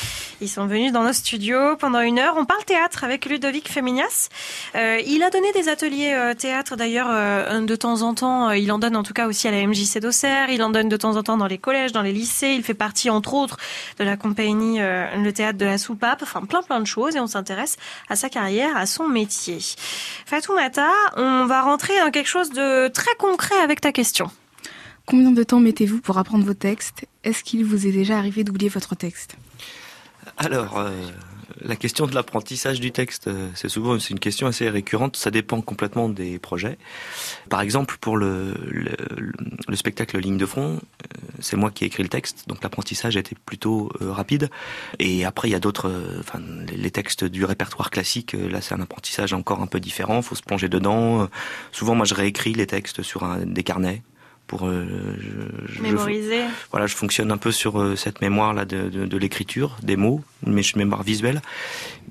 Ils 0.43 0.51
sont 0.51 0.67
venus 0.67 0.93
dans 0.93 1.03
nos 1.03 1.15
studios 1.15 1.77
pendant 1.77 2.01
une 2.01 2.19
heure. 2.19 2.35
On 2.37 2.45
parle 2.45 2.63
théâtre 2.65 3.05
avec 3.05 3.25
Ludovic 3.25 3.73
Féminias. 3.73 4.29
Euh, 4.79 5.01
il 5.07 5.23
a 5.23 5.31
donné 5.31 5.51
des 5.53 5.69
ateliers 5.69 6.13
euh, 6.15 6.35
théâtre 6.35 6.77
d'ailleurs 6.77 7.09
euh, 7.11 7.61
de 7.61 7.77
temps 7.77 8.03
en 8.03 8.15
temps. 8.15 8.51
Il 8.51 8.71
en 8.71 8.79
donne 8.79 8.97
en 8.97 9.03
tout 9.03 9.13
cas 9.13 9.27
aussi 9.27 9.49
à 9.49 9.51
la 9.51 9.67
MJC 9.67 9.99
d'Auxerre. 10.01 10.51
Il 10.51 10.63
en 10.63 10.71
donne 10.71 10.89
de 10.89 10.97
temps 10.97 11.17
en 11.17 11.23
temps 11.23 11.37
dans 11.37 11.47
les 11.47 11.59
collèges, 11.59 11.93
dans 11.93 12.03
les 12.03 12.13
lycées. 12.13 12.55
Il 12.57 12.63
fait 12.63 12.75
partie 12.75 13.11
entre 13.11 13.35
autres 13.35 13.57
de 13.99 14.05
la 14.05 14.17
compagnie 14.17 14.81
euh, 14.81 15.07
Le 15.17 15.33
Théâtre 15.33 15.59
de 15.59 15.65
la 15.65 15.79
Soupape. 15.79 16.21
Enfin 16.23 16.43
plein 16.43 16.63
plein 16.63 16.81
de 16.81 16.87
choses 16.87 17.17
et 17.17 17.21
on 17.21 17.27
s'intéresse 17.27 17.77
à 18.09 18.15
sa 18.15 18.29
carrière, 18.29 18.77
à 18.77 18.87
son 18.87 19.09
métier. 19.09 19.59
Fatoumata, 20.27 20.91
on 21.17 21.47
va 21.47 21.63
rentrer 21.63 21.99
dans 21.99 22.11
quelque 22.11 22.29
chose 22.29 22.51
de 22.51 22.89
très 22.89 23.15
concret 23.19 23.59
avec 23.63 23.81
ta 23.81 23.91
question. 23.91 24.31
Combien 25.07 25.31
de 25.31 25.43
temps 25.43 25.59
mettez-vous 25.59 26.01
pour 26.01 26.19
apprendre 26.19 26.45
vos 26.45 26.55
textes? 26.55 27.07
Est-ce 27.25 27.43
qu'il 27.43 27.65
vous 27.65 27.87
est 27.87 27.93
déjà 27.93 28.19
arrivé 28.19 28.45
d'oublier 28.45 28.69
votre 28.69 28.95
texte? 28.95 29.37
Alors, 30.37 30.79
euh, 30.79 30.91
la 31.63 31.77
question 31.77 32.07
de 32.07 32.15
l'apprentissage 32.15 32.81
du 32.81 32.93
texte, 32.93 33.29
euh, 33.29 33.49
c'est 33.55 33.69
souvent 33.69 33.99
c'est 33.99 34.11
une 34.11 34.19
question 34.19 34.47
assez 34.47 34.69
récurrente. 34.69 35.17
Ça 35.17 35.31
dépend 35.31 35.61
complètement 35.61 36.09
des 36.09 36.39
projets. 36.39 36.79
Par 37.49 37.61
exemple, 37.61 37.97
pour 38.01 38.17
le, 38.17 38.55
le, 38.69 38.97
le 39.67 39.77
spectacle 39.77 40.19
Ligne 40.19 40.37
de 40.37 40.47
front, 40.47 40.77
euh, 40.77 41.19
c'est 41.41 41.57
moi 41.57 41.71
qui 41.71 41.85
ai 41.85 41.87
écrit 41.87 42.03
le 42.03 42.09
texte, 42.09 42.49
donc 42.49 42.63
l'apprentissage 42.63 43.17
a 43.17 43.21
été 43.21 43.37
plutôt 43.47 43.91
euh, 44.01 44.13
rapide. 44.13 44.51
Et 44.99 45.25
après, 45.25 45.49
il 45.49 45.53
y 45.53 45.57
a 45.57 45.61
d'autres, 45.61 45.91
enfin, 46.21 46.41
les, 46.73 46.91
textes 46.91 47.25
du 47.25 47.45
répertoire 47.45 47.91
classique. 47.91 48.33
là, 48.33 48.61
c'est 48.61 48.75
un 48.75 48.81
apprentissage 48.81 49.33
encore 49.33 49.61
un 49.61 49.67
peu 49.67 49.79
différent. 49.79 50.23
Faut 50.23 50.35
se 50.35 50.43
plonger 50.43 50.69
dedans. 50.69 51.29
Souvent, 51.71 51.95
moi, 51.95 52.07
je 52.07 52.15
réécris 52.15 52.55
les 52.55 52.67
textes 52.67 53.03
sur 53.03 53.25
un, 53.25 53.45
des 53.45 53.63
carnets 53.63 54.03
pour 54.49 54.67
euh, 54.67 54.85
je- 55.21 55.73
je- 55.75 55.83
Mémoriser. 55.83 56.41
voilà, 56.73 56.87
je 56.89 56.97
fonctionne 56.97 57.31
un 57.31 57.37
peu 57.37 57.53
sur 57.53 57.81
euh, 57.81 57.95
cette 57.95 58.21
mémoire 58.21 58.53
là 58.55 58.65
de, 58.65 58.89
de, 58.89 59.07
de 59.07 59.17
l'écriture, 59.17 59.77
des 59.83 59.97
mots, 59.97 60.23
une 60.47 60.59
mé- 60.59 60.77
mémoire 60.77 61.05
visuelle, 61.05 61.41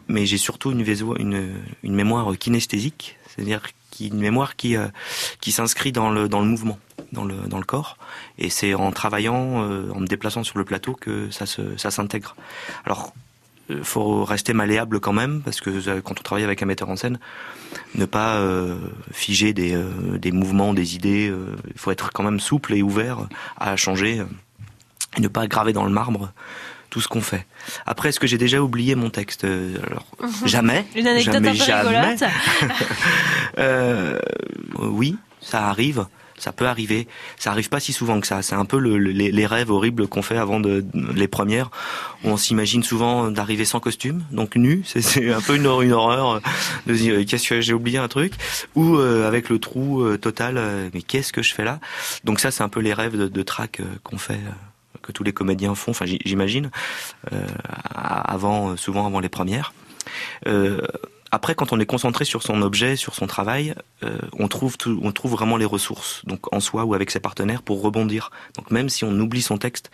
mais 0.07 0.25
j'ai 0.25 0.37
surtout 0.37 0.71
une, 0.71 0.83
véso- 0.83 1.17
une, 1.19 1.49
une 1.83 1.95
mémoire 1.95 2.31
kinesthésique, 2.37 3.17
c'est-à-dire 3.27 3.63
qui, 3.91 4.07
une 4.07 4.19
mémoire 4.19 4.55
qui, 4.55 4.77
euh, 4.77 4.87
qui 5.41 5.51
s'inscrit 5.51 5.91
dans 5.91 6.09
le, 6.09 6.29
dans 6.29 6.39
le 6.39 6.45
mouvement, 6.47 6.79
dans 7.11 7.25
le, 7.25 7.35
dans 7.47 7.57
le 7.57 7.65
corps, 7.65 7.97
et 8.37 8.49
c'est 8.49 8.73
en 8.73 8.91
travaillant, 8.91 9.63
euh, 9.63 9.89
en 9.93 9.99
me 9.99 10.07
déplaçant 10.07 10.43
sur 10.43 10.57
le 10.57 10.63
plateau 10.63 10.93
que 10.93 11.29
ça 11.31 11.45
se, 11.45 11.75
ça 11.77 11.91
s'intègre. 11.91 12.35
Alors, 12.85 13.13
faut 13.83 14.23
rester 14.23 14.53
malléable 14.53 14.99
quand 14.99 15.13
même, 15.13 15.41
parce 15.43 15.59
que 15.61 15.69
euh, 15.89 16.01
quand 16.01 16.19
on 16.19 16.23
travaille 16.23 16.43
avec 16.45 16.61
un 16.63 16.65
metteur 16.65 16.89
en 16.89 16.95
scène, 16.95 17.19
ne 17.95 18.05
pas 18.05 18.35
euh, 18.37 18.77
figer 19.11 19.53
des, 19.53 19.75
euh, 19.75 20.17
des 20.17 20.31
mouvements, 20.31 20.73
des 20.73 20.95
idées. 20.95 21.29
euh, 21.29 21.55
il 21.73 21.79
faut 21.79 21.91
être 21.91 22.11
quand 22.13 22.23
même 22.23 22.39
souple 22.39 22.73
et 22.73 22.81
ouvert 22.81 23.27
à 23.57 23.75
changer 23.75 24.19
euh, 24.19 24.25
et 25.17 25.21
ne 25.21 25.27
pas 25.27 25.47
graver 25.47 25.73
dans 25.73 25.83
le 25.85 25.91
marbre 25.91 26.31
tout 26.89 27.01
ce 27.01 27.09
qu'on 27.09 27.19
fait. 27.21 27.45
Après, 27.85 28.09
est-ce 28.09 28.19
que 28.19 28.27
j'ai 28.27 28.37
déjà 28.37 28.61
oublié 28.61 28.95
mon 28.95 29.09
texte? 29.09 29.43
Euh, 29.43 29.75
Alors, 29.87 30.05
jamais. 30.45 30.85
Une 30.95 31.05
anecdote 31.07 31.33
jamais, 31.33 31.49
un 31.49 31.51
peu 31.51 31.57
jamais. 31.57 32.07
rigolote. 32.07 32.23
Euh, 33.57 34.19
oui, 34.79 35.17
ça 35.41 35.67
arrive. 35.67 36.05
Ça 36.39 36.51
peut 36.51 36.67
arriver. 36.67 37.07
Ça 37.37 37.49
arrive 37.51 37.67
pas 37.69 37.79
si 37.79 37.93
souvent 37.93 38.19
que 38.19 38.27
ça. 38.27 38.41
C'est 38.43 38.53
un 38.55 38.65
peu 38.65 38.77
le- 38.79 38.97
le- 38.99 39.11
les, 39.11 39.45
rêves 39.47 39.71
horribles 39.71 40.07
qu'on 40.07 40.21
fait 40.21 40.37
avant 40.37 40.59
de, 40.59 40.85
les 41.15 41.27
premières. 41.27 41.71
où 42.23 42.29
On 42.29 42.37
s'imagine 42.37 42.83
souvent 42.83 43.31
d'arriver 43.31 43.65
sans 43.65 43.79
costume, 43.79 44.23
donc 44.31 44.55
nu. 44.55 44.83
C'est- 44.85 45.31
un 45.33 45.41
peu 45.41 45.55
une, 45.55 45.65
hor- 45.65 45.81
une 45.81 45.93
horreur 45.93 46.31
euh, 46.35 46.39
de 46.85 46.93
se 46.93 46.99
dire 47.01 47.25
qu'est-ce 47.25 47.49
que 47.49 47.59
j'ai 47.61 47.73
oublié 47.73 47.97
un 47.97 48.07
truc? 48.07 48.33
Ou 48.75 48.97
euh, 48.97 49.27
avec 49.27 49.49
le 49.49 49.57
trou 49.59 50.03
euh, 50.03 50.17
total. 50.17 50.57
euh, 50.57 50.89
mais 50.93 51.01
qu'est-ce 51.01 51.33
que 51.33 51.41
je 51.41 51.53
fais 51.55 51.63
là? 51.63 51.79
Donc 52.23 52.39
ça, 52.39 52.51
c'est 52.51 52.61
un 52.63 52.69
peu 52.69 52.81
les 52.81 52.93
rêves 52.93 53.17
de, 53.17 53.27
de 53.27 53.41
trac 53.43 53.79
euh, 53.79 53.85
qu'on 54.03 54.17
fait. 54.19 54.33
euh, 54.35 54.51
que 55.03 55.11
tous 55.13 55.23
les 55.23 55.31
comédiens 55.31 55.73
font, 55.73 55.91
enfin 55.91 56.05
j'imagine, 56.25 56.69
euh, 57.31 57.45
avant, 57.95 58.71
euh, 58.71 58.75
souvent 58.77 59.05
avant 59.07 59.19
les 59.21 59.29
premières. 59.29 59.73
Euh, 60.47 60.81
après, 61.31 61.55
quand 61.55 61.73
on 61.73 61.79
est 61.79 61.85
concentré 61.85 62.25
sur 62.25 62.43
son 62.43 62.61
objet, 62.61 62.95
sur 62.95 63.15
son 63.15 63.27
travail, 63.27 63.75
euh, 64.03 64.17
on 64.33 64.47
trouve 64.47 64.77
tout, 64.77 64.99
on 65.03 65.11
trouve 65.11 65.31
vraiment 65.31 65.57
les 65.57 65.65
ressources, 65.65 66.21
donc 66.25 66.53
en 66.53 66.59
soi 66.59 66.85
ou 66.85 66.93
avec 66.93 67.11
ses 67.11 67.19
partenaires, 67.19 67.63
pour 67.63 67.81
rebondir. 67.81 68.31
Donc 68.55 68.71
même 68.71 68.89
si 68.89 69.03
on 69.03 69.11
oublie 69.19 69.41
son 69.41 69.57
texte, 69.57 69.91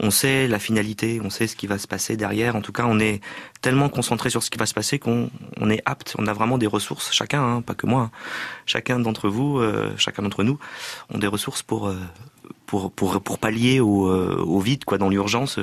on 0.00 0.10
sait 0.10 0.48
la 0.48 0.58
finalité, 0.58 1.20
on 1.22 1.30
sait 1.30 1.46
ce 1.46 1.54
qui 1.54 1.66
va 1.66 1.78
se 1.78 1.86
passer 1.86 2.16
derrière. 2.16 2.56
En 2.56 2.60
tout 2.60 2.72
cas, 2.72 2.84
on 2.86 2.98
est 2.98 3.20
tellement 3.60 3.88
concentré 3.88 4.30
sur 4.30 4.42
ce 4.42 4.50
qui 4.50 4.58
va 4.58 4.66
se 4.66 4.74
passer 4.74 4.98
qu'on 4.98 5.30
on 5.60 5.70
est 5.70 5.82
apte. 5.84 6.16
On 6.18 6.26
a 6.26 6.32
vraiment 6.32 6.58
des 6.58 6.66
ressources, 6.66 7.12
chacun, 7.12 7.42
hein, 7.42 7.62
pas 7.62 7.74
que 7.74 7.86
moi, 7.86 8.02
hein. 8.02 8.10
chacun 8.66 8.98
d'entre 8.98 9.28
vous, 9.28 9.58
euh, 9.58 9.92
chacun 9.96 10.22
d'entre 10.22 10.42
nous, 10.42 10.58
ont 11.10 11.18
des 11.18 11.28
ressources 11.28 11.62
pour 11.62 11.88
euh, 11.88 11.96
pour 12.66 12.90
pour 12.90 13.20
pour 13.22 13.38
pallier 13.38 13.80
au, 13.80 14.08
euh, 14.08 14.42
au 14.44 14.58
vide, 14.58 14.84
quoi, 14.84 14.98
dans 14.98 15.08
l'urgence. 15.08 15.60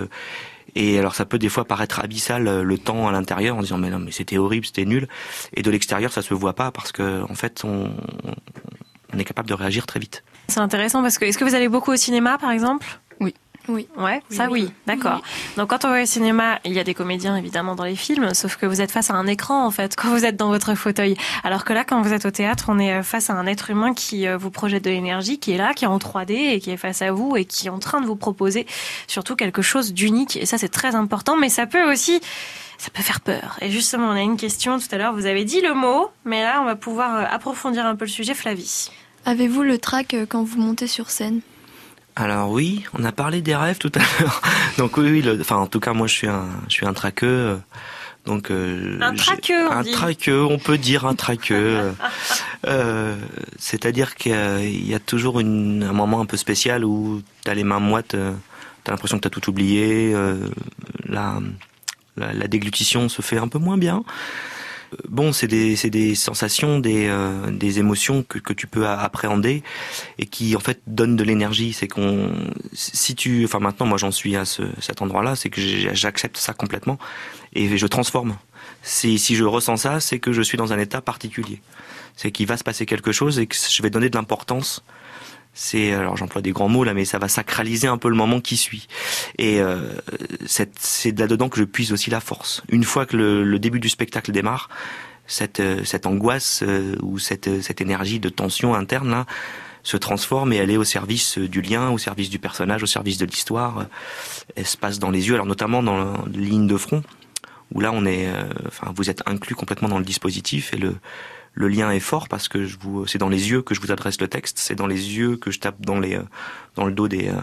Et 0.76 1.00
alors 1.00 1.16
ça 1.16 1.26
peut 1.26 1.40
des 1.40 1.50
fois 1.50 1.66
paraître 1.66 2.00
abyssal 2.00 2.48
euh, 2.48 2.64
le 2.64 2.78
temps 2.78 3.08
à 3.08 3.12
l'intérieur 3.12 3.58
en 3.58 3.62
disant 3.62 3.78
mais 3.78 3.90
non 3.90 4.00
mais 4.00 4.12
c'était 4.12 4.38
horrible, 4.38 4.66
c'était 4.66 4.86
nul. 4.86 5.08
Et 5.56 5.62
de 5.62 5.72
l'extérieur 5.72 6.12
ça 6.12 6.22
se 6.22 6.34
voit 6.34 6.54
pas 6.54 6.72
parce 6.72 6.92
que 6.92 7.24
en 7.30 7.36
fait 7.36 7.64
on, 7.64 7.92
on 9.14 9.20
est 9.20 9.24
capable 9.24 9.50
de 9.50 9.54
réagir 9.54 9.86
très 9.86 10.00
vite. 10.00 10.24
C'est 10.48 10.60
intéressant 10.60 11.02
parce 11.02 11.18
que 11.18 11.26
est-ce 11.26 11.38
que 11.38 11.44
vous 11.44 11.56
allez 11.56 11.70
beaucoup 11.70 11.92
au 11.92 11.98
cinéma 11.98 12.38
par 12.38 12.52
exemple? 12.52 13.00
Oui. 13.68 13.88
Oui. 13.98 14.04
Ouais, 14.04 14.22
ça 14.30 14.50
oui, 14.50 14.72
d'accord. 14.86 15.22
Donc 15.58 15.70
quand 15.70 15.86
on 15.86 15.90
va 15.90 16.04
au 16.04 16.06
cinéma, 16.06 16.60
il 16.66 16.74
y 16.74 16.80
a 16.80 16.84
des 16.84 16.94
comédiens 16.94 17.36
évidemment 17.36 17.76
dans 17.76 17.84
les 17.84 17.96
films, 17.96 18.34
sauf 18.34 18.58
que 18.58 18.66
vous 18.66 18.82
êtes 18.82 18.92
face 18.92 19.10
à 19.10 19.14
un 19.14 19.28
écran 19.28 19.66
en 19.66 19.72
fait 19.72 19.96
quand 19.96 20.10
vous 20.10 20.26
êtes 20.26 20.36
dans 20.36 20.50
votre 20.50 20.76
fauteuil. 20.76 21.16
Alors 21.44 21.64
que 21.64 21.74
là, 21.74 21.84
quand 21.84 22.02
vous 22.02 22.14
êtes 22.14 22.26
au 22.26 22.32
théâtre, 22.32 22.66
on 22.68 22.80
est 22.80 23.04
face 23.04 23.30
à 23.30 23.34
un 23.34 23.46
être 23.46 23.70
humain 23.70 23.94
qui 23.94 24.28
euh, 24.28 24.38
vous 24.38 24.52
projette 24.52 24.84
de 24.84 24.90
l'énergie, 24.90 25.40
qui 25.40 25.52
est 25.52 25.58
là, 25.58 25.74
qui 25.74 25.86
est 25.86 25.88
en 25.88 25.98
3D 25.98 26.32
et 26.32 26.60
qui 26.60 26.72
est 26.72 26.78
face 26.78 27.02
à 27.02 27.12
vous 27.12 27.36
et 27.36 27.46
qui 27.46 27.68
est 27.68 27.72
en 27.72 27.80
train 27.80 28.02
de 28.02 28.06
vous 28.06 28.16
proposer 28.16 28.66
surtout 29.08 29.36
quelque 29.36 29.62
chose 29.62 29.94
d'unique. 29.94 30.38
Et 30.38 30.46
ça, 30.46 30.58
c'est 30.58 30.70
très 30.70 30.96
important, 30.96 31.38
mais 31.38 31.50
ça 31.50 31.66
peut 31.66 31.92
aussi 31.92 32.22
ça 32.78 32.90
peut 32.92 33.04
faire 33.04 33.22
peur. 33.22 33.58
Et 33.62 33.70
justement, 33.70 34.08
on 34.08 34.16
a 34.16 34.22
une 34.22 34.38
question 34.38 34.80
tout 34.80 34.88
à 34.92 34.98
l'heure. 34.98 35.14
Vous 35.14 35.28
avez 35.28 35.46
dit 35.46 35.62
le 35.62 35.76
mot, 35.76 36.10
mais 36.26 36.42
là, 36.42 36.62
on 36.62 36.66
va 36.66 36.76
pouvoir 36.76 37.16
euh, 37.16 37.26
approfondir 37.30 37.86
un 37.86 37.96
peu 37.96 38.06
le 38.06 38.10
sujet. 38.10 38.34
Flavie. 38.34 38.90
Avez-vous 39.26 39.62
le 39.62 39.78
trac 39.78 40.16
euh, 40.16 40.26
quand 40.28 40.44
vous 40.44 40.60
montez 40.60 40.88
sur 40.88 41.12
scène? 41.12 41.42
Alors 42.22 42.52
oui, 42.52 42.84
on 42.98 43.04
a 43.04 43.12
parlé 43.12 43.42
des 43.42 43.56
rêves 43.56 43.78
tout 43.80 43.92
à 43.96 44.00
l'heure. 44.00 44.42
Donc 44.78 44.98
oui, 44.98 45.10
oui 45.10 45.22
le- 45.22 45.42
enfin 45.42 45.58
en 45.58 45.68
tout 45.68 45.80
cas 45.80 45.94
moi 45.94 46.06
je 46.08 46.14
suis 46.14 46.28
un, 46.28 46.46
je 46.68 46.74
suis 46.74 46.86
un 46.86 46.94
traqueux. 46.94 47.60
Donc 48.28 48.52
euh, 48.52 49.00
Un 49.02 49.16
traqueux, 49.16 49.68
on 49.68 49.72
un 49.72 49.82
dit. 49.82 49.92
traqueux, 49.92 50.44
on 50.44 50.60
peut 50.60 50.78
dire 50.78 51.08
un 51.08 51.16
traqueux. 51.16 51.92
euh, 52.68 53.16
C'est-à-dire 53.58 54.14
qu'il 54.16 54.88
y 54.88 54.94
a 54.94 55.00
toujours 55.00 55.40
une, 55.40 55.82
un 55.84 55.94
moment 55.94 56.22
un 56.22 56.26
peu 56.28 56.38
spécial 56.38 56.86
où 56.86 57.24
t'as 57.44 57.56
les 57.56 57.64
mains 57.64 57.80
moites, 57.80 58.14
euh, 58.14 58.32
t'as 58.84 58.92
l'impression 58.92 59.18
que 59.18 59.24
t'as 59.24 59.32
tout 59.32 59.50
oublié, 59.50 60.12
euh, 60.14 60.36
la, 61.08 61.40
la, 62.16 62.34
la 62.34 62.48
déglutition 62.48 63.10
se 63.10 63.24
fait 63.24 63.40
un 63.40 63.48
peu 63.48 63.58
moins 63.58 63.78
bien. 63.80 64.04
Bon, 65.08 65.32
c'est 65.32 65.48
des, 65.48 65.76
des 65.76 66.16
sensations, 66.16 66.80
des, 66.80 67.08
euh, 67.08 67.50
des 67.50 67.80
émotions 67.80 68.24
que, 68.24 68.40
que 68.40 68.52
tu 68.52 68.68
peux 68.68 68.88
appréhender 68.88 69.64
et 70.18 70.26
qui 70.26 70.56
en 70.56 70.60
fait 70.60 70.82
donnent 70.86 71.16
de 71.16 71.24
l'énergie. 71.24 71.74
C'est 71.74 71.88
qu'on, 71.88 72.34
si 72.74 73.16
tu, 73.16 73.46
enfin 73.46 73.60
maintenant 73.60 73.86
moi 73.86 73.98
j'en 73.98 74.12
suis 74.12 74.36
à 74.36 74.46
ce, 74.46 74.64
cet 74.80 75.02
endroit-là, 75.02 75.36
c'est 75.36 75.50
que 75.50 75.62
j'accepte 75.94 76.38
ça 76.38 76.54
complètement 76.54 77.00
et 77.54 77.78
je 77.78 77.88
transforme. 77.88 78.38
Si, 78.84 79.18
si 79.18 79.36
je 79.36 79.44
ressens 79.44 79.78
ça, 79.78 80.00
c'est 80.00 80.20
que 80.20 80.34
je 80.34 80.42
suis 80.42 80.58
dans 80.58 80.74
un 80.74 80.80
état 80.80 81.02
particulier. 81.02 81.62
C'est 82.16 82.32
qu'il 82.32 82.48
va 82.48 82.58
se 82.58 82.64
passer 82.64 82.86
quelque 82.86 83.12
chose 83.12 83.40
et 83.40 83.48
que 83.48 83.56
je 83.56 83.82
vais 83.82 83.90
donner 83.90 84.10
de 84.10 84.18
l'importance. 84.18 84.84
C'est 85.54 85.94
alors 85.94 86.16
j'emploie 86.16 86.42
des 86.42 86.52
grands 86.52 86.70
mots 86.70 86.84
là, 86.84 86.94
mais 86.94 87.06
ça 87.06 87.20
va 87.20 87.28
sacraliser 87.28 87.88
un 87.88 87.98
peu 87.98 88.10
le 88.10 88.16
moment 88.16 88.40
qui 88.40 88.58
suit. 88.58 88.88
Et 89.38 89.60
euh, 89.62 89.94
c'est 90.46 90.72
c'est 90.80 91.18
là-dedans 91.18 91.50
que 91.50 91.58
je 91.58 91.66
puise 91.66 91.92
aussi 91.92 92.10
la 92.10 92.22
force. 92.22 92.64
Une 92.70 92.84
fois 92.84 93.06
que 93.06 93.18
le, 93.18 93.44
le 93.44 93.60
début 93.60 93.80
du 93.80 93.90
spectacle 93.90 94.32
démarre, 94.32 94.70
cette, 95.28 95.60
euh, 95.60 95.84
cette 95.84 96.06
angoisse 96.06 96.64
euh, 96.64 96.96
ou 97.02 97.20
cette, 97.20 97.48
euh, 97.48 97.62
cette 97.62 97.82
énergie 97.82 98.20
de 98.20 98.30
tension 98.30 98.76
interne 98.76 99.10
là 99.12 99.26
se 99.84 99.98
transforme 99.98 100.54
et 100.54 100.58
elle 100.58 100.70
est 100.70 100.78
au 100.78 100.84
service 100.84 101.38
euh, 101.38 101.48
du 101.48 101.62
lien, 101.62 101.90
au 101.90 101.98
service 101.98 102.30
du 102.30 102.38
personnage, 102.40 102.84
au 102.84 102.88
service 102.88 103.18
de 103.18 103.26
l'histoire. 103.26 103.80
Euh, 103.80 103.84
Elle 104.56 104.68
se 104.68 104.78
passe 104.78 105.00
dans 105.00 105.10
les 105.10 105.28
yeux, 105.28 105.34
alors 105.34 105.46
notamment 105.46 105.82
dans 105.84 105.98
la 105.98 106.24
ligne 106.34 106.68
de 106.68 106.78
front, 106.78 107.04
où 107.74 107.82
là 107.82 107.92
on 107.94 108.06
est, 108.06 108.28
euh, 108.28 108.44
enfin 108.68 108.94
vous 108.96 109.10
êtes 109.10 109.24
inclus 109.26 109.56
complètement 109.56 109.90
dans 109.90 110.00
le 110.00 110.06
dispositif 110.06 110.74
et 110.74 110.78
le 110.78 110.96
le 111.54 111.68
lien 111.68 111.92
est 111.92 112.00
fort 112.00 112.28
parce 112.30 112.48
que 112.48 112.66
je 112.66 112.78
vous, 112.80 113.06
c'est 113.08 113.18
dans 113.18 113.28
les 113.30 113.50
yeux 113.52 113.62
que 113.62 113.76
je 113.76 113.82
vous 113.82 113.92
adresse 113.92 114.22
le 114.22 114.28
texte, 114.30 114.58
c'est 114.58 114.76
dans 114.76 114.88
les 114.88 115.18
yeux 115.18 115.36
que 115.36 115.52
je 115.52 115.60
tape 115.60 115.82
dans 115.82 116.00
les, 116.00 116.16
euh, 116.16 116.22
dans 116.76 116.86
le 116.86 116.94
dos 116.94 117.08
des, 117.10 117.28
euh, 117.28 117.34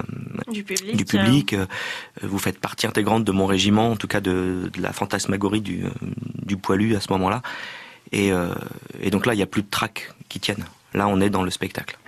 Du 0.51 0.65
public. 0.65 0.97
du 0.97 1.05
public. 1.05 1.53
euh, 1.53 1.67
Vous 2.23 2.39
faites 2.39 2.59
partie 2.59 2.87
intégrante 2.87 3.25
de 3.25 3.33
mon 3.33 3.45
régiment, 3.47 3.91
en 3.91 3.97
tout 3.97 4.07
cas 4.09 4.21
de, 4.21 4.71
de 4.73 4.81
la 4.83 4.93
fantasmagorie 4.95 5.61
du, 5.61 5.85
du 6.47 6.57
poilu 6.57 6.97
à 6.97 7.01
ce 7.01 7.13
moment-là. 7.13 7.43
Et, 8.13 8.33
euh, 8.33 8.55
et 9.03 9.11
donc 9.11 9.27
là, 9.27 9.35
il 9.35 9.37
n'y 9.37 9.43
a 9.43 9.47
plus 9.47 9.63
de 9.63 9.69
trac 9.71 10.11
qui 10.31 10.41
tiennent. 10.41 10.65
Là, 10.95 11.07
on 11.09 11.21
est 11.21 11.31
dans 11.31 11.43
le 11.43 11.51
spectacle. 11.51 11.99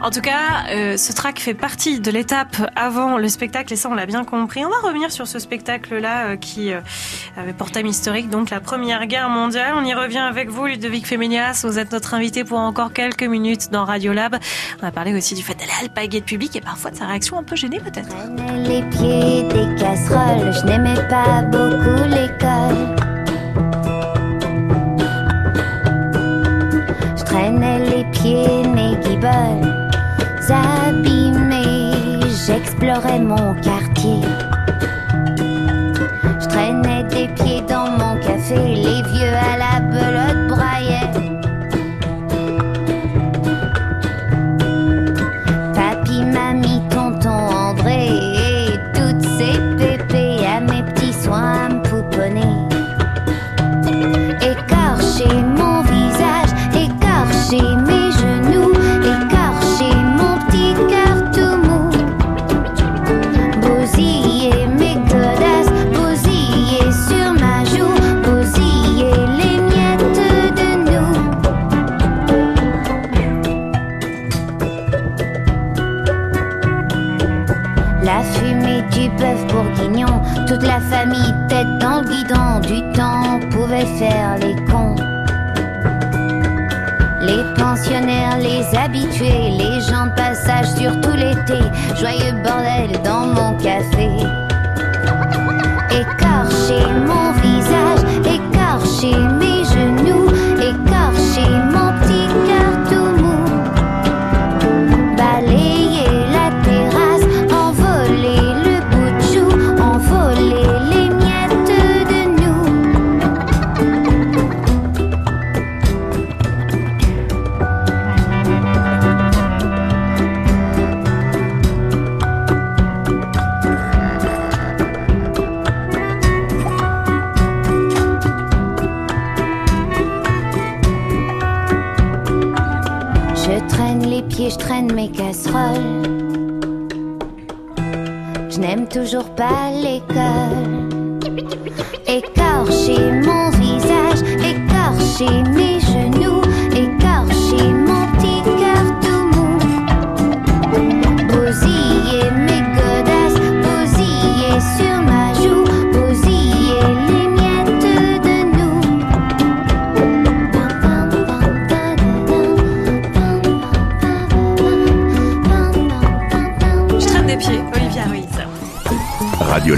En 0.00 0.10
tout 0.10 0.20
cas, 0.20 0.66
euh, 0.70 0.96
ce 0.96 1.12
track 1.12 1.40
fait 1.40 1.54
partie 1.54 1.98
de 1.98 2.10
l'étape 2.10 2.56
avant 2.76 3.18
le 3.18 3.28
spectacle 3.28 3.72
et 3.72 3.76
ça 3.76 3.88
on 3.90 3.94
l'a 3.94 4.06
bien 4.06 4.24
compris. 4.24 4.64
On 4.64 4.70
va 4.70 4.78
revenir 4.78 5.10
sur 5.10 5.26
ce 5.26 5.40
spectacle-là 5.40 6.26
euh, 6.26 6.36
qui 6.36 6.72
euh, 6.72 6.80
avait 7.36 7.52
pour 7.52 7.72
thème 7.72 7.86
historique 7.86 8.30
donc 8.30 8.50
la 8.50 8.60
Première 8.60 9.06
Guerre 9.06 9.28
mondiale. 9.28 9.74
On 9.76 9.84
y 9.84 9.92
revient 9.94 10.18
avec 10.18 10.50
vous, 10.50 10.66
Ludovic 10.66 11.06
Féménias. 11.06 11.62
Vous 11.64 11.80
êtes 11.80 11.90
notre 11.90 12.14
invité 12.14 12.44
pour 12.44 12.58
encore 12.58 12.92
quelques 12.92 13.24
minutes 13.24 13.70
dans 13.72 13.84
Radiolab. 13.84 14.36
On 14.80 14.86
a 14.86 14.92
parlé 14.92 15.14
aussi 15.14 15.34
du 15.34 15.42
fait 15.42 15.54
d'aller 15.54 15.72
alpaguer 15.80 16.20
de 16.20 16.24
public 16.24 16.54
et 16.54 16.60
parfois 16.60 16.92
de 16.92 16.96
sa 16.96 17.06
réaction 17.06 17.36
un 17.36 17.42
peu 17.42 17.56
gênée 17.56 17.80
peut-être. 17.80 18.14
les 18.54 18.82
pieds 18.90 19.42
des 19.42 19.74
casseroles. 19.82 20.52
Je 20.52 20.64
n'aimais 20.64 21.08
pas 21.08 21.42
beaucoup 21.42 22.04
l'école. 22.04 23.17
Pieds 28.34 28.96
guibolles 29.02 29.88
abîmés. 30.50 32.20
J'explorais 32.46 33.20
mon 33.20 33.54
quartier. 33.54 34.20
Je 36.40 36.46
traînais 36.48 37.04
des 37.04 37.28
pieds 37.28 37.57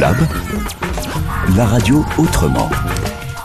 Radiolab, 0.01 0.17
la 1.57 1.67
radio 1.67 2.07
autrement. 2.17 2.71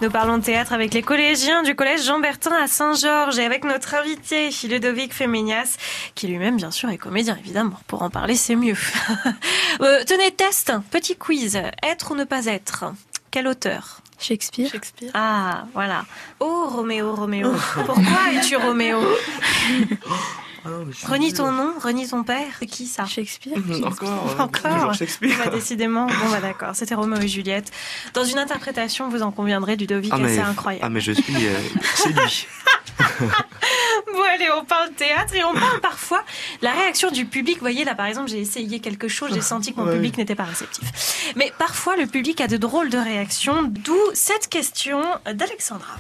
Nous 0.02 0.10
parlons 0.10 0.38
de 0.38 0.44
théâtre 0.44 0.72
avec 0.72 0.94
les 0.94 1.02
collégiens 1.02 1.64
du 1.64 1.76
collège 1.76 2.06
Jean-Bertin 2.06 2.54
à 2.54 2.68
Saint-Georges 2.68 3.38
et 3.40 3.44
avec 3.44 3.66
notre 3.66 3.94
invité 3.94 4.52
Ludovic 4.64 5.14
Féménias, 5.14 5.76
qui 6.14 6.28
lui-même 6.28 6.56
bien 6.56 6.72
sûr 6.72 6.90
est 6.90 6.98
comédien 6.98 7.38
évidemment. 7.38 7.78
Pour 7.88 8.04
en 8.04 8.10
parler, 8.10 8.36
c'est 8.36 8.56
mieux. 8.56 8.78
Euh, 9.82 10.04
tenez, 10.08 10.32
test, 10.32 10.72
petit 10.90 11.18
quiz. 11.18 11.60
Être 11.84 12.12
ou 12.12 12.16
ne 12.16 12.24
pas 12.24 12.46
être? 12.46 12.86
Quel 13.30 13.46
auteur? 13.46 14.00
Shakespeare. 14.18 14.70
Shakespeare. 14.70 15.12
Ah, 15.14 15.66
voilà. 15.74 16.06
Oh, 16.40 16.68
Roméo, 16.70 17.14
Roméo. 17.14 17.52
Pourquoi 17.86 18.32
es-tu 18.34 18.56
Roméo? 18.56 19.00
Renie 21.08 21.34
ton 21.34 21.52
nom, 21.52 21.74
renie 21.80 22.08
ton 22.08 22.24
père. 22.24 22.48
C'est 22.60 22.66
qui 22.66 22.86
ça 22.88 23.06
Shakespeare. 23.06 23.58
Encore, 23.84 24.10
euh, 24.40 24.42
Encore. 24.44 24.74
toujours 24.74 24.94
Shakespeare. 24.94 25.38
Bah, 25.44 25.50
décidément. 25.52 26.08
Bon, 26.08 26.30
bah 26.32 26.40
d'accord. 26.42 26.76
C'était 26.76 26.96
Roméo 26.96 27.22
et 27.22 27.28
Juliette. 27.28 27.72
Dans 28.14 28.24
une 28.26 28.38
interprétation, 28.40 29.10
vous 29.10 29.22
en 29.22 29.32
conviendrez, 29.32 29.76
Ludovic, 29.76 30.12
Ah 30.14 30.18
mais, 30.18 30.36
c'est 30.36 30.42
incroyable. 30.42 30.86
ah 30.86 30.90
mais 30.90 31.02
je 31.02 31.12
suis 31.12 31.36
euh, 31.48 31.58
séduit. 31.96 32.48
Bon, 34.14 34.22
allez, 34.34 34.48
on 34.58 34.64
parle 34.64 34.92
théâtre 34.92 35.36
et 35.36 35.44
on 35.44 35.54
parle 35.54 35.80
parfois 35.82 36.24
la 36.62 36.72
réaction 36.72 37.12
du 37.12 37.26
public. 37.26 37.56
Vous 37.56 37.62
voyez, 37.62 37.84
là, 37.84 37.96
par 37.96 38.06
exemple, 38.06 38.30
j'ai 38.30 38.40
essayé 38.40 38.80
quelque 38.80 39.08
chose, 39.08 39.32
j'ai 39.34 39.42
senti 39.42 39.74
que 39.74 39.80
mon 39.80 39.86
Ouais. 39.88 39.96
public 39.96 40.18
n'était 40.18 40.36
pas 40.36 40.44
réceptif. 40.44 41.34
Mais 41.36 41.52
parfois, 41.58 41.96
le 41.98 42.06
public 42.06 42.40
a 42.42 42.48
de 42.48 42.56
drôles 42.58 42.90
de 42.90 42.98
réactions, 42.98 43.64
d'où 43.64 43.98
cette 44.14 44.48
question 44.48 45.02
d'Alexandra. 45.26 45.96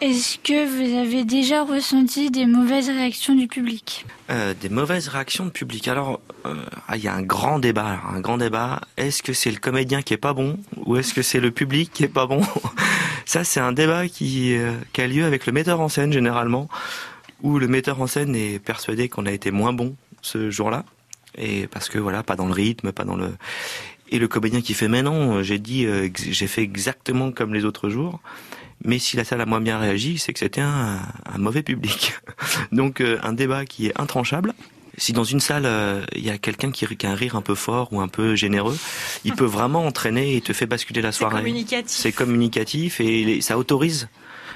Est-ce 0.00 0.38
que 0.38 0.66
vous 0.66 0.98
avez 0.98 1.24
déjà 1.24 1.62
ressenti 1.62 2.30
des 2.30 2.46
mauvaises 2.46 2.88
réactions 2.88 3.34
du 3.34 3.46
public 3.46 4.04
Euh, 4.28 4.52
des 4.60 4.68
mauvaises 4.68 5.06
réactions 5.06 5.44
de 5.44 5.50
public. 5.50 5.86
Alors, 5.86 6.20
euh, 6.46 6.64
ah, 6.88 6.96
il 6.96 7.04
y 7.04 7.08
a 7.08 7.14
un 7.14 7.22
grand 7.22 7.60
débat. 7.60 8.00
un 8.08 8.20
grand 8.20 8.36
débat. 8.36 8.80
Est-ce 8.96 9.22
que 9.22 9.32
c'est 9.32 9.52
le 9.52 9.58
comédien 9.58 10.02
qui 10.02 10.12
est 10.12 10.18
pas 10.18 10.32
bon 10.32 10.58
ou 10.84 10.96
est-ce 10.96 11.14
que 11.14 11.22
c'est 11.22 11.38
le 11.38 11.52
public 11.52 11.92
qui 11.92 12.02
est 12.02 12.08
pas 12.08 12.26
bon 12.26 12.42
Ça, 13.24 13.44
c'est 13.44 13.60
un 13.60 13.70
débat 13.70 14.08
qui, 14.08 14.56
euh, 14.56 14.72
qui 14.92 15.00
a 15.00 15.06
lieu 15.06 15.24
avec 15.24 15.46
le 15.46 15.52
metteur 15.52 15.80
en 15.80 15.88
scène 15.88 16.12
généralement, 16.12 16.68
où 17.42 17.60
le 17.60 17.68
metteur 17.68 18.00
en 18.00 18.08
scène 18.08 18.34
est 18.34 18.58
persuadé 18.58 19.08
qu'on 19.08 19.26
a 19.26 19.32
été 19.32 19.52
moins 19.52 19.72
bon 19.72 19.94
ce 20.22 20.50
jour-là, 20.50 20.84
et 21.38 21.68
parce 21.68 21.88
que 21.88 21.98
voilà, 21.98 22.22
pas 22.22 22.36
dans 22.36 22.46
le 22.46 22.52
rythme, 22.52 22.92
pas 22.92 23.04
dans 23.04 23.16
le. 23.16 23.34
Et 24.10 24.18
le 24.18 24.28
comédien 24.28 24.60
qui 24.60 24.74
fait 24.74 24.88
mais 24.88 25.02
non, 25.02 25.42
j'ai 25.42 25.58
dit, 25.58 25.86
j'ai 26.14 26.46
fait 26.46 26.62
exactement 26.62 27.32
comme 27.32 27.54
les 27.54 27.64
autres 27.64 27.88
jours. 27.88 28.20
Mais 28.84 28.98
si 28.98 29.16
la 29.16 29.24
salle 29.24 29.40
a 29.40 29.46
moins 29.46 29.60
bien 29.60 29.78
réagi, 29.78 30.18
c'est 30.18 30.32
que 30.32 30.38
c'était 30.38 30.60
un, 30.60 30.98
un 31.32 31.38
mauvais 31.38 31.62
public. 31.62 32.14
Donc 32.72 33.00
euh, 33.00 33.18
un 33.22 33.32
débat 33.32 33.64
qui 33.64 33.86
est 33.86 33.98
intranchable. 34.00 34.52
Si 34.96 35.12
dans 35.12 35.24
une 35.24 35.40
salle, 35.40 35.64
euh, 35.66 36.04
il 36.14 36.24
y 36.24 36.30
a 36.30 36.38
quelqu'un 36.38 36.70
qui, 36.70 36.86
qui 36.96 37.06
a 37.06 37.10
un 37.10 37.14
rire 37.16 37.34
un 37.34 37.40
peu 37.40 37.54
fort 37.56 37.92
ou 37.92 38.00
un 38.00 38.06
peu 38.08 38.36
généreux, 38.36 38.76
il 39.24 39.32
peut 39.34 39.44
vraiment 39.44 39.84
entraîner 39.86 40.36
et 40.36 40.40
te 40.40 40.52
fait 40.52 40.66
basculer 40.66 41.02
la 41.02 41.10
soirée. 41.10 41.38
communicatif. 41.38 41.90
C'est 41.96 42.12
communicatif 42.12 43.00
et 43.00 43.24
les- 43.24 43.40
ça 43.40 43.58
autorise. 43.58 44.08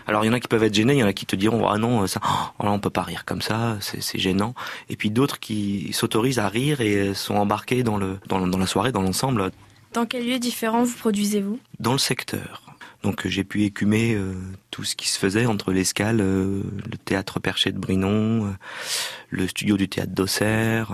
Alors 0.06 0.24
il 0.24 0.28
y 0.28 0.30
en 0.30 0.34
a 0.34 0.40
qui 0.40 0.46
peuvent 0.48 0.62
être 0.62 0.74
gênés, 0.74 0.94
il 0.94 0.98
y 1.00 1.02
en 1.02 1.06
a 1.08 1.12
qui 1.12 1.26
te 1.26 1.34
diront 1.36 1.68
ah 1.68 1.76
non 1.76 2.06
ça, 2.06 2.20
oh, 2.58 2.64
là, 2.64 2.70
on 2.70 2.78
peut 2.78 2.88
pas 2.88 3.02
rire 3.02 3.24
comme 3.26 3.42
ça, 3.42 3.76
c'est 3.80 4.00
c'est 4.02 4.18
gênant. 4.18 4.54
Et 4.88 4.96
puis 4.96 5.10
d'autres 5.10 5.38
qui 5.40 5.90
s'autorisent 5.92 6.38
à 6.38 6.48
rire 6.48 6.80
et 6.80 7.14
sont 7.14 7.34
embarqués 7.34 7.82
dans 7.82 7.96
le 7.98 8.18
dans, 8.26 8.46
dans 8.46 8.58
la 8.58 8.66
soirée, 8.66 8.92
dans 8.92 9.02
l'ensemble, 9.02 9.50
Dans 9.92 10.06
quel 10.06 10.24
lieu 10.26 10.38
différent 10.38 10.84
vous 10.84 10.96
produisez-vous? 10.96 11.58
Dans 11.80 11.92
le 11.92 11.98
secteur. 11.98 12.62
Donc 13.02 13.26
euh, 13.26 13.28
j'ai 13.28 13.44
pu 13.44 13.64
écumer 13.64 14.14
euh, 14.14 14.34
tout 14.70 14.84
ce 14.84 14.96
qui 14.96 15.08
se 15.08 15.18
faisait 15.18 15.46
entre 15.46 15.72
l'escale, 15.72 16.20
euh, 16.20 16.62
le 16.90 16.98
théâtre 16.98 17.40
Perché 17.40 17.72
de 17.72 17.78
Brinon, 17.78 18.54
le 19.30 19.48
studio 19.48 19.76
du 19.76 19.88
théâtre 19.88 20.12
d'Auxerre, 20.12 20.92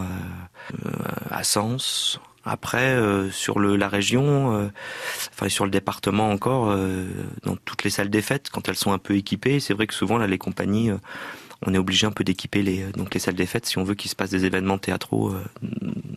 à 1.31 1.45
Sens. 1.45 2.21
Après, 2.47 2.99
sur 3.31 3.59
le, 3.59 3.77
la 3.77 3.89
région, 3.89 4.71
enfin 5.33 5.49
sur 5.49 5.65
le 5.65 5.71
département 5.71 6.31
encore, 6.31 6.77
dans 7.43 7.57
toutes 7.65 7.85
les 7.85 7.91
salles 7.91 8.11
des 8.11 8.21
fêtes, 8.21 8.51
quand 8.51 8.69
elles 8.69 8.77
sont 8.77 8.93
un 8.93 8.99
peu 8.99 9.17
équipées, 9.17 9.61
c'est 9.61 9.73
vrai 9.73 9.87
que 9.87 9.95
souvent 9.95 10.19
là 10.19 10.27
les 10.27 10.37
compagnies, 10.37 10.91
on 11.63 11.75
est 11.75 11.79
obligé 11.79 12.07
un 12.07 12.11
peu 12.11 12.25
d'équiper 12.25 12.63
les 12.63 12.83
euh, 12.83 12.93
donc 12.93 13.15
les 13.15 13.21
salles 13.21 13.35
des 13.35 13.47
fêtes 13.47 13.67
si 13.67 13.79
on 13.79 13.85
veut 13.85 13.95
qu'il 13.95 14.11
se 14.11 14.17
passe 14.17 14.31
des 14.31 14.45
événements 14.45 14.79
théâtraux 14.79 15.31
euh, 15.31 15.45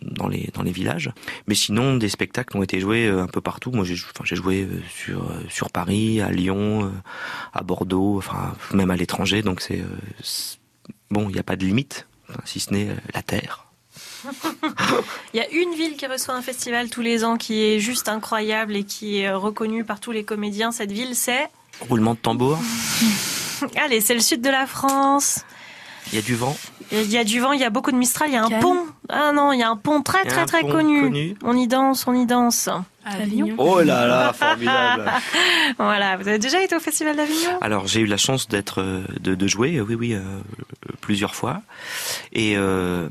dans 0.04 0.28
les 0.28 0.50
dans 0.54 0.64
les 0.64 0.72
villages. 0.72 1.12
Mais 1.48 1.56
sinon, 1.56 1.96
des 1.96 2.10
spectacles 2.10 2.58
ont 2.58 2.64
été 2.64 2.80
joués 2.80 3.08
euh, 3.08 3.24
un 3.24 3.28
peu 3.28 3.42
partout. 3.42 3.72
Moi, 3.72 3.86
j'ai 3.86 3.96
enfin, 3.96 4.24
joué 4.36 4.68
sur 4.90 5.32
sur 5.50 5.70
Paris, 5.70 6.22
à 6.22 6.32
Lyon, 6.32 6.92
à 7.54 7.64
Bordeaux, 7.64 8.18
enfin 8.18 8.56
même 8.74 8.92
à 8.92 8.96
l'étranger. 8.96 9.42
Donc 9.42 9.62
c'est 9.62 9.84
bon, 11.12 11.30
il 11.30 11.34
n'y 11.34 11.40
a 11.40 11.44
pas 11.44 11.56
de 11.56 11.66
limite, 11.66 12.08
enfin, 12.30 12.42
si 12.46 12.60
ce 12.60 12.74
n'est 12.74 12.90
la 13.14 13.22
terre. 13.22 13.68
Il 15.34 15.38
y 15.38 15.40
a 15.40 15.50
une 15.50 15.74
ville 15.74 15.96
qui 15.96 16.08
reçoit 16.08 16.36
un 16.36 16.42
festival 16.42 16.90
tous 16.90 17.02
les 17.02 17.24
ans 17.24 17.38
qui 17.38 17.64
est 17.64 17.80
juste 17.80 18.10
incroyable 18.10 18.76
et 18.76 18.84
qui 18.84 19.20
est 19.20 19.32
reconnue 19.32 19.84
par 19.84 20.00
tous 20.00 20.12
les 20.12 20.24
comédiens. 20.24 20.72
Cette 20.72 20.92
ville, 20.92 21.16
c'est. 21.16 21.48
Roulement 21.82 22.16
de 22.16 22.20
tambour, 22.20 22.58
Allez, 23.84 24.02
c'est 24.02 24.14
le 24.14 24.20
sud 24.22 24.42
de 24.42 24.50
la 24.50 24.68
France. 24.68 25.44
il 26.12 26.16
y 26.16 26.20
a 26.20 26.22
du 26.22 26.36
vent. 26.36 26.58
Il 26.94 27.12
y 27.12 27.18
a 27.18 27.26
du 27.26 27.42
vent, 27.42 27.52
il 27.52 27.60
y 27.60 27.66
a 27.66 27.70
beaucoup 27.70 27.92
de 27.92 27.98
Mistral, 27.98 28.30
il 28.30 28.34
y 28.36 28.38
a 28.38 28.46
un 28.46 28.50
pont. 28.62 28.86
Ah 29.10 29.34
non, 29.34 29.52
il 29.52 29.60
y 29.60 29.64
a 29.64 29.70
un 29.70 29.76
pont 29.76 30.02
très 30.02 30.24
très 30.24 30.46
très 30.46 30.62
connu. 30.62 31.02
connu. 31.02 31.36
On 31.44 31.58
y 31.58 31.68
danse, 31.68 32.08
on 32.08 32.14
y 32.14 32.26
danse. 32.26 32.70
Avignon. 33.04 33.56
Oh 33.58 33.82
là 33.82 34.06
là, 34.08 34.32
formidable. 34.38 35.12
voilà, 35.78 36.16
vous 36.18 36.28
avez 36.30 36.40
déjà 36.40 36.62
été 36.62 36.76
au 36.76 36.80
festival 36.80 37.16
d'Avignon? 37.18 37.58
Alors 37.62 37.88
j'ai 37.88 38.00
eu 38.02 38.06
la 38.06 38.16
chance 38.18 38.48
d'être 38.48 38.82
euh, 38.82 39.04
de, 39.20 39.36
de 39.36 39.48
jouer, 39.48 39.78
euh, 39.78 39.86
oui 39.88 39.96
oui, 39.96 40.14
euh, 40.14 40.22
plusieurs 41.02 41.36
fois, 41.36 41.62
et 42.34 42.54
euh, 42.58 43.10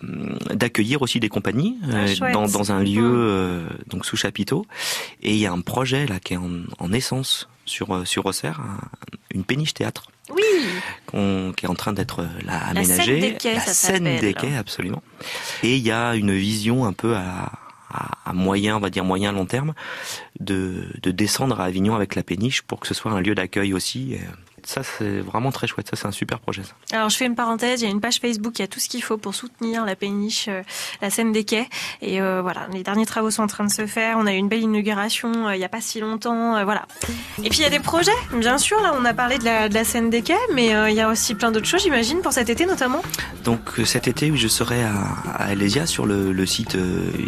d'accueillir 0.54 1.02
aussi 1.02 1.20
des 1.20 1.28
compagnies 1.28 1.76
Ah, 1.84 1.96
euh, 1.96 2.32
dans, 2.32 2.46
dans 2.46 2.72
un 2.72 2.82
lieu 2.82 3.02
euh, 3.04 3.66
donc 3.88 4.06
sous 4.06 4.16
chapiteau. 4.16 4.66
Et 5.22 5.32
il 5.32 5.38
y 5.38 5.46
a 5.46 5.52
un 5.52 5.60
projet 5.60 6.06
là 6.06 6.18
qui 6.18 6.32
est 6.34 6.38
en, 6.38 6.50
en 6.78 6.92
essence 6.92 7.48
sur 7.66 8.06
sur 8.06 8.24
Auxerre, 8.26 8.60
un- 8.60 8.78
une 9.34 9.44
péniche 9.44 9.74
théâtre. 9.74 10.04
Oui. 10.30 10.42
qu'on- 11.06 11.52
qui 11.56 11.66
est 11.66 11.68
en 11.68 11.74
train 11.74 11.92
d'être 11.92 12.20
euh, 12.22 12.28
là, 12.44 12.72
La 12.74 12.82
scène 12.84 12.92
aménagée. 13.00 13.20
des 13.20 13.34
quais, 13.36 13.54
la 13.54 13.60
ça 13.60 13.74
scène 13.74 14.18
des 14.20 14.34
quais, 14.34 14.56
absolument. 14.56 15.02
Et 15.62 15.76
il 15.76 15.82
y 15.86 15.92
a 15.92 16.14
une 16.16 16.32
vision 16.34 16.84
un 16.84 16.92
peu 16.92 17.14
à, 17.16 17.52
à, 17.90 18.10
à 18.30 18.32
moyen, 18.32 18.76
on 18.76 18.80
va 18.80 18.90
dire 18.90 19.04
moyen 19.04 19.30
long 19.32 19.46
terme, 19.46 19.72
de, 20.40 20.88
de 21.02 21.10
descendre 21.12 21.60
à 21.60 21.64
Avignon 21.64 21.94
avec 21.94 22.14
la 22.14 22.22
péniche 22.22 22.62
pour 22.62 22.80
que 22.80 22.86
ce 22.88 22.94
soit 22.94 23.12
un 23.12 23.20
lieu 23.20 23.34
d'accueil 23.34 23.72
aussi. 23.72 24.16
Ça, 24.66 24.82
c'est 24.82 25.20
vraiment 25.20 25.52
très 25.52 25.66
chouette. 25.68 25.88
Ça, 25.88 25.96
c'est 25.96 26.06
un 26.08 26.10
super 26.12 26.40
projet. 26.40 26.62
Ça. 26.64 26.96
Alors 26.96 27.08
je 27.08 27.16
fais 27.16 27.24
une 27.26 27.36
parenthèse, 27.36 27.80
il 27.82 27.84
y 27.84 27.88
a 27.88 27.90
une 27.90 28.00
page 28.00 28.18
Facebook, 28.18 28.58
il 28.58 28.62
y 28.62 28.64
a 28.64 28.68
tout 28.68 28.80
ce 28.80 28.88
qu'il 28.88 29.02
faut 29.02 29.16
pour 29.16 29.34
soutenir 29.34 29.84
la 29.84 29.94
péniche, 29.94 30.46
euh, 30.48 30.62
la 31.00 31.08
scène 31.08 31.30
des 31.30 31.44
quais. 31.44 31.68
Et 32.02 32.20
euh, 32.20 32.42
voilà, 32.42 32.66
les 32.72 32.82
derniers 32.82 33.06
travaux 33.06 33.30
sont 33.30 33.42
en 33.44 33.46
train 33.46 33.64
de 33.64 33.70
se 33.70 33.86
faire. 33.86 34.16
On 34.18 34.26
a 34.26 34.32
eu 34.32 34.36
une 34.36 34.48
belle 34.48 34.62
inauguration 34.62 35.46
euh, 35.46 35.54
il 35.54 35.58
n'y 35.58 35.64
a 35.64 35.68
pas 35.68 35.80
si 35.80 36.00
longtemps. 36.00 36.56
euh, 36.56 36.64
voilà. 36.64 36.84
Et 37.44 37.48
puis 37.48 37.58
il 37.60 37.62
y 37.62 37.64
a 37.64 37.70
des 37.70 37.78
projets, 37.78 38.10
bien 38.34 38.58
sûr. 38.58 38.80
Là, 38.82 38.92
on 39.00 39.04
a 39.04 39.14
parlé 39.14 39.38
de 39.38 39.44
la, 39.44 39.68
de 39.68 39.74
la 39.74 39.84
scène 39.84 40.10
des 40.10 40.22
quais, 40.22 40.34
mais 40.52 40.66
il 40.90 40.96
y 40.96 41.00
a 41.00 41.08
aussi 41.08 41.34
plein 41.36 41.52
d'autres 41.52 41.66
choses, 41.68 41.82
j'imagine, 41.82 42.20
pour 42.20 42.32
cet 42.32 42.48
été 42.50 42.66
notamment. 42.66 43.02
Donc 43.44 43.60
cet 43.84 44.08
été, 44.08 44.36
je 44.36 44.48
serai 44.48 44.82
à, 44.82 44.92
à 45.32 45.44
Alésia 45.44 45.86
sur 45.86 46.06
le, 46.06 46.32
le 46.32 46.46
site 46.46 46.76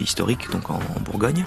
historique, 0.01 0.51
donc 0.51 0.70
en, 0.70 0.74
en 0.97 1.01
Bourgogne, 1.01 1.45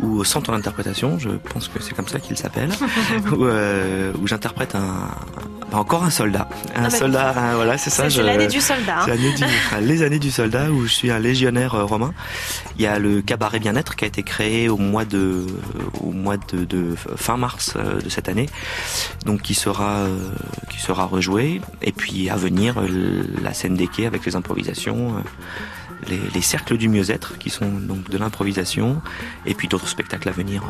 ou 0.00 0.18
au 0.20 0.24
centre 0.24 0.52
d'interprétation, 0.52 1.18
je 1.18 1.30
pense 1.30 1.66
que 1.68 1.82
c'est 1.82 1.94
comme 1.94 2.06
ça 2.08 2.20
qu'il 2.20 2.36
s'appelle, 2.36 2.70
où, 3.32 3.44
où 3.44 4.26
j'interprète 4.26 4.74
un, 4.76 5.08
encore 5.72 6.04
un 6.04 6.10
soldat, 6.10 6.48
un 6.76 6.84
Ah 6.84 6.88
bah, 6.88 6.90
soldat, 6.90 7.34
un- 7.36 7.54
voilà, 7.56 7.76
c'est 7.78 7.90
ça. 7.90 8.08
c'est- 8.08 8.22
l'année 8.22 8.46
du 8.46 8.60
soldat, 8.60 9.00
hein. 9.00 9.16
Du- 9.16 9.44
enfin, 9.44 9.80
les 9.80 10.02
années 10.02 10.20
du 10.20 10.30
soldat 10.30 10.70
où 10.70 10.84
je 10.86 10.92
suis 10.92 11.10
un 11.10 11.18
légionnaire 11.18 11.74
euh, 11.74 11.84
romain. 11.84 12.12
Il 12.78 12.82
y 12.82 12.86
a 12.86 12.98
le 13.00 13.22
cabaret 13.22 13.58
bien-être 13.58 13.96
qui 13.96 14.04
a 14.04 14.08
été 14.08 14.22
créé 14.22 14.68
au 14.68 14.76
mois 14.76 15.04
de, 15.04 15.44
au 16.00 16.12
mois 16.12 16.36
de, 16.36 16.64
de 16.64 16.94
fin 17.16 17.36
mars 17.36 17.72
euh, 17.76 18.00
de 18.00 18.08
cette 18.08 18.28
année, 18.28 18.48
donc 19.26 19.42
qui 19.42 19.54
sera, 19.54 19.96
euh, 20.02 20.16
qui 20.70 20.80
sera 20.80 21.06
rejoué. 21.06 21.60
Et 21.82 21.90
puis 21.92 22.30
à 22.30 22.36
venir 22.36 22.76
la 23.42 23.52
scène 23.52 23.74
des 23.74 23.88
quais 23.88 24.06
avec 24.06 24.24
les 24.26 24.36
improvisations. 24.36 25.14
les, 26.08 26.20
les 26.34 26.42
cercles 26.42 26.76
du 26.76 26.88
mieux-être 26.88 27.38
qui 27.38 27.48
sont 27.50 27.66
donc 27.68 28.10
de 28.10 28.18
l'improvisation 28.18 29.00
et 29.46 29.54
puis 29.54 29.68
d'autres 29.68 29.88
spectacles 29.88 30.28
à 30.28 30.32
venir 30.32 30.62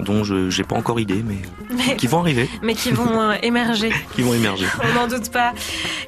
dont 0.00 0.24
je 0.24 0.48
j'ai 0.50 0.64
pas 0.64 0.76
encore 0.76 1.00
idée, 1.00 1.22
mais, 1.26 1.38
Mais- 1.70 1.96
qui 1.96 2.06
vont 2.06 2.20
arriver, 2.20 2.48
mais 2.62 2.74
qui 2.74 2.90
vont 2.90 3.20
euh, 3.20 3.34
émerger. 3.42 3.92
qui 4.14 4.22
vont 4.22 4.34
émerger. 4.34 4.66
On 4.84 4.94
n'en 4.94 5.06
doute 5.08 5.30
pas. 5.30 5.52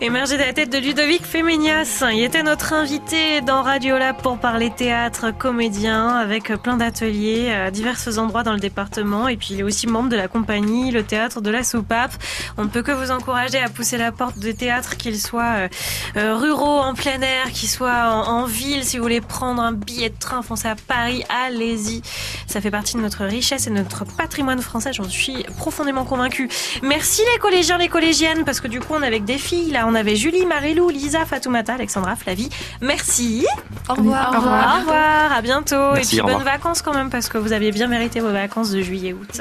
Émerger 0.01 0.37
de 0.37 0.43
la 0.43 0.53
tête 0.53 0.71
de 0.73 0.79
Ludovic 0.79 1.25
Féménias. 1.25 2.05
Il 2.13 2.23
était 2.23 2.43
notre 2.43 2.73
invité 2.73 3.41
dans 3.41 3.63
Radio 3.63 3.99
Lab 3.99 4.17
pour 4.23 4.39
parler 4.39 4.71
théâtre, 4.71 5.33
comédien, 5.37 6.09
avec 6.09 6.53
plein 6.63 6.77
d'ateliers 6.77 7.53
à 7.53 7.71
divers 7.71 7.99
endroits 8.19 8.43
dans 8.43 8.53
le 8.55 8.61
département. 8.61 9.29
Et 9.29 9.37
puis 9.37 9.49
il 9.53 9.61
est 9.61 9.63
aussi 9.65 9.87
membre 9.87 10.09
de 10.09 10.17
la 10.17 10.29
compagnie 10.29 10.91
Le 10.91 11.03
Théâtre 11.03 11.41
de 11.41 11.51
la 11.51 11.65
Soupape. 11.65 12.13
On 12.57 12.65
ne 12.65 12.69
peut 12.69 12.83
que 12.83 12.93
vous 12.93 13.11
encourager 13.11 13.59
à 13.59 13.69
pousser 13.69 13.99
la 13.99 14.13
porte 14.13 14.39
des 14.39 14.55
théâtres, 14.55 14.97
qu'ils 14.97 15.21
soient 15.21 15.55
euh, 15.57 15.69
euh, 16.17 16.37
ruraux, 16.37 16.79
en 16.79 16.95
plein 16.95 17.21
air, 17.21 17.51
qu'ils 17.53 17.69
soient 17.69 18.11
en, 18.13 18.41
en 18.43 18.45
ville. 18.47 18.85
Si 18.85 18.97
vous 18.97 19.03
voulez 19.03 19.21
prendre 19.21 19.61
un 19.63 19.73
billet 19.73 20.11
de 20.11 20.19
train, 20.19 20.43
foncez 20.43 20.69
à 20.69 20.77
Paris, 20.77 21.25
allez-y. 21.45 22.03
Ça 22.47 22.61
fait 22.61 22.71
partie 22.71 22.97
de 22.97 23.01
notre 23.03 23.25
richesse 23.25 23.67
et 23.67 23.71
de 23.71 23.75
notre 23.83 24.05
patrimoine 24.05 24.61
français, 24.61 24.93
j'en 24.93 25.09
suis 25.09 25.45
profondément 25.57 26.05
convaincue. 26.05 26.49
Merci 26.83 27.23
les 27.33 27.39
collégiens, 27.39 27.79
les 27.79 27.89
collégiennes, 27.89 28.45
parce 28.45 28.61
que 28.61 28.69
du 28.69 28.81
coup 28.81 28.95
on 28.95 29.03
est 29.03 29.07
avec 29.07 29.25
des 29.25 29.39
filles, 29.39 29.71
là 29.71 29.87
on 29.87 29.95
avait 29.95 30.17
Julie, 30.17 30.47
Marilou, 30.47 30.89
Lisa, 30.89 31.25
Fatoumata, 31.25 31.75
Alexandra, 31.75 32.17
Flavie. 32.17 32.51
Merci. 32.81 33.47
Au 33.89 33.95
revoir. 33.95 34.33
Au 34.33 34.37
revoir. 34.37 34.77
Au 34.77 34.81
revoir, 34.81 35.33
à 35.33 35.43
bientôt. 35.43 35.93
Merci, 35.95 36.19
et 36.19 36.23
puis 36.23 36.33
bonnes 36.33 36.45
vacances 36.45 36.83
quand 36.83 36.95
même, 36.95 37.11
parce 37.11 37.29
que 37.29 37.39
vous 37.39 37.53
aviez 37.53 37.73
bien 37.73 37.87
mérité 37.87 38.21
vos 38.21 38.33
vacances 38.33 38.71
de 38.71 38.81
juillet-août. 38.81 39.41